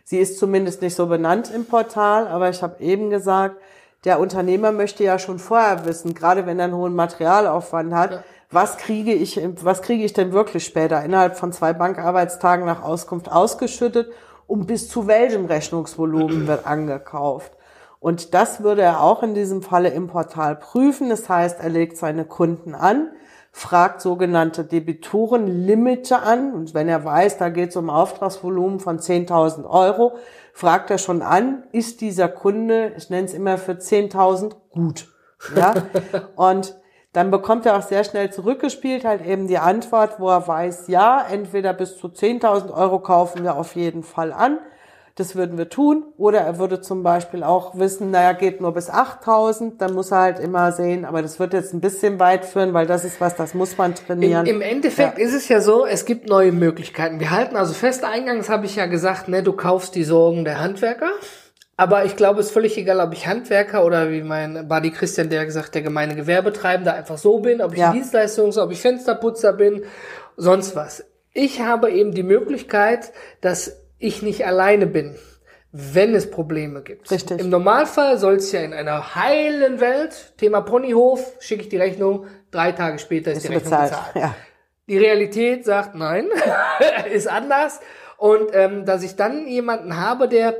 Sie 0.04 0.16
ist 0.16 0.38
zumindest 0.38 0.80
nicht 0.80 0.94
so 0.94 1.06
benannt 1.08 1.52
im 1.54 1.66
Portal, 1.66 2.28
aber 2.28 2.48
ich 2.48 2.62
habe 2.62 2.82
eben 2.82 3.10
gesagt, 3.10 3.60
der 4.06 4.20
Unternehmer 4.20 4.72
möchte 4.72 5.04
ja 5.04 5.18
schon 5.18 5.38
vorher 5.38 5.84
wissen, 5.84 6.14
gerade 6.14 6.46
wenn 6.46 6.58
er 6.58 6.64
einen 6.64 6.76
hohen 6.76 6.94
Materialaufwand 6.94 7.92
hat, 7.92 8.24
was 8.50 8.78
kriege 8.78 9.12
ich, 9.12 9.38
was 9.62 9.82
kriege 9.82 10.04
ich 10.04 10.14
denn 10.14 10.32
wirklich 10.32 10.64
später 10.64 11.04
innerhalb 11.04 11.36
von 11.36 11.52
zwei 11.52 11.74
Bankarbeitstagen 11.74 12.64
nach 12.64 12.82
Auskunft 12.82 13.30
ausgeschüttet 13.30 14.10
und 14.46 14.66
bis 14.66 14.88
zu 14.88 15.06
welchem 15.06 15.44
Rechnungsvolumen 15.44 16.46
wird 16.46 16.66
angekauft. 16.66 17.52
Und 18.00 18.34
das 18.34 18.62
würde 18.62 18.82
er 18.82 19.02
auch 19.02 19.22
in 19.22 19.34
diesem 19.34 19.62
Falle 19.62 19.88
im 19.90 20.06
Portal 20.06 20.56
prüfen. 20.56 21.08
Das 21.08 21.28
heißt, 21.28 21.60
er 21.60 21.68
legt 21.68 21.96
seine 21.96 22.24
Kunden 22.24 22.74
an, 22.74 23.08
fragt 23.50 24.00
sogenannte 24.00 24.64
Debitorenlimite 24.64 26.20
an. 26.20 26.52
Und 26.54 26.74
wenn 26.74 26.88
er 26.88 27.04
weiß, 27.04 27.38
da 27.38 27.48
geht 27.48 27.70
es 27.70 27.76
um 27.76 27.90
Auftragsvolumen 27.90 28.78
von 28.78 28.98
10.000 28.98 29.68
Euro, 29.68 30.16
fragt 30.52 30.90
er 30.90 30.98
schon 30.98 31.22
an, 31.22 31.64
ist 31.72 32.00
dieser 32.00 32.28
Kunde, 32.28 32.92
ich 32.96 33.10
nenne 33.10 33.26
es 33.26 33.34
immer 33.34 33.58
für 33.58 33.72
10.000 33.72 34.54
gut. 34.70 35.08
Ja? 35.56 35.74
Und 36.36 36.76
dann 37.12 37.30
bekommt 37.30 37.66
er 37.66 37.76
auch 37.76 37.82
sehr 37.82 38.04
schnell 38.04 38.30
zurückgespielt 38.30 39.04
halt 39.04 39.24
eben 39.24 39.48
die 39.48 39.58
Antwort, 39.58 40.20
wo 40.20 40.28
er 40.28 40.46
weiß, 40.46 40.88
ja, 40.88 41.24
entweder 41.28 41.72
bis 41.72 41.96
zu 41.98 42.08
10.000 42.08 42.72
Euro 42.72 43.00
kaufen 43.00 43.42
wir 43.42 43.56
auf 43.56 43.74
jeden 43.74 44.02
Fall 44.02 44.32
an. 44.32 44.58
Das 45.18 45.34
würden 45.34 45.58
wir 45.58 45.68
tun. 45.68 46.04
Oder 46.16 46.40
er 46.42 46.58
würde 46.60 46.80
zum 46.80 47.02
Beispiel 47.02 47.42
auch 47.42 47.76
wissen, 47.76 48.12
naja, 48.12 48.32
geht 48.32 48.60
nur 48.60 48.72
bis 48.72 48.88
8000, 48.88 49.82
dann 49.82 49.92
muss 49.94 50.12
er 50.12 50.20
halt 50.20 50.38
immer 50.38 50.70
sehen, 50.70 51.04
aber 51.04 51.22
das 51.22 51.40
wird 51.40 51.52
jetzt 51.54 51.74
ein 51.74 51.80
bisschen 51.80 52.20
weit 52.20 52.44
führen, 52.44 52.72
weil 52.72 52.86
das 52.86 53.04
ist 53.04 53.20
was, 53.20 53.34
das 53.34 53.52
muss 53.52 53.76
man 53.76 53.96
trainieren. 53.96 54.46
Im, 54.46 54.56
Im 54.56 54.62
Endeffekt 54.62 55.18
Ja. 55.18 55.24
ist 55.24 55.34
es 55.34 55.48
ja 55.48 55.60
so, 55.60 55.84
es 55.84 56.04
gibt 56.04 56.28
neue 56.28 56.52
Möglichkeiten. 56.52 57.18
Wir 57.18 57.32
halten 57.32 57.56
also 57.56 57.74
fest, 57.74 58.04
eingangs 58.04 58.48
habe 58.48 58.66
ich 58.66 58.76
ja 58.76 58.86
gesagt, 58.86 59.26
ne, 59.28 59.42
du 59.42 59.52
kaufst 59.54 59.96
die 59.96 60.04
Sorgen 60.04 60.44
der 60.44 60.60
Handwerker. 60.60 61.10
Aber 61.76 62.04
ich 62.04 62.14
glaube, 62.16 62.38
es 62.40 62.46
ist 62.46 62.52
völlig 62.52 62.76
egal, 62.78 63.00
ob 63.00 63.12
ich 63.12 63.26
Handwerker 63.26 63.84
oder 63.84 64.10
wie 64.10 64.22
mein 64.22 64.66
Buddy 64.68 64.90
Christian, 64.92 65.30
der 65.30 65.44
gesagt, 65.46 65.74
der 65.74 65.82
gemeine 65.82 66.14
Gewerbetreibende 66.14 66.92
einfach 66.92 67.18
so 67.18 67.40
bin, 67.40 67.60
ob 67.60 67.72
ich 67.72 67.78
Ja. 67.80 67.92
Dienstleistungs-, 67.92 68.60
ob 68.60 68.70
ich 68.70 68.80
Fensterputzer 68.80 69.52
bin, 69.52 69.82
sonst 70.36 70.76
was. 70.76 71.04
Ich 71.34 71.60
habe 71.60 71.90
eben 71.90 72.12
die 72.12 72.22
Möglichkeit, 72.24 73.12
dass 73.40 73.76
ich 73.98 74.22
nicht 74.22 74.46
alleine 74.46 74.86
bin, 74.86 75.16
wenn 75.72 76.14
es 76.14 76.30
Probleme 76.30 76.82
gibt. 76.82 77.10
Richtig. 77.10 77.40
Im 77.40 77.50
Normalfall 77.50 78.18
soll 78.18 78.36
es 78.36 78.50
ja 78.52 78.60
in 78.60 78.72
einer 78.72 79.14
heilen 79.14 79.80
Welt, 79.80 80.34
Thema 80.38 80.60
Ponyhof, 80.62 81.34
schicke 81.40 81.62
ich 81.62 81.68
die 81.68 81.76
Rechnung, 81.76 82.26
drei 82.50 82.72
Tage 82.72 82.98
später 82.98 83.32
ist, 83.32 83.38
Ist 83.38 83.48
die 83.48 83.54
Rechnung 83.54 83.72
bezahlt. 83.72 83.90
bezahlt. 83.90 84.16
Ja. 84.16 84.34
Die 84.88 84.98
Realität 84.98 85.64
sagt 85.66 85.94
nein, 85.94 86.28
ist 87.12 87.28
anders. 87.28 87.80
Und 88.16 88.50
ähm, 88.52 88.84
dass 88.84 89.02
ich 89.02 89.14
dann 89.16 89.46
jemanden 89.46 89.96
habe, 89.96 90.28
der, 90.28 90.56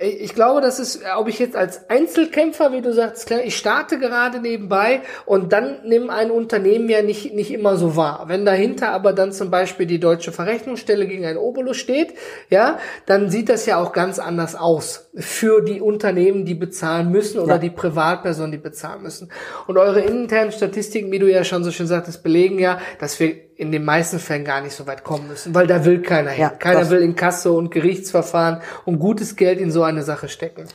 ich 0.00 0.32
glaube, 0.32 0.60
das 0.60 0.78
ist, 0.78 1.02
ob 1.16 1.26
ich 1.26 1.40
jetzt 1.40 1.56
als 1.56 1.90
Einzelkämpfer, 1.90 2.72
wie 2.72 2.82
du 2.82 2.92
sagst, 2.94 3.26
klar, 3.26 3.40
ich 3.42 3.56
starte 3.56 3.98
gerade 3.98 4.38
nebenbei 4.38 5.00
und 5.26 5.52
dann 5.52 5.80
nimm 5.84 6.08
ein 6.08 6.30
Unternehmen 6.30 6.88
ja 6.88 7.02
nicht, 7.02 7.34
nicht 7.34 7.50
immer 7.50 7.76
so 7.76 7.96
wahr. 7.96 8.26
Wenn 8.28 8.44
dahinter 8.44 8.90
aber 8.90 9.12
dann 9.12 9.32
zum 9.32 9.50
Beispiel 9.50 9.86
die 9.86 9.98
deutsche 9.98 10.30
Verrechnungsstelle 10.30 11.08
gegen 11.08 11.26
ein 11.26 11.36
Obolus 11.36 11.78
steht, 11.78 12.14
ja, 12.48 12.78
dann 13.06 13.28
sieht 13.28 13.48
das 13.48 13.66
ja 13.66 13.82
auch 13.82 13.92
ganz 13.92 14.20
anders 14.20 14.54
aus 14.54 15.10
für 15.16 15.62
die 15.62 15.80
Unternehmen, 15.80 16.44
die 16.44 16.54
bezahlen 16.54 17.10
müssen 17.10 17.40
oder 17.40 17.54
Ja. 17.54 17.58
die 17.58 17.70
Privatpersonen, 17.70 18.52
die 18.52 18.58
bezahlen 18.58 19.02
müssen. 19.02 19.32
Und 19.66 19.78
eure 19.78 20.02
internen 20.02 20.52
Statistiken, 20.52 21.10
wie 21.10 21.18
du 21.18 21.28
ja 21.28 21.42
schon 21.42 21.64
so 21.64 21.72
schön 21.72 21.88
sagtest, 21.88 22.22
belegen 22.22 22.60
ja, 22.60 22.78
dass 23.00 23.18
wir 23.18 23.47
in 23.58 23.72
den 23.72 23.84
meisten 23.84 24.20
Fällen 24.20 24.44
gar 24.44 24.60
nicht 24.60 24.74
so 24.74 24.86
weit 24.86 25.02
kommen 25.02 25.26
müssen, 25.26 25.52
weil 25.52 25.66
da 25.66 25.84
will 25.84 26.00
keiner 26.00 26.30
hin. 26.30 26.42
Ja, 26.42 26.50
keiner 26.50 26.88
will 26.90 27.02
in 27.02 27.16
Kasse 27.16 27.50
und 27.50 27.70
Gerichtsverfahren 27.70 28.62
und 28.84 29.00
gutes 29.00 29.34
Geld 29.34 29.58
in 29.58 29.72
so 29.72 29.82
eine 29.82 30.04
Sache 30.04 30.28
stecken. 30.28 30.66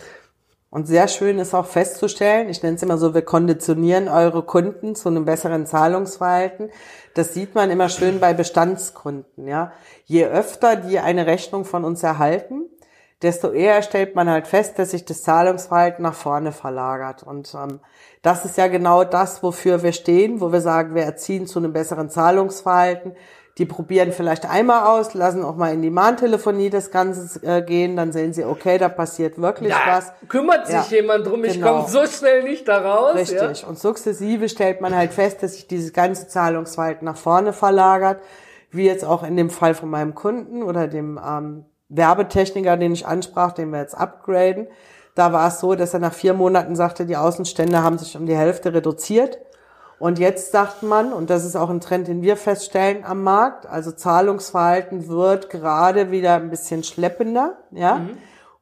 Und 0.70 0.88
sehr 0.88 1.08
schön 1.08 1.40
ist 1.40 1.54
auch 1.54 1.68
festzustellen, 1.68 2.50
ich 2.50 2.62
nenne 2.62 2.76
es 2.76 2.84
immer 2.84 2.98
so, 2.98 3.14
wir 3.14 3.22
konditionieren 3.22 4.10
eure 4.10 4.44
Kunden 4.44 4.96
zu 4.96 5.08
einem 5.08 5.24
besseren 5.24 5.66
Zahlungsverhalten. 5.66 6.72
Das 7.14 7.34
sieht 7.34 7.56
man 7.56 7.70
immer 7.70 7.90
schön 7.90 8.20
bei 8.20 8.34
Bestandskunden, 8.34 9.48
ja. 9.48 9.72
Je 10.06 10.26
öfter 10.26 10.76
die 10.76 11.00
eine 11.00 11.26
Rechnung 11.26 11.64
von 11.64 11.86
uns 11.86 12.04
erhalten, 12.04 12.64
desto 13.24 13.52
eher 13.52 13.82
stellt 13.82 14.16
man 14.16 14.30
halt 14.30 14.48
fest, 14.48 14.78
dass 14.78 14.92
sich 14.92 15.06
das 15.06 15.24
Zahlungsverhalten 15.24 16.04
nach 16.04 16.14
vorne 16.14 16.52
verlagert. 16.52 17.24
Und 17.24 17.54
ähm, 17.56 17.80
das 18.22 18.46
ist 18.46 18.58
ja 18.58 18.68
genau 18.68 19.04
das, 19.04 19.42
wofür 19.42 19.82
wir 19.84 19.94
stehen, 19.94 20.42
wo 20.42 20.52
wir 20.52 20.62
sagen, 20.62 20.94
wir 20.96 21.04
erziehen 21.04 21.48
zu 21.48 21.60
einem 21.60 21.74
besseren 21.74 22.10
Zahlungsverhalten. 22.10 23.14
Die 23.60 23.66
probieren 23.66 24.12
vielleicht 24.12 24.50
einmal 24.50 24.88
aus, 24.88 25.14
lassen 25.14 25.44
auch 25.46 25.56
mal 25.56 25.72
in 25.74 25.84
die 25.84 25.92
Mahntelefonie 25.92 26.72
das 26.72 26.90
Ganze 26.90 27.40
äh, 27.46 27.62
gehen, 27.62 27.96
dann 27.96 28.12
sehen 28.12 28.34
sie, 28.34 28.44
okay, 28.46 28.80
da 28.80 28.90
passiert 28.90 29.40
wirklich 29.40 29.72
Da 29.72 29.98
was. 29.98 30.12
kümmert 30.28 30.66
sich 30.66 30.76
Ja, 30.76 30.86
jemand 30.90 31.28
drum, 31.28 31.44
ich 31.44 31.54
genau. 31.54 31.76
komme 31.84 31.88
so 31.88 32.04
schnell 32.08 32.42
nicht 32.44 32.68
da 32.68 32.80
raus. 32.80 33.14
Richtig. 33.14 33.62
Ja? 33.62 33.68
Und 33.68 33.78
sukzessive 33.78 34.50
stellt 34.50 34.82
man 34.82 34.96
halt 34.96 35.14
fest, 35.14 35.44
dass 35.44 35.54
sich 35.54 35.68
dieses 35.68 35.94
ganze 35.94 36.28
Zahlungsverhalten 36.28 37.06
nach 37.06 37.16
vorne 37.18 37.54
verlagert, 37.54 38.22
wie 38.72 38.86
jetzt 38.88 39.06
auch 39.06 39.22
in 39.22 39.38
dem 39.38 39.52
Fall 39.52 39.76
von 39.76 39.90
meinem 39.90 40.16
Kunden 40.16 40.64
oder 40.64 40.88
dem 40.88 41.20
ähm, 41.24 41.66
Werbetechniker, 41.96 42.78
den 42.78 42.94
ich 42.94 43.08
ansprach, 43.08 43.52
den 43.52 43.72
wir 43.72 43.80
jetzt 43.80 43.96
upgraden. 43.96 44.68
Da 45.16 45.32
war 45.32 45.48
es 45.48 45.60
so, 45.60 45.76
dass 45.76 45.94
er 45.94 46.00
nach 46.00 46.14
vier 46.14 46.34
Monaten 46.34 46.76
sagte, 46.76 47.06
die 47.06 47.18
Außenstände 47.18 47.84
haben 47.84 47.98
sich 47.98 48.18
um 48.18 48.26
die 48.26 48.36
Hälfte 48.36 48.74
reduziert. 48.74 49.38
Und 50.00 50.20
jetzt 50.20 50.52
sagt 50.52 50.84
man, 50.84 51.14
und 51.14 51.30
das 51.30 51.46
ist 51.46 51.56
auch 51.56 51.70
ein 51.70 51.80
Trend, 51.80 52.08
den 52.08 52.22
wir 52.22 52.36
feststellen 52.36 53.06
am 53.06 53.24
Markt, 53.24 53.66
also 53.66 53.92
Zahlungsverhalten 53.92 55.08
wird 55.08 55.50
gerade 55.50 56.12
wieder 56.12 56.36
ein 56.36 56.50
bisschen 56.50 56.84
schleppender, 56.84 57.58
ja. 57.72 58.02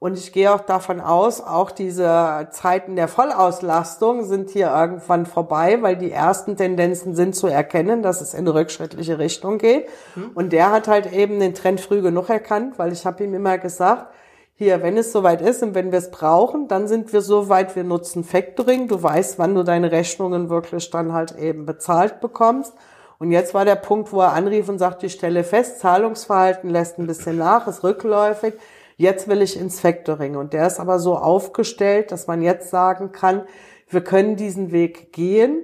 Und 0.03 0.17
ich 0.17 0.33
gehe 0.33 0.51
auch 0.51 0.61
davon 0.61 0.99
aus, 0.99 1.41
auch 1.41 1.69
diese 1.69 2.47
Zeiten 2.49 2.95
der 2.95 3.07
Vollauslastung 3.07 4.25
sind 4.25 4.49
hier 4.49 4.71
irgendwann 4.71 5.27
vorbei, 5.27 5.77
weil 5.81 5.95
die 5.95 6.11
ersten 6.11 6.57
Tendenzen 6.57 7.13
sind 7.13 7.35
zu 7.35 7.45
erkennen, 7.45 8.01
dass 8.01 8.19
es 8.19 8.33
in 8.33 8.39
eine 8.39 8.55
rückschrittliche 8.55 9.19
Richtung 9.19 9.59
geht. 9.59 9.87
Und 10.33 10.53
der 10.53 10.71
hat 10.71 10.87
halt 10.87 11.13
eben 11.13 11.39
den 11.39 11.53
Trend 11.53 11.81
früh 11.81 12.01
genug 12.01 12.29
erkannt, 12.29 12.79
weil 12.79 12.91
ich 12.91 13.05
habe 13.05 13.23
ihm 13.23 13.35
immer 13.35 13.59
gesagt, 13.59 14.07
hier, 14.55 14.81
wenn 14.81 14.97
es 14.97 15.11
soweit 15.11 15.39
ist 15.39 15.61
und 15.61 15.75
wenn 15.75 15.91
wir 15.91 15.99
es 15.99 16.09
brauchen, 16.09 16.67
dann 16.67 16.87
sind 16.87 17.13
wir 17.13 17.21
so 17.21 17.47
weit, 17.47 17.75
wir 17.75 17.83
nutzen 17.83 18.23
Factoring. 18.23 18.87
Du 18.87 19.03
weißt, 19.03 19.37
wann 19.37 19.53
du 19.53 19.61
deine 19.61 19.91
Rechnungen 19.91 20.49
wirklich 20.49 20.89
dann 20.89 21.13
halt 21.13 21.37
eben 21.37 21.67
bezahlt 21.67 22.21
bekommst. 22.21 22.73
Und 23.19 23.29
jetzt 23.29 23.53
war 23.53 23.65
der 23.65 23.75
Punkt, 23.75 24.11
wo 24.11 24.21
er 24.21 24.33
anrief 24.33 24.67
und 24.67 24.79
sagt, 24.79 25.03
ich 25.03 25.13
stelle 25.13 25.43
fest, 25.43 25.79
Zahlungsverhalten 25.79 26.71
lässt 26.71 26.97
ein 26.97 27.05
bisschen 27.05 27.37
nach, 27.37 27.67
ist 27.67 27.83
rückläufig. 27.83 28.55
Jetzt 29.01 29.27
will 29.27 29.41
ich 29.41 29.59
ins 29.59 29.79
Factoring. 29.79 30.35
Und 30.35 30.53
der 30.53 30.67
ist 30.67 30.79
aber 30.79 30.99
so 30.99 31.17
aufgestellt, 31.17 32.11
dass 32.11 32.27
man 32.27 32.43
jetzt 32.43 32.69
sagen 32.69 33.11
kann, 33.11 33.41
wir 33.89 34.01
können 34.03 34.35
diesen 34.35 34.71
Weg 34.71 35.11
gehen. 35.11 35.63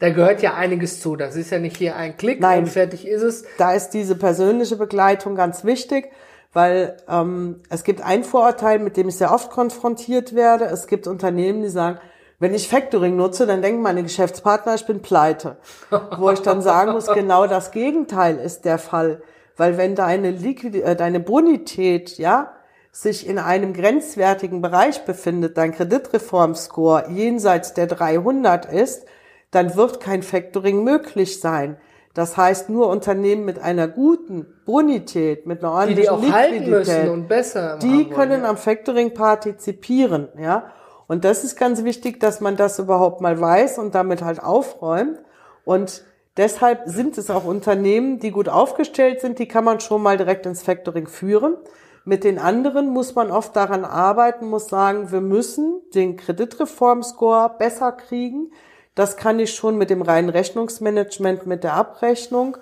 Da 0.00 0.10
gehört 0.10 0.42
ja 0.42 0.54
einiges 0.54 1.00
zu. 1.00 1.14
Das 1.14 1.36
ist 1.36 1.52
ja 1.52 1.60
nicht 1.60 1.76
hier 1.76 1.94
ein 1.94 2.16
Klick 2.16 2.40
Nein. 2.40 2.64
und 2.64 2.68
fertig 2.68 3.06
ist 3.06 3.22
es. 3.22 3.44
da 3.56 3.72
ist 3.72 3.90
diese 3.90 4.16
persönliche 4.16 4.74
Begleitung 4.74 5.36
ganz 5.36 5.62
wichtig, 5.64 6.10
weil 6.52 6.96
ähm, 7.08 7.60
es 7.70 7.84
gibt 7.84 8.02
ein 8.04 8.24
Vorurteil, 8.24 8.80
mit 8.80 8.96
dem 8.96 9.08
ich 9.08 9.16
sehr 9.16 9.32
oft 9.32 9.52
konfrontiert 9.52 10.34
werde. 10.34 10.64
Es 10.64 10.88
gibt 10.88 11.06
Unternehmen, 11.06 11.62
die 11.62 11.68
sagen, 11.68 12.00
wenn 12.40 12.52
ich 12.52 12.68
Factoring 12.68 13.14
nutze, 13.14 13.46
dann 13.46 13.62
denken 13.62 13.80
meine 13.80 14.02
Geschäftspartner, 14.02 14.74
ich 14.74 14.86
bin 14.86 15.02
pleite. 15.02 15.58
Wo 16.18 16.30
ich 16.30 16.42
dann 16.42 16.62
sagen 16.62 16.90
muss, 16.90 17.06
genau 17.06 17.46
das 17.46 17.70
Gegenteil 17.70 18.38
ist 18.38 18.64
der 18.64 18.78
Fall. 18.78 19.22
Weil 19.56 19.78
wenn 19.78 19.94
deine, 19.94 20.32
Liquid 20.32 20.82
äh, 20.82 20.96
deine 20.96 21.20
Bonität, 21.20 22.18
ja, 22.18 22.54
sich 22.92 23.26
in 23.26 23.38
einem 23.38 23.72
grenzwertigen 23.72 24.60
Bereich 24.60 25.04
befindet, 25.04 25.56
dein 25.56 25.72
Kreditreformscore 25.72 27.06
jenseits 27.10 27.72
der 27.72 27.86
300 27.86 28.66
ist, 28.66 29.06
dann 29.50 29.74
wird 29.76 30.00
kein 30.00 30.22
Factoring 30.22 30.84
möglich 30.84 31.40
sein. 31.40 31.78
Das 32.14 32.36
heißt, 32.36 32.68
nur 32.68 32.88
Unternehmen 32.88 33.46
mit 33.46 33.58
einer 33.58 33.88
guten 33.88 34.46
Bonität, 34.66 35.46
mit 35.46 35.64
einer 35.64 35.86
Die 35.86 35.94
die 35.94 36.08
ordentlichen 36.10 36.30
auch 36.30 36.32
halten 36.34 36.70
müssen 36.70 36.90
Liquidität, 36.90 37.10
und 37.10 37.28
besser 37.28 37.78
die 37.80 38.10
können 38.10 38.42
ja. 38.42 38.50
am 38.50 38.58
Factoring 38.58 39.14
partizipieren, 39.14 40.28
ja. 40.38 40.70
Und 41.08 41.24
das 41.24 41.44
ist 41.44 41.56
ganz 41.56 41.84
wichtig, 41.84 42.20
dass 42.20 42.40
man 42.40 42.56
das 42.56 42.78
überhaupt 42.78 43.22
mal 43.22 43.40
weiß 43.40 43.78
und 43.78 43.94
damit 43.94 44.22
halt 44.22 44.42
aufräumt. 44.42 45.18
Und 45.64 46.04
deshalb 46.36 46.82
sind 46.86 47.18
es 47.18 47.30
auch 47.30 47.44
Unternehmen, 47.44 48.18
die 48.18 48.30
gut 48.30 48.48
aufgestellt 48.48 49.20
sind, 49.20 49.38
die 49.38 49.48
kann 49.48 49.64
man 49.64 49.80
schon 49.80 50.02
mal 50.02 50.16
direkt 50.16 50.46
ins 50.46 50.62
Factoring 50.62 51.06
führen. 51.06 51.56
Mit 52.04 52.24
den 52.24 52.38
anderen 52.38 52.88
muss 52.88 53.14
man 53.14 53.30
oft 53.30 53.54
daran 53.54 53.84
arbeiten, 53.84 54.48
muss 54.48 54.68
sagen, 54.68 55.12
wir 55.12 55.20
müssen 55.20 55.80
den 55.94 56.16
Kreditreformscore 56.16 57.54
besser 57.58 57.92
kriegen. 57.92 58.50
Das 58.96 59.16
kann 59.16 59.38
ich 59.38 59.54
schon 59.54 59.78
mit 59.78 59.88
dem 59.88 60.02
reinen 60.02 60.28
Rechnungsmanagement, 60.28 61.46
mit 61.46 61.62
der 61.62 61.74
Abrechnung. 61.74 62.56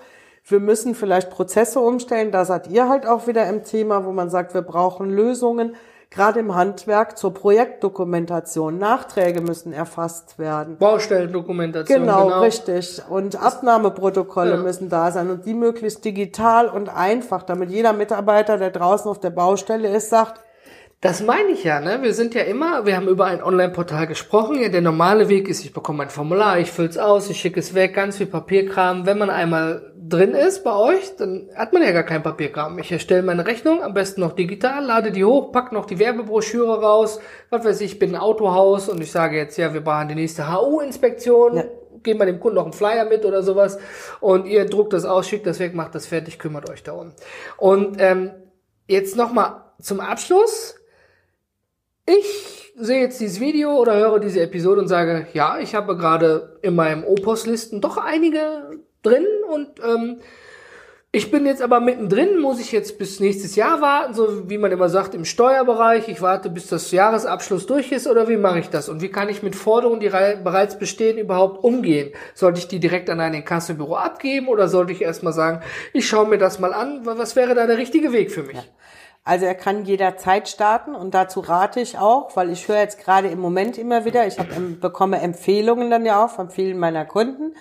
Wir 0.44 0.60
müssen 0.60 0.94
vielleicht 0.94 1.30
Prozesse 1.30 1.80
umstellen. 1.80 2.32
Da 2.32 2.44
seid 2.44 2.68
ihr 2.68 2.88
halt 2.88 3.06
auch 3.06 3.26
wieder 3.26 3.48
im 3.48 3.64
Thema, 3.64 4.04
wo 4.04 4.12
man 4.12 4.28
sagt, 4.28 4.52
wir 4.52 4.62
brauchen 4.62 5.08
Lösungen. 5.08 5.74
Gerade 6.12 6.40
im 6.40 6.56
Handwerk 6.56 7.16
zur 7.16 7.32
Projektdokumentation. 7.32 8.78
Nachträge 8.78 9.40
müssen 9.40 9.72
erfasst 9.72 10.40
werden. 10.40 10.76
Baustellendokumentation. 10.76 12.00
Genau, 12.00 12.40
richtig. 12.40 13.00
Und 13.08 13.40
Abnahmeprotokolle 13.40 14.52
Ja. 14.52 14.56
müssen 14.56 14.88
da 14.88 15.12
sein 15.12 15.30
und 15.30 15.46
die 15.46 15.54
möglichst 15.54 16.04
digital 16.04 16.68
und 16.68 16.88
einfach, 16.88 17.44
damit 17.44 17.70
jeder 17.70 17.92
Mitarbeiter, 17.92 18.58
der 18.58 18.70
draußen 18.70 19.08
auf 19.08 19.20
der 19.20 19.30
Baustelle 19.30 19.88
ist, 19.94 20.10
sagt, 20.10 20.40
Das 21.02 21.22
meine 21.22 21.52
ich 21.52 21.64
ja, 21.64 21.80
ne? 21.80 22.02
Wir 22.02 22.12
sind 22.12 22.34
ja 22.34 22.42
immer, 22.42 22.84
wir 22.84 22.94
haben 22.94 23.08
über 23.08 23.24
ein 23.24 23.42
Online-Portal 23.42 24.06
gesprochen. 24.06 24.60
Ja, 24.60 24.68
der 24.68 24.82
normale 24.82 25.30
Weg 25.30 25.48
ist, 25.48 25.64
ich 25.64 25.72
bekomme 25.72 26.02
ein 26.02 26.10
Formular, 26.10 26.58
ich 26.58 26.70
fülle 26.70 26.90
es 26.90 26.98
aus, 26.98 27.30
ich 27.30 27.40
schicke 27.40 27.58
es 27.58 27.72
weg, 27.72 27.94
ganz 27.94 28.18
viel 28.18 28.26
Papierkram. 28.26 29.06
Wenn 29.06 29.16
man 29.16 29.30
einmal 29.30 29.94
drin 29.96 30.32
ist 30.32 30.62
bei 30.62 30.76
euch, 30.76 31.16
dann 31.16 31.48
hat 31.56 31.72
man 31.72 31.82
ja 31.82 31.92
gar 31.92 32.02
kein 32.02 32.22
Papierkram. 32.22 32.78
Ich 32.78 32.92
erstelle 32.92 33.22
meine 33.22 33.46
Rechnung, 33.46 33.82
am 33.82 33.94
besten 33.94 34.20
noch 34.20 34.32
digital, 34.32 34.84
lade 34.84 35.10
die 35.10 35.24
hoch, 35.24 35.52
pack 35.52 35.72
noch 35.72 35.86
die 35.86 35.98
Werbebroschüre 35.98 36.82
raus. 36.82 37.18
Was 37.48 37.64
weiß 37.64 37.80
ich, 37.80 37.92
ich 37.92 37.98
bin 37.98 38.14
ein 38.14 38.20
Autohaus 38.20 38.90
und 38.90 39.00
ich 39.00 39.10
sage 39.10 39.38
jetzt, 39.38 39.56
ja, 39.56 39.72
wir 39.72 39.80
brauchen 39.80 40.08
die 40.08 40.14
nächste 40.14 40.52
HU-Inspektion. 40.52 41.56
Ja. 41.56 41.64
Geben 42.02 42.18
wir 42.18 42.26
dem 42.26 42.40
Kunden 42.40 42.56
noch 42.56 42.64
einen 42.64 42.74
Flyer 42.74 43.06
mit 43.06 43.24
oder 43.24 43.42
sowas. 43.42 43.78
Und 44.20 44.46
ihr 44.46 44.66
druckt 44.66 44.92
das 44.92 45.06
aus, 45.06 45.26
schickt 45.26 45.46
das 45.46 45.60
weg, 45.60 45.74
macht 45.74 45.94
das 45.94 46.06
fertig, 46.06 46.38
kümmert 46.38 46.68
euch 46.68 46.82
darum. 46.82 47.12
Und 47.56 47.96
ähm, 48.00 48.32
jetzt 48.86 49.16
nochmal 49.16 49.62
zum 49.80 50.00
Abschluss. 50.00 50.79
Ich 52.18 52.72
sehe 52.76 53.00
jetzt 53.02 53.20
dieses 53.20 53.38
Video 53.38 53.76
oder 53.76 53.94
höre 53.94 54.18
diese 54.18 54.40
Episode 54.40 54.80
und 54.80 54.88
sage, 54.88 55.28
ja, 55.32 55.58
ich 55.60 55.76
habe 55.76 55.96
gerade 55.96 56.58
in 56.62 56.74
meinem 56.74 57.04
Opus-Listen 57.04 57.80
doch 57.80 57.98
einige 57.98 58.80
drin 59.02 59.26
und 59.48 59.68
ähm, 59.86 60.18
ich 61.12 61.30
bin 61.30 61.46
jetzt 61.46 61.62
aber 61.62 61.78
mittendrin, 61.80 62.38
muss 62.38 62.60
ich 62.60 62.72
jetzt 62.72 62.98
bis 62.98 63.20
nächstes 63.20 63.54
Jahr 63.54 63.80
warten, 63.80 64.14
so 64.14 64.48
wie 64.48 64.58
man 64.58 64.72
immer 64.72 64.88
sagt 64.88 65.14
im 65.14 65.24
Steuerbereich. 65.24 66.08
Ich 66.08 66.20
warte, 66.22 66.50
bis 66.50 66.68
das 66.68 66.90
Jahresabschluss 66.90 67.66
durch 67.66 67.92
ist 67.92 68.06
oder 68.08 68.28
wie 68.28 68.36
mache 68.36 68.60
ich 68.60 68.70
das? 68.70 68.88
Und 68.88 69.02
wie 69.02 69.08
kann 69.08 69.28
ich 69.28 69.42
mit 69.42 69.54
Forderungen, 69.54 70.00
die 70.00 70.06
rei- 70.06 70.36
bereits 70.36 70.78
bestehen, 70.78 71.18
überhaupt 71.18 71.62
umgehen? 71.62 72.12
Sollte 72.34 72.60
ich 72.60 72.68
die 72.68 72.80
direkt 72.80 73.10
an 73.10 73.20
ein 73.20 73.34
Inkassobüro 73.34 73.96
abgeben 73.96 74.48
oder 74.48 74.68
sollte 74.68 74.92
ich 74.92 75.02
erstmal 75.02 75.32
sagen, 75.32 75.60
ich 75.92 76.08
schaue 76.08 76.28
mir 76.28 76.38
das 76.38 76.58
mal 76.58 76.72
an? 76.72 77.00
Was 77.04 77.36
wäre 77.36 77.54
da 77.54 77.66
der 77.66 77.78
richtige 77.78 78.12
Weg 78.12 78.30
für 78.30 78.42
mich? 78.44 78.58
Also 79.30 79.46
er 79.46 79.54
kann 79.54 79.84
jederzeit 79.84 80.48
starten 80.48 80.96
und 80.96 81.14
dazu 81.14 81.38
rate 81.38 81.78
ich 81.78 81.96
auch, 81.96 82.34
weil 82.34 82.50
ich 82.50 82.66
höre 82.66 82.80
jetzt 82.80 82.98
gerade 82.98 83.28
im 83.28 83.38
Moment 83.38 83.78
immer 83.78 84.04
wieder, 84.04 84.26
ich 84.26 84.40
hab, 84.40 84.50
ähm, 84.56 84.80
bekomme 84.80 85.20
Empfehlungen 85.20 85.88
dann 85.88 86.04
ja 86.04 86.24
auch 86.24 86.30
von 86.30 86.50
vielen 86.50 86.80
meiner 86.80 87.04
Kunden, 87.04 87.54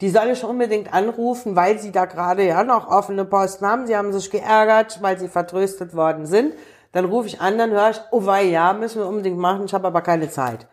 die 0.00 0.08
soll 0.08 0.28
ich 0.28 0.44
unbedingt 0.44 0.94
anrufen, 0.94 1.56
weil 1.56 1.80
sie 1.80 1.90
da 1.90 2.04
gerade 2.04 2.46
ja 2.46 2.62
noch 2.62 2.86
offene 2.86 3.24
Posten 3.24 3.66
haben. 3.66 3.88
Sie 3.88 3.96
haben 3.96 4.12
sich 4.12 4.30
geärgert, 4.30 5.02
weil 5.02 5.18
sie 5.18 5.26
vertröstet 5.26 5.96
worden 5.96 6.26
sind. 6.26 6.54
Dann 6.92 7.06
rufe 7.06 7.26
ich 7.26 7.40
an, 7.40 7.58
dann 7.58 7.72
höre 7.72 7.90
ich, 7.90 8.00
oh 8.12 8.24
wei, 8.24 8.44
ja, 8.44 8.72
müssen 8.72 9.00
wir 9.00 9.08
unbedingt 9.08 9.38
machen, 9.38 9.64
ich 9.64 9.74
habe 9.74 9.88
aber 9.88 10.02
keine 10.02 10.30
Zeit. 10.30 10.68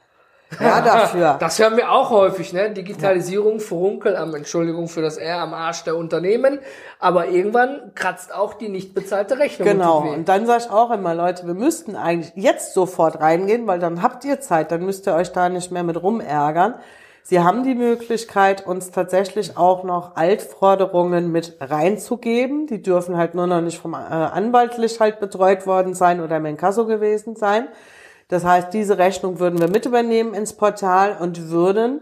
Ja, 0.60 0.82
dafür. 0.82 1.38
Das 1.40 1.60
hören 1.60 1.78
wir 1.78 1.92
auch 1.92 2.10
häufig, 2.10 2.54
ne? 2.54 2.72
Digitalisierung, 2.72 3.60
Furunkel 3.60 4.16
am, 4.16 4.34
Entschuldigung 4.36 4.88
für 4.88 5.02
das 5.02 5.18
R, 5.18 5.40
am 5.40 5.54
Arsch 5.54 5.84
der 5.84 5.96
Unternehmen. 5.96 6.60
Aber 7.00 7.28
irgendwann 7.28 7.92
kratzt 7.96 8.34
auch 8.34 8.54
die 8.54 8.70
nicht 8.70 8.94
bezahlte 8.94 9.40
Rechnung. 9.40 9.68
Genau. 9.68 10.00
Und 10.00 10.30
dann 10.30 10.46
sage 10.46 10.64
ich 10.66 10.72
auch 10.72 10.92
immer, 10.92 11.14
Leute, 11.16 11.48
wir 11.48 11.54
müssten 11.54 11.96
eigentlich 11.96 12.32
jetzt 12.36 12.74
sofort 12.74 13.20
reingehen, 13.20 13.68
weil 13.68 13.80
dann 13.80 14.02
habt 14.02 14.26
ihr 14.26 14.40
Zeit, 14.42 14.72
dann 14.72 14.86
müsst 14.86 15.08
ihr 15.08 15.16
euch 15.16 15.32
da 15.32 15.50
nicht 15.50 15.72
mehr 15.72 15.84
mit 15.84 16.02
rumärgern. 16.02 16.76
Sie 17.26 17.40
haben 17.40 17.64
die 17.64 17.74
Möglichkeit, 17.74 18.68
uns 18.68 18.92
tatsächlich 18.92 19.56
auch 19.56 19.86
noch 19.86 20.18
Altforderungen 20.18 21.32
mit 21.32 21.56
reinzugeben. 21.62 22.68
Die 22.68 22.82
dürfen 22.82 23.16
halt 23.16 23.34
nur 23.34 23.48
noch 23.48 23.62
nicht 23.62 23.80
vom 23.80 23.94
äh, 23.94 23.98
anwaltlich 23.98 25.00
halt 25.00 25.22
betreut 25.22 25.66
worden 25.66 25.94
sein 25.94 26.20
oder 26.20 26.36
im 26.38 26.46
Inkasso 26.46 26.86
gewesen 26.86 27.38
sein. 27.38 27.70
Das 28.34 28.44
heißt, 28.44 28.74
diese 28.74 28.98
Rechnung 28.98 29.38
würden 29.38 29.60
wir 29.60 29.68
mit 29.68 29.86
übernehmen 29.86 30.34
ins 30.34 30.54
Portal 30.54 31.18
und 31.20 31.52
würden 31.52 32.02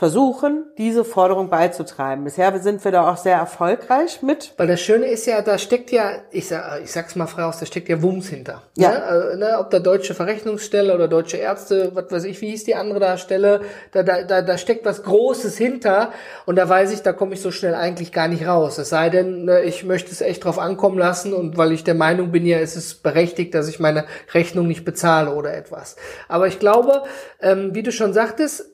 versuchen, 0.00 0.64
diese 0.78 1.04
Forderung 1.04 1.50
beizutreiben. 1.50 2.24
Bisher 2.24 2.58
sind 2.60 2.82
wir 2.86 2.90
da 2.90 3.10
auch 3.10 3.18
sehr 3.18 3.36
erfolgreich 3.36 4.22
mit. 4.22 4.54
Weil 4.56 4.66
das 4.66 4.80
Schöne 4.80 5.04
ist 5.04 5.26
ja, 5.26 5.42
da 5.42 5.58
steckt 5.58 5.92
ja, 5.92 6.12
ich, 6.30 6.48
sag, 6.48 6.80
ich 6.82 6.90
sag's 6.90 7.16
mal 7.16 7.26
frei 7.26 7.44
aus, 7.44 7.58
da 7.58 7.66
steckt 7.66 7.90
ja 7.90 8.00
Wumms 8.00 8.28
hinter. 8.28 8.62
Ja. 8.78 8.92
Ne? 8.92 9.02
Also, 9.02 9.36
ne? 9.36 9.58
Ob 9.58 9.68
da 9.68 9.78
deutsche 9.78 10.14
Verrechnungsstelle 10.14 10.94
oder 10.94 11.06
deutsche 11.06 11.36
Ärzte, 11.36 11.90
was 11.92 12.10
weiß 12.10 12.24
ich, 12.24 12.40
wie 12.40 12.48
hieß 12.48 12.64
die 12.64 12.76
andere 12.76 12.98
da 12.98 13.18
Stelle, 13.18 13.60
da, 13.92 14.02
da, 14.02 14.22
da, 14.22 14.40
da 14.40 14.56
steckt 14.56 14.86
was 14.86 15.02
Großes 15.02 15.58
hinter 15.58 16.12
und 16.46 16.56
da 16.56 16.66
weiß 16.66 16.94
ich, 16.94 17.02
da 17.02 17.12
komme 17.12 17.34
ich 17.34 17.42
so 17.42 17.50
schnell 17.50 17.74
eigentlich 17.74 18.10
gar 18.10 18.28
nicht 18.28 18.46
raus. 18.46 18.78
Es 18.78 18.88
sei 18.88 19.10
denn, 19.10 19.44
ne, 19.44 19.60
ich 19.64 19.84
möchte 19.84 20.12
es 20.12 20.22
echt 20.22 20.46
drauf 20.46 20.58
ankommen 20.58 20.96
lassen 20.96 21.34
und 21.34 21.58
weil 21.58 21.72
ich 21.72 21.84
der 21.84 21.94
Meinung 21.94 22.32
bin, 22.32 22.46
ja, 22.46 22.56
es 22.56 22.74
ist 22.74 23.02
berechtigt, 23.02 23.54
dass 23.54 23.68
ich 23.68 23.80
meine 23.80 24.06
Rechnung 24.32 24.66
nicht 24.66 24.86
bezahle 24.86 25.34
oder 25.34 25.54
etwas. 25.54 25.96
Aber 26.26 26.46
ich 26.46 26.58
glaube, 26.58 27.02
ähm, 27.42 27.74
wie 27.74 27.82
du 27.82 27.92
schon 27.92 28.14
sagtest, 28.14 28.64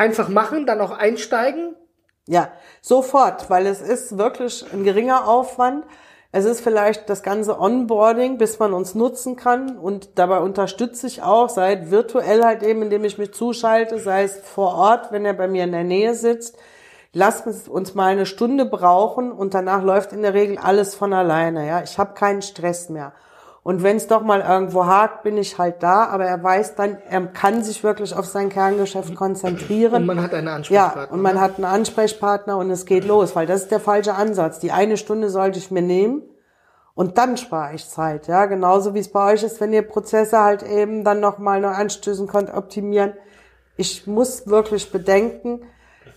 einfach 0.00 0.30
machen, 0.30 0.66
dann 0.66 0.80
auch 0.80 0.92
einsteigen? 0.92 1.76
Ja, 2.26 2.50
sofort, 2.80 3.50
weil 3.50 3.66
es 3.66 3.82
ist 3.82 4.16
wirklich 4.16 4.64
ein 4.72 4.82
geringer 4.82 5.28
Aufwand. 5.28 5.84
Es 6.32 6.44
ist 6.44 6.60
vielleicht 6.60 7.10
das 7.10 7.22
ganze 7.22 7.60
Onboarding, 7.60 8.38
bis 8.38 8.58
man 8.58 8.72
uns 8.72 8.94
nutzen 8.94 9.36
kann 9.36 9.76
und 9.76 10.18
dabei 10.18 10.38
unterstütze 10.38 11.06
ich 11.06 11.22
auch, 11.22 11.48
sei 11.48 11.74
es 11.74 11.90
virtuell 11.90 12.44
halt 12.44 12.62
eben, 12.62 12.82
indem 12.82 13.04
ich 13.04 13.18
mich 13.18 13.34
zuschalte, 13.34 13.98
sei 13.98 14.22
es 14.22 14.36
vor 14.36 14.74
Ort, 14.76 15.12
wenn 15.12 15.26
er 15.26 15.34
bei 15.34 15.48
mir 15.48 15.64
in 15.64 15.72
der 15.72 15.84
Nähe 15.84 16.14
sitzt. 16.14 16.56
Lass 17.12 17.42
uns 17.68 17.94
mal 17.94 18.06
eine 18.06 18.26
Stunde 18.26 18.64
brauchen 18.64 19.32
und 19.32 19.52
danach 19.52 19.82
läuft 19.82 20.12
in 20.12 20.22
der 20.22 20.32
Regel 20.32 20.56
alles 20.56 20.94
von 20.94 21.12
alleine. 21.12 21.66
Ja, 21.66 21.82
ich 21.82 21.98
habe 21.98 22.14
keinen 22.14 22.42
Stress 22.42 22.88
mehr. 22.88 23.12
Und 23.62 23.82
wenn 23.82 23.96
es 23.96 24.06
doch 24.06 24.22
mal 24.22 24.40
irgendwo 24.40 24.86
hakt, 24.86 25.22
bin 25.22 25.36
ich 25.36 25.58
halt 25.58 25.82
da. 25.82 26.06
Aber 26.06 26.24
er 26.24 26.42
weiß 26.42 26.76
dann, 26.76 26.96
er 27.08 27.26
kann 27.26 27.62
sich 27.62 27.84
wirklich 27.84 28.14
auf 28.16 28.24
sein 28.24 28.48
Kerngeschäft 28.48 29.14
konzentrieren. 29.14 30.02
Und 30.02 30.06
man 30.06 30.22
hat 30.22 30.32
einen 30.32 30.48
Ansprechpartner. 30.48 31.02
Ja, 31.02 31.10
und 31.10 31.20
man 31.20 31.40
hat 31.40 31.56
einen 31.56 31.66
Ansprechpartner 31.66 32.56
und 32.56 32.70
es 32.70 32.86
geht 32.86 33.04
los, 33.04 33.36
weil 33.36 33.46
das 33.46 33.62
ist 33.62 33.70
der 33.70 33.80
falsche 33.80 34.14
Ansatz. 34.14 34.60
Die 34.60 34.72
eine 34.72 34.96
Stunde 34.96 35.28
sollte 35.28 35.58
ich 35.58 35.70
mir 35.70 35.82
nehmen 35.82 36.22
und 36.94 37.18
dann 37.18 37.36
spare 37.36 37.74
ich 37.74 37.88
Zeit. 37.88 38.28
Ja, 38.28 38.46
genauso 38.46 38.94
wie 38.94 38.98
es 38.98 39.12
bei 39.12 39.32
euch 39.32 39.42
ist, 39.42 39.60
wenn 39.60 39.72
ihr 39.72 39.82
Prozesse 39.82 40.38
halt 40.38 40.62
eben 40.62 41.04
dann 41.04 41.20
nochmal 41.20 41.60
noch 41.60 41.70
anstößen 41.70 42.26
könnt, 42.26 42.52
optimieren. 42.52 43.12
Ich 43.76 44.06
muss 44.06 44.46
wirklich 44.46 44.90
bedenken, 44.90 45.62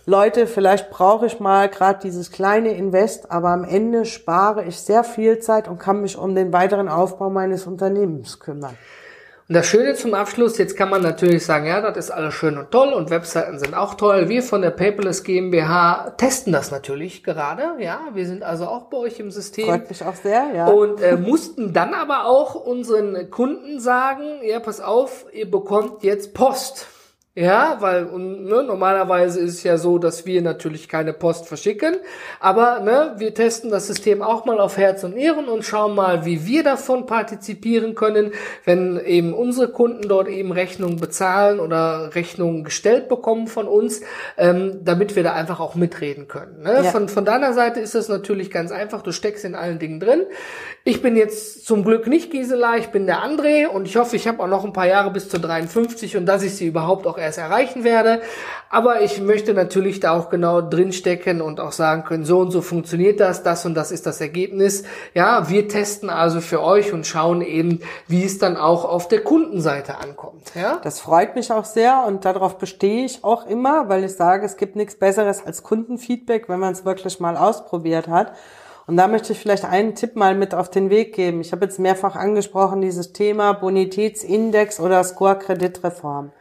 Leute, 0.06 0.46
vielleicht 0.46 0.90
brauche 0.90 1.26
ich 1.26 1.40
mal 1.40 1.68
gerade 1.68 2.00
dieses 2.02 2.30
kleine 2.30 2.76
Invest, 2.76 3.30
aber 3.30 3.48
am 3.48 3.64
Ende 3.64 4.04
spare 4.04 4.64
ich 4.64 4.78
sehr 4.78 5.02
viel 5.02 5.38
Zeit 5.38 5.66
und 5.66 5.78
kann 5.78 6.02
mich 6.02 6.18
um 6.18 6.34
den 6.34 6.52
weiteren 6.52 6.88
Aufbau 6.88 7.30
meines 7.30 7.66
Unternehmens 7.66 8.38
kümmern. 8.38 8.76
Und 9.46 9.54
das 9.54 9.66
Schöne 9.66 9.94
zum 9.94 10.14
Abschluss, 10.14 10.56
jetzt 10.56 10.74
kann 10.74 10.88
man 10.88 11.02
natürlich 11.02 11.44
sagen, 11.44 11.66
ja, 11.66 11.82
das 11.82 12.06
ist 12.06 12.10
alles 12.10 12.32
schön 12.32 12.56
und 12.56 12.70
toll 12.70 12.94
und 12.94 13.10
Webseiten 13.10 13.58
sind 13.58 13.74
auch 13.74 13.94
toll. 13.94 14.30
Wir 14.30 14.42
von 14.42 14.62
der 14.62 14.70
Paperless 14.70 15.22
GmbH 15.22 16.14
testen 16.16 16.50
das 16.50 16.70
natürlich 16.70 17.22
gerade, 17.22 17.74
ja. 17.78 18.00
Wir 18.14 18.26
sind 18.26 18.42
also 18.42 18.66
auch 18.66 18.84
bei 18.84 18.96
euch 18.96 19.20
im 19.20 19.30
System. 19.30 19.66
Freut 19.66 19.90
mich 19.90 20.02
auch 20.02 20.14
sehr, 20.14 20.46
ja. 20.54 20.66
Und 20.68 21.02
äh, 21.02 21.18
mussten 21.18 21.74
dann 21.74 21.92
aber 21.92 22.24
auch 22.24 22.54
unseren 22.54 23.30
Kunden 23.30 23.80
sagen, 23.80 24.40
ja, 24.42 24.60
pass 24.60 24.80
auf, 24.80 25.26
ihr 25.32 25.50
bekommt 25.50 26.02
jetzt 26.04 26.32
Post. 26.32 26.88
Ja, 27.36 27.78
weil 27.80 28.04
und, 28.04 28.44
ne, 28.44 28.62
normalerweise 28.62 29.40
ist 29.40 29.54
es 29.54 29.62
ja 29.64 29.76
so, 29.76 29.98
dass 29.98 30.24
wir 30.24 30.40
natürlich 30.40 30.88
keine 30.88 31.12
Post 31.12 31.48
verschicken, 31.48 31.96
aber 32.38 32.78
ne, 32.78 33.14
wir 33.16 33.34
testen 33.34 33.70
das 33.72 33.88
System 33.88 34.22
auch 34.22 34.44
mal 34.44 34.60
auf 34.60 34.76
Herz 34.76 35.02
und 35.02 35.16
Ehren 35.16 35.48
und 35.48 35.64
schauen 35.64 35.96
mal, 35.96 36.24
wie 36.24 36.46
wir 36.46 36.62
davon 36.62 37.06
partizipieren 37.06 37.96
können, 37.96 38.30
wenn 38.64 39.00
eben 39.04 39.34
unsere 39.34 39.66
Kunden 39.66 40.06
dort 40.06 40.28
eben 40.28 40.52
Rechnungen 40.52 41.00
bezahlen 41.00 41.58
oder 41.58 42.14
Rechnungen 42.14 42.62
gestellt 42.62 43.08
bekommen 43.08 43.48
von 43.48 43.66
uns, 43.66 44.02
ähm, 44.38 44.84
damit 44.84 45.16
wir 45.16 45.24
da 45.24 45.32
einfach 45.32 45.58
auch 45.58 45.74
mitreden 45.74 46.28
können. 46.28 46.62
Ne? 46.62 46.82
Ja. 46.84 46.90
Von, 46.92 47.08
von 47.08 47.24
deiner 47.24 47.52
Seite 47.52 47.80
ist 47.80 47.96
das 47.96 48.08
natürlich 48.08 48.52
ganz 48.52 48.70
einfach, 48.70 49.02
du 49.02 49.10
steckst 49.10 49.44
in 49.44 49.56
allen 49.56 49.80
Dingen 49.80 49.98
drin. 49.98 50.22
Ich 50.86 51.00
bin 51.00 51.16
jetzt 51.16 51.64
zum 51.64 51.82
Glück 51.82 52.06
nicht 52.06 52.30
Gisela, 52.30 52.76
ich 52.76 52.88
bin 52.88 53.06
der 53.06 53.24
André 53.24 53.66
und 53.66 53.88
ich 53.88 53.96
hoffe, 53.96 54.16
ich 54.16 54.28
habe 54.28 54.42
auch 54.42 54.48
noch 54.48 54.66
ein 54.66 54.74
paar 54.74 54.86
Jahre 54.86 55.10
bis 55.10 55.30
zu 55.30 55.40
53 55.40 56.18
und 56.18 56.26
dass 56.26 56.42
ich 56.42 56.56
sie 56.56 56.66
überhaupt 56.66 57.06
auch 57.06 57.16
erst 57.16 57.38
erreichen 57.38 57.84
werde. 57.84 58.20
Aber 58.68 59.00
ich 59.00 59.18
möchte 59.18 59.54
natürlich 59.54 60.00
da 60.00 60.12
auch 60.12 60.28
genau 60.28 60.60
drinstecken 60.60 61.40
und 61.40 61.58
auch 61.58 61.72
sagen 61.72 62.04
können, 62.04 62.26
so 62.26 62.40
und 62.40 62.50
so 62.50 62.60
funktioniert 62.60 63.18
das, 63.18 63.42
das 63.42 63.64
und 63.64 63.72
das 63.72 63.92
ist 63.92 64.04
das 64.04 64.20
Ergebnis. 64.20 64.84
Ja, 65.14 65.48
wir 65.48 65.68
testen 65.68 66.10
also 66.10 66.42
für 66.42 66.62
euch 66.62 66.92
und 66.92 67.06
schauen 67.06 67.40
eben, 67.40 67.80
wie 68.06 68.24
es 68.24 68.36
dann 68.36 68.58
auch 68.58 68.84
auf 68.84 69.08
der 69.08 69.24
Kundenseite 69.24 69.96
ankommt. 69.96 70.52
Ja? 70.54 70.80
Das 70.84 71.00
freut 71.00 71.34
mich 71.34 71.50
auch 71.50 71.64
sehr 71.64 72.04
und 72.06 72.26
darauf 72.26 72.58
bestehe 72.58 73.06
ich 73.06 73.24
auch 73.24 73.46
immer, 73.46 73.88
weil 73.88 74.04
ich 74.04 74.16
sage, 74.16 74.44
es 74.44 74.58
gibt 74.58 74.76
nichts 74.76 74.96
Besseres 74.96 75.46
als 75.46 75.62
Kundenfeedback, 75.62 76.50
wenn 76.50 76.60
man 76.60 76.74
es 76.74 76.84
wirklich 76.84 77.20
mal 77.20 77.38
ausprobiert 77.38 78.06
hat. 78.06 78.34
Und 78.86 78.96
da 78.96 79.08
möchte 79.08 79.32
ich 79.32 79.38
vielleicht 79.38 79.64
einen 79.64 79.94
Tipp 79.94 80.16
mal 80.16 80.34
mit 80.34 80.54
auf 80.54 80.70
den 80.70 80.90
Weg 80.90 81.14
geben. 81.14 81.40
Ich 81.40 81.52
habe 81.52 81.64
jetzt 81.64 81.78
mehrfach 81.78 82.16
angesprochen, 82.16 82.80
dieses 82.80 83.12
Thema 83.12 83.52
Bonitätsindex 83.52 84.78
oder 84.80 85.02
Score-Kreditreform 85.02 86.32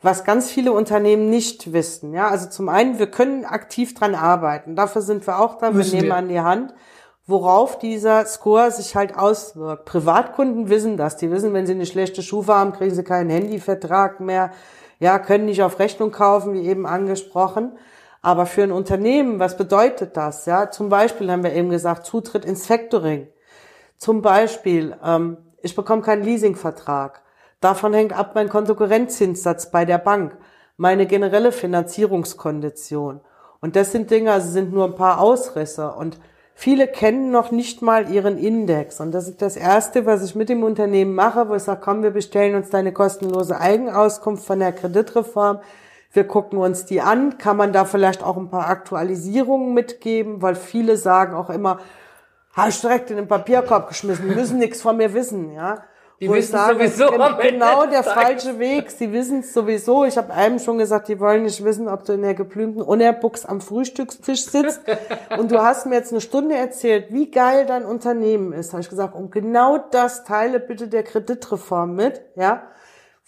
was 0.00 0.24
ganz 0.24 0.50
viele 0.50 0.72
Unternehmen 0.72 1.28
nicht 1.28 1.72
wissen. 1.72 2.14
Ja, 2.14 2.28
also 2.28 2.48
zum 2.48 2.68
einen, 2.68 2.98
wir 2.98 3.08
können 3.10 3.44
aktiv 3.44 3.94
dran 3.94 4.14
arbeiten. 4.14 4.76
Dafür 4.76 5.02
sind 5.02 5.26
wir 5.26 5.40
auch 5.40 5.58
da. 5.58 5.68
Wir 5.68 5.78
Müssen 5.78 5.96
nehmen 5.96 6.08
wir. 6.08 6.16
an 6.16 6.28
die 6.28 6.40
Hand, 6.40 6.72
worauf 7.26 7.78
dieser 7.78 8.24
Score 8.26 8.70
sich 8.70 8.94
halt 8.94 9.16
auswirkt. 9.16 9.86
Privatkunden 9.86 10.68
wissen 10.68 10.96
das. 10.96 11.16
Die 11.16 11.30
wissen, 11.30 11.52
wenn 11.52 11.66
sie 11.66 11.72
eine 11.74 11.86
schlechte 11.86 12.22
Schufa 12.22 12.58
haben, 12.58 12.72
kriegen 12.72 12.94
sie 12.94 13.04
keinen 13.04 13.30
Handyvertrag 13.30 14.20
mehr. 14.20 14.52
Ja, 15.00 15.18
können 15.18 15.46
nicht 15.46 15.62
auf 15.62 15.78
Rechnung 15.78 16.12
kaufen, 16.12 16.54
wie 16.54 16.66
eben 16.66 16.86
angesprochen. 16.86 17.72
Aber 18.22 18.46
für 18.46 18.62
ein 18.62 18.72
Unternehmen, 18.72 19.38
was 19.38 19.56
bedeutet 19.56 20.16
das? 20.16 20.46
Ja, 20.46 20.70
zum 20.70 20.88
Beispiel 20.88 21.30
haben 21.30 21.44
wir 21.44 21.52
eben 21.52 21.70
gesagt, 21.70 22.06
Zutritt 22.06 22.44
ins 22.44 22.66
Factoring. 22.66 23.28
Zum 23.96 24.22
Beispiel, 24.22 24.96
ähm, 25.04 25.38
ich 25.62 25.74
bekomme 25.74 26.02
keinen 26.02 26.24
Leasingvertrag. 26.24 27.22
Davon 27.60 27.92
hängt 27.92 28.16
ab 28.16 28.32
mein 28.34 28.48
Kontokorrentzinssatz 28.48 29.70
bei 29.70 29.84
der 29.84 29.98
Bank, 29.98 30.36
meine 30.76 31.06
generelle 31.06 31.52
Finanzierungskondition. 31.52 33.20
Und 33.60 33.74
das 33.74 33.90
sind 33.90 34.10
Dinge, 34.10 34.32
also 34.32 34.50
sind 34.50 34.72
nur 34.72 34.84
ein 34.84 34.94
paar 34.94 35.20
Ausrisse. 35.20 35.92
Und 35.92 36.18
viele 36.54 36.86
kennen 36.86 37.32
noch 37.32 37.50
nicht 37.50 37.82
mal 37.82 38.10
ihren 38.10 38.38
Index. 38.38 39.00
Und 39.00 39.10
das 39.12 39.28
ist 39.28 39.42
das 39.42 39.56
Erste, 39.56 40.06
was 40.06 40.22
ich 40.22 40.36
mit 40.36 40.48
dem 40.48 40.62
Unternehmen 40.62 41.14
mache, 41.14 41.48
wo 41.48 41.54
ich 41.54 41.64
sage, 41.64 41.80
komm, 41.82 42.04
wir 42.04 42.12
bestellen 42.12 42.54
uns 42.54 42.70
deine 42.70 42.92
kostenlose 42.92 43.58
Eigenauskunft 43.58 44.46
von 44.46 44.60
der 44.60 44.72
Kreditreform. 44.72 45.58
Wir 46.12 46.24
gucken 46.24 46.58
uns 46.58 46.86
die 46.86 47.00
an. 47.00 47.38
Kann 47.38 47.56
man 47.56 47.72
da 47.72 47.84
vielleicht 47.84 48.22
auch 48.22 48.36
ein 48.36 48.50
paar 48.50 48.68
Aktualisierungen 48.68 49.74
mitgeben? 49.74 50.40
Weil 50.42 50.54
viele 50.54 50.96
sagen 50.96 51.34
auch 51.34 51.50
immer, 51.50 51.80
habe 52.52 52.70
ich 52.70 52.80
direkt 52.80 53.10
in 53.10 53.16
den 53.16 53.28
Papierkorb 53.28 53.88
geschmissen, 53.88 54.34
müssen 54.34 54.58
nichts 54.58 54.82
von 54.82 54.96
mir 54.96 55.14
wissen, 55.14 55.52
ja. 55.52 55.84
Die 56.20 56.28
Wo 56.28 56.32
ich 56.32 56.40
wissen 56.40 56.52
sage, 56.52 56.88
sowieso 56.88 57.12
genau 57.40 57.86
der 57.86 58.02
Tages. 58.02 58.12
falsche 58.12 58.58
Weg. 58.58 58.90
Sie 58.90 59.12
wissen 59.12 59.40
es 59.40 59.54
sowieso. 59.54 60.04
Ich 60.04 60.18
habe 60.18 60.32
einem 60.32 60.58
schon 60.58 60.78
gesagt, 60.78 61.06
die 61.06 61.20
wollen 61.20 61.44
nicht 61.44 61.62
wissen, 61.62 61.86
ob 61.86 62.04
du 62.04 62.14
in 62.14 62.22
der 62.22 62.34
geblümten 62.34 62.82
Unerbuchs 62.82 63.46
am 63.46 63.60
Frühstückstisch 63.60 64.46
sitzt. 64.46 64.80
und 65.38 65.52
du 65.52 65.62
hast 65.62 65.86
mir 65.86 65.94
jetzt 65.94 66.10
eine 66.10 66.20
Stunde 66.20 66.56
erzählt, 66.56 67.12
wie 67.12 67.30
geil 67.30 67.66
dein 67.66 67.84
Unternehmen 67.84 68.52
ist. 68.52 68.72
Habe 68.72 68.80
ich 68.80 68.88
gesagt, 68.88 69.14
und 69.14 69.30
genau 69.30 69.78
das 69.78 70.24
teile 70.24 70.58
bitte 70.58 70.88
der 70.88 71.04
Kreditreform 71.04 71.94
mit, 71.94 72.20
ja. 72.34 72.62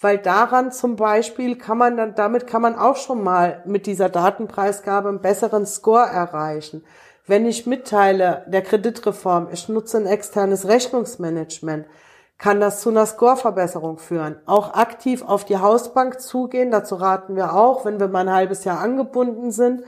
Weil 0.01 0.19
daran 0.19 0.73
zum 0.73 0.97
Beispiel 0.97 1.57
kann 1.57 1.77
man 1.77 1.97
dann, 1.97 2.15
damit 2.15 2.47
kann 2.47 2.63
man 2.63 2.79
auch 2.79 2.97
schon 2.97 3.23
mal 3.23 3.63
mit 3.67 3.87
dieser 3.87 4.09
Datenpreisgabe 4.09 5.11
einen 5.11 5.21
besseren 5.21 5.67
Score 5.67 6.07
erreichen. 6.07 6.83
Wenn 7.27 7.45
ich 7.45 7.67
mitteile 7.67 8.45
der 8.49 8.63
Kreditreform, 8.63 9.49
ich 9.53 9.69
nutze 9.69 9.99
ein 9.99 10.07
externes 10.07 10.67
Rechnungsmanagement, 10.67 11.87
kann 12.39 12.61
das 12.61 12.81
zu 12.81 12.89
einer 12.89 13.05
Scoreverbesserung 13.05 13.99
führen. 13.99 14.37
Auch 14.47 14.73
aktiv 14.73 15.23
auf 15.23 15.45
die 15.45 15.59
Hausbank 15.59 16.21
zugehen, 16.21 16.71
dazu 16.71 16.95
raten 16.95 17.37
wir 17.37 17.55
auch, 17.55 17.85
wenn 17.85 18.01
wir 18.01 18.09
mal 18.09 18.27
ein 18.27 18.35
halbes 18.35 18.65
Jahr 18.65 18.81
angebunden 18.81 19.53
sind, 19.53 19.83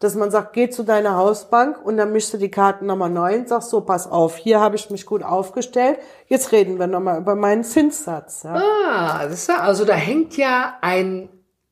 dass 0.00 0.14
man 0.14 0.30
sagt, 0.30 0.52
geh 0.52 0.70
zu 0.70 0.84
deiner 0.84 1.16
Hausbank 1.16 1.84
und 1.84 1.96
dann 1.96 2.12
mischst 2.12 2.32
du 2.32 2.38
die 2.38 2.50
Karten 2.50 2.86
nochmal 2.86 3.10
neu 3.10 3.34
und 3.36 3.48
sagst 3.48 3.70
so, 3.70 3.80
pass 3.80 4.08
auf, 4.10 4.36
hier 4.36 4.60
habe 4.60 4.76
ich 4.76 4.90
mich 4.90 5.06
gut 5.06 5.22
aufgestellt, 5.24 5.98
jetzt 6.26 6.52
reden 6.52 6.78
wir 6.78 6.86
nochmal 6.86 7.18
über 7.20 7.34
meinen 7.34 7.64
Zinssatz. 7.64 8.44
Ja. 8.44 8.54
Ah, 8.54 9.24
das 9.24 9.32
ist 9.32 9.48
ja, 9.48 9.58
also 9.58 9.84
da 9.84 9.94
hängt 9.94 10.36
ja 10.36 10.74
ein, 10.82 11.28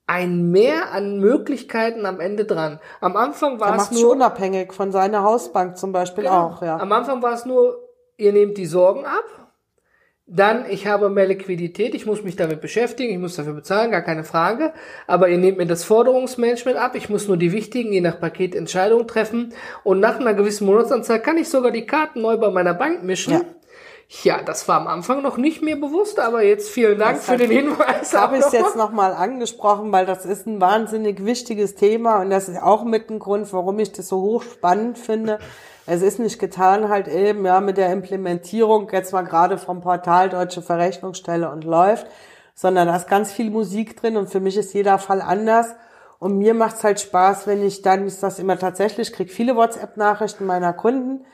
ein 0.08 0.50
Mehr 0.50 0.90
an 0.92 1.18
Möglichkeiten 1.18 2.04
am 2.04 2.18
Ende 2.20 2.44
dran. 2.44 2.80
Am 3.00 3.16
Anfang 3.16 3.60
war 3.60 3.76
es 3.76 3.92
nur, 3.92 4.10
unabhängig 4.12 4.72
von 4.72 4.90
seiner 4.90 5.22
Hausbank 5.22 5.76
zum 5.76 5.92
Beispiel 5.92 6.24
Genau. 6.24 6.46
auch, 6.48 6.62
ja. 6.62 6.78
Am 6.78 6.90
Anfang 6.92 7.22
war 7.22 7.32
es 7.32 7.44
nur, 7.44 7.78
ihr 8.16 8.32
nehmt 8.32 8.58
die 8.58 8.66
Sorgen 8.66 9.04
ab. 9.06 9.24
Dann, 10.28 10.68
ich 10.68 10.88
habe 10.88 11.08
mehr 11.08 11.26
Liquidität, 11.26 11.94
ich 11.94 12.04
muss 12.04 12.24
mich 12.24 12.34
damit 12.34 12.60
beschäftigen, 12.60 13.12
ich 13.12 13.18
muss 13.18 13.36
dafür 13.36 13.52
bezahlen, 13.52 13.92
gar 13.92 14.02
keine 14.02 14.24
Frage. 14.24 14.72
Aber 15.06 15.28
ihr 15.28 15.38
nehmt 15.38 15.56
mir 15.56 15.66
das 15.66 15.84
Forderungsmanagement 15.84 16.76
ab, 16.76 16.96
ich 16.96 17.08
muss 17.08 17.28
nur 17.28 17.36
die 17.36 17.52
wichtigen, 17.52 17.92
je 17.92 18.00
nach 18.00 18.18
Paket 18.18 18.56
Entscheidungen 18.56 19.06
treffen. 19.06 19.54
Und 19.84 20.00
nach 20.00 20.18
einer 20.18 20.34
gewissen 20.34 20.66
Monatsanzahl 20.66 21.20
kann 21.20 21.38
ich 21.38 21.48
sogar 21.48 21.70
die 21.70 21.86
Karten 21.86 22.22
neu 22.22 22.38
bei 22.38 22.50
meiner 22.50 22.74
Bank 22.74 23.04
mischen. 23.04 23.34
Ja. 23.34 23.40
Ja, 24.22 24.40
das 24.40 24.68
war 24.68 24.80
am 24.80 24.86
Anfang 24.86 25.20
noch 25.22 25.36
nicht 25.36 25.62
mir 25.62 25.80
bewusst, 25.80 26.20
aber 26.20 26.44
jetzt 26.44 26.70
vielen 26.70 26.98
Dank 26.98 27.16
Das 27.16 27.26
für 27.26 27.36
den 27.38 27.50
Hinweis. 27.50 28.14
Habe 28.14 28.38
ich 28.38 28.44
auch 28.44 28.52
jetzt 28.52 28.76
nochmal 28.76 29.12
angesprochen, 29.12 29.90
weil 29.90 30.06
das 30.06 30.24
ist 30.24 30.46
ein 30.46 30.60
wahnsinnig 30.60 31.24
wichtiges 31.24 31.74
Thema 31.74 32.20
und 32.20 32.30
das 32.30 32.48
ist 32.48 32.62
auch 32.62 32.84
mit 32.84 33.10
ein 33.10 33.18
Grund, 33.18 33.52
warum 33.52 33.80
ich 33.80 33.90
das 33.92 34.06
so 34.06 34.20
hochspannend 34.20 34.96
finde. 34.96 35.40
Es 35.86 36.02
ist 36.02 36.18
nicht 36.18 36.40
getan 36.40 36.88
halt 36.88 37.06
eben, 37.06 37.46
ja, 37.46 37.60
mit 37.60 37.76
der 37.76 37.92
Implementierung 37.92 38.88
jetzt 38.90 39.12
mal 39.12 39.22
gerade 39.22 39.56
vom 39.56 39.80
Portal 39.80 40.28
Deutsche 40.28 40.60
Verrechnungsstelle 40.60 41.48
und 41.50 41.62
läuft, 41.64 42.06
sondern 42.54 42.88
da 42.88 42.96
ist 42.96 43.08
ganz 43.08 43.32
viel 43.32 43.50
Musik 43.50 43.96
drin 44.00 44.16
und 44.16 44.28
für 44.28 44.40
mich 44.40 44.56
ist 44.56 44.74
jeder 44.74 44.98
Fall 44.98 45.22
anders. 45.22 45.74
Und 46.18 46.38
mir 46.38 46.54
macht's 46.54 46.82
halt 46.82 47.00
Spaß, 47.00 47.46
wenn 47.46 47.62
ich 47.64 47.82
dann, 47.82 48.06
ist 48.06 48.22
das 48.22 48.38
immer 48.38 48.58
tatsächlich, 48.58 49.12
krieg 49.12 49.30
viele 49.30 49.54
WhatsApp-Nachrichten 49.54 50.46
meiner 50.46 50.72
Kunden, 50.72 51.24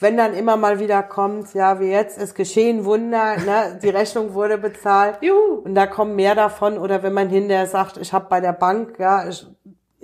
wenn 0.00 0.16
dann 0.16 0.32
immer 0.34 0.56
mal 0.56 0.78
wieder 0.78 1.02
kommt, 1.02 1.54
ja, 1.54 1.80
wie 1.80 1.90
jetzt, 1.90 2.18
es 2.18 2.34
geschehen 2.34 2.84
Wunder, 2.84 3.36
ne, 3.36 3.78
die 3.82 3.88
Rechnung 3.88 4.32
wurde 4.32 4.56
bezahlt. 4.56 5.18
Juhu. 5.20 5.62
Und 5.64 5.74
da 5.74 5.86
kommen 5.86 6.14
mehr 6.14 6.36
davon. 6.36 6.78
Oder 6.78 7.02
wenn 7.02 7.12
man 7.12 7.28
hinterher 7.28 7.66
sagt, 7.66 7.96
ich 7.96 8.12
habe 8.12 8.26
bei 8.28 8.40
der 8.40 8.52
Bank, 8.52 8.98
ja, 8.98 9.28
ich, 9.28 9.46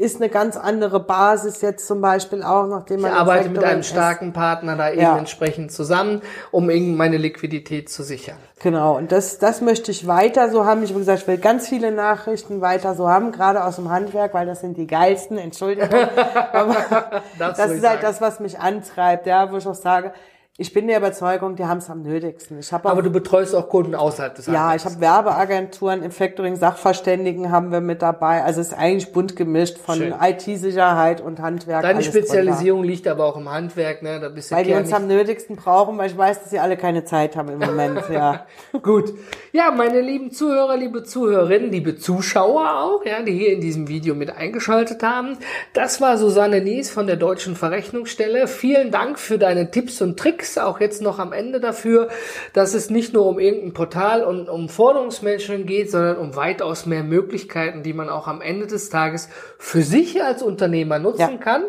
ist 0.05 0.16
eine 0.16 0.28
ganz 0.28 0.57
andere 0.57 1.00
Basis 1.00 1.61
jetzt 1.62 1.86
zum 1.86 2.00
Beispiel 2.00 2.42
auch, 2.42 2.66
nachdem 2.66 2.98
Ich 2.98 3.02
man 3.02 3.12
im 3.12 3.18
arbeite 3.18 3.48
mit 3.48 3.64
einem 3.64 3.82
starken 3.82 4.32
Partner 4.32 4.76
da 4.76 4.90
eben 4.90 5.00
Ja. 5.00 5.16
entsprechend 5.18 5.72
zusammen, 5.72 6.22
um 6.50 6.70
eben 6.70 6.96
meine 6.96 7.16
Liquidität 7.16 7.88
zu 7.88 8.02
sichern. 8.02 8.36
Genau, 8.62 8.96
und 8.96 9.11
das, 9.12 9.38
das 9.38 9.61
möchte 9.61 9.90
ich 9.90 10.07
weiter 10.07 10.50
so 10.50 10.64
haben. 10.64 10.82
Ich 10.84 10.90
habe 10.90 11.00
gesagt, 11.00 11.22
ich 11.22 11.26
will 11.26 11.38
ganz 11.38 11.68
viele 11.68 11.90
Nachrichten 11.90 12.61
weiter 12.61 12.94
so 12.94 13.09
haben, 13.09 13.32
gerade 13.32 13.64
aus 13.64 13.76
dem 13.76 13.90
Handwerk, 13.90 14.34
weil 14.34 14.46
das 14.46 14.61
sind 14.61 14.76
die 14.76 14.86
geilsten, 14.86 15.38
Entschuldigung. 15.38 15.88
Aber 16.52 17.22
das 17.38 17.59
ist 17.59 17.68
halt 17.70 17.80
sagen. 17.82 17.98
das, 18.02 18.20
was 18.20 18.40
mich 18.40 18.59
antreibt, 18.61 19.26
ja, 19.26 19.50
wo 19.50 19.57
ich 19.57 19.66
auch 19.66 19.74
sage, 19.74 20.12
ich 20.57 20.72
bin 20.72 20.86
der 20.86 20.98
Überzeugung, 20.98 21.57
die 21.57 21.64
haben 21.64 21.78
es 21.78 21.90
am 21.90 22.02
nötigsten. 22.02 22.61
Ich 22.61 22.72
habe 22.72 22.86
auch 22.86 22.92
Aber 22.92 23.02
du 23.02 23.11
betreust 23.11 23.57
auch 23.57 23.68
Kunden 23.68 23.96
außerhalb 23.96 24.36
des 24.36 24.46
Ja, 24.46 24.72
ich 24.76 24.84
habe 24.84 25.00
Werbeagenturen, 25.00 26.05
im 26.05 26.12
Factoring 26.12 26.55
Sachverständigen 26.55 27.50
haben 27.50 27.72
wir 27.72 27.80
mit 27.80 28.02
dabei. 28.02 28.44
Also 28.44 28.61
es 28.61 28.68
ist 28.68 28.74
eigentlich 28.74 29.12
bunt 29.12 29.34
gemischt 29.34 29.78
von. 29.78 30.14
IT-Sicherheit 30.20 31.20
und 31.20 31.40
Handwerk. 31.40 31.82
Deine 31.82 32.05
Spezialisierung 32.05 32.84
liegt 32.84 33.09
aber 33.09 33.24
auch 33.24 33.36
im 33.36 33.50
Handwerk, 33.50 34.02
ne? 34.02 34.20
Da 34.20 34.28
bist 34.28 34.52
du 34.52 34.55
drunter. 34.55 34.70
Weil 34.70 34.76
die 34.76 34.80
uns 34.80 34.92
am 34.92 35.09
nötigsten 35.09 35.57
brauchen, 35.57 35.98
weil 35.98 36.09
ich 36.09 36.16
weiß, 36.16 36.42
dass 36.42 36.50
sie 36.50 36.61
alle 36.61 36.76
keine 36.76 37.05
Zeit 37.05 37.34
haben 37.34 37.48
im 37.48 37.59
Moment, 37.59 38.02
ja. 38.12 38.46
Gut. 38.80 39.12
Ja, 39.50 39.72
meine 39.72 40.02
lieben 40.02 40.30
Zuhörer, 40.30 40.76
liebe 40.76 41.02
Zuhörerinnen, 41.02 41.72
liebe 41.72 41.96
Zuschauer 41.96 42.80
auch, 42.80 43.05
ja, 43.05 43.22
die 43.22 43.32
hier 43.32 43.52
in 43.52 43.61
diesem 43.61 43.88
Video 43.88 44.14
mit 44.14 44.30
eingeschaltet 44.30 45.02
haben. 45.02 45.36
Das 45.72 46.00
war 46.00 46.16
Susanne 46.16 46.61
Nies 46.61 46.90
von 46.90 47.09
der 47.09 47.16
Deutschen 47.16 47.57
Verrechnungsstelle. 47.57 48.46
Vielen 48.46 48.92
Dank 48.92 49.18
für 49.18 49.36
deine 49.36 49.72
Tipps 49.72 50.00
und 50.00 50.16
Tricks, 50.45 50.59
auch 50.59 50.80
jetzt 50.80 51.03
noch 51.03 51.18
am 51.18 51.32
Ende 51.32 51.61
dafür, 51.61 52.09
dass 52.53 52.74
es 52.74 52.90
nicht 52.90 53.14
nur 53.14 53.26
um 53.26 53.38
irgendein 53.38 53.72
Portal 53.72 54.24
und 54.24 54.49
um 54.49 54.68
Forderungsmanagement 54.68 55.66
geht, 55.66 55.90
sondern 55.90 56.18
um 56.18 56.36
weitaus 56.36 56.86
mehr 56.86 57.03
Möglichkeiten, 57.03 57.82
die 57.82 57.92
man 57.92 58.09
auch 58.09 58.28
am 58.28 58.40
Ende 58.40 58.66
des 58.66 58.90
Tages 58.90 59.28
für 59.59 59.82
sich 59.82 60.22
als 60.22 60.42
Unternehmer 60.42 60.99
nutzen 60.99 61.20
Ja. 61.20 61.36
kann. 61.38 61.64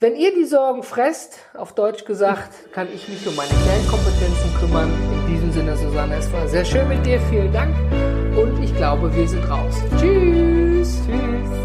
Wenn 0.00 0.16
ihr 0.16 0.34
die 0.34 0.44
Sorgen 0.44 0.82
fresst, 0.82 1.38
auf 1.54 1.74
Deutsch 1.74 2.04
gesagt, 2.04 2.72
kann 2.72 2.88
ich 2.92 3.08
mich 3.08 3.26
um 3.26 3.36
meine 3.36 3.48
Kernkompetenzen 3.48 4.54
kümmern. 4.60 4.90
In 5.12 5.34
diesem 5.34 5.52
Sinne, 5.52 5.76
Susanne, 5.76 6.16
es 6.16 6.30
war 6.32 6.46
sehr 6.48 6.64
schön 6.64 6.88
mit 6.88 7.06
dir. 7.06 7.20
Vielen 7.30 7.52
Dank. 7.52 7.74
Und 8.36 8.62
ich 8.62 8.74
glaube, 8.76 9.14
wir 9.14 9.28
sind 9.28 9.48
raus. 9.48 9.74
Tschüss. 9.98 10.98
Tschüss. 11.06 11.63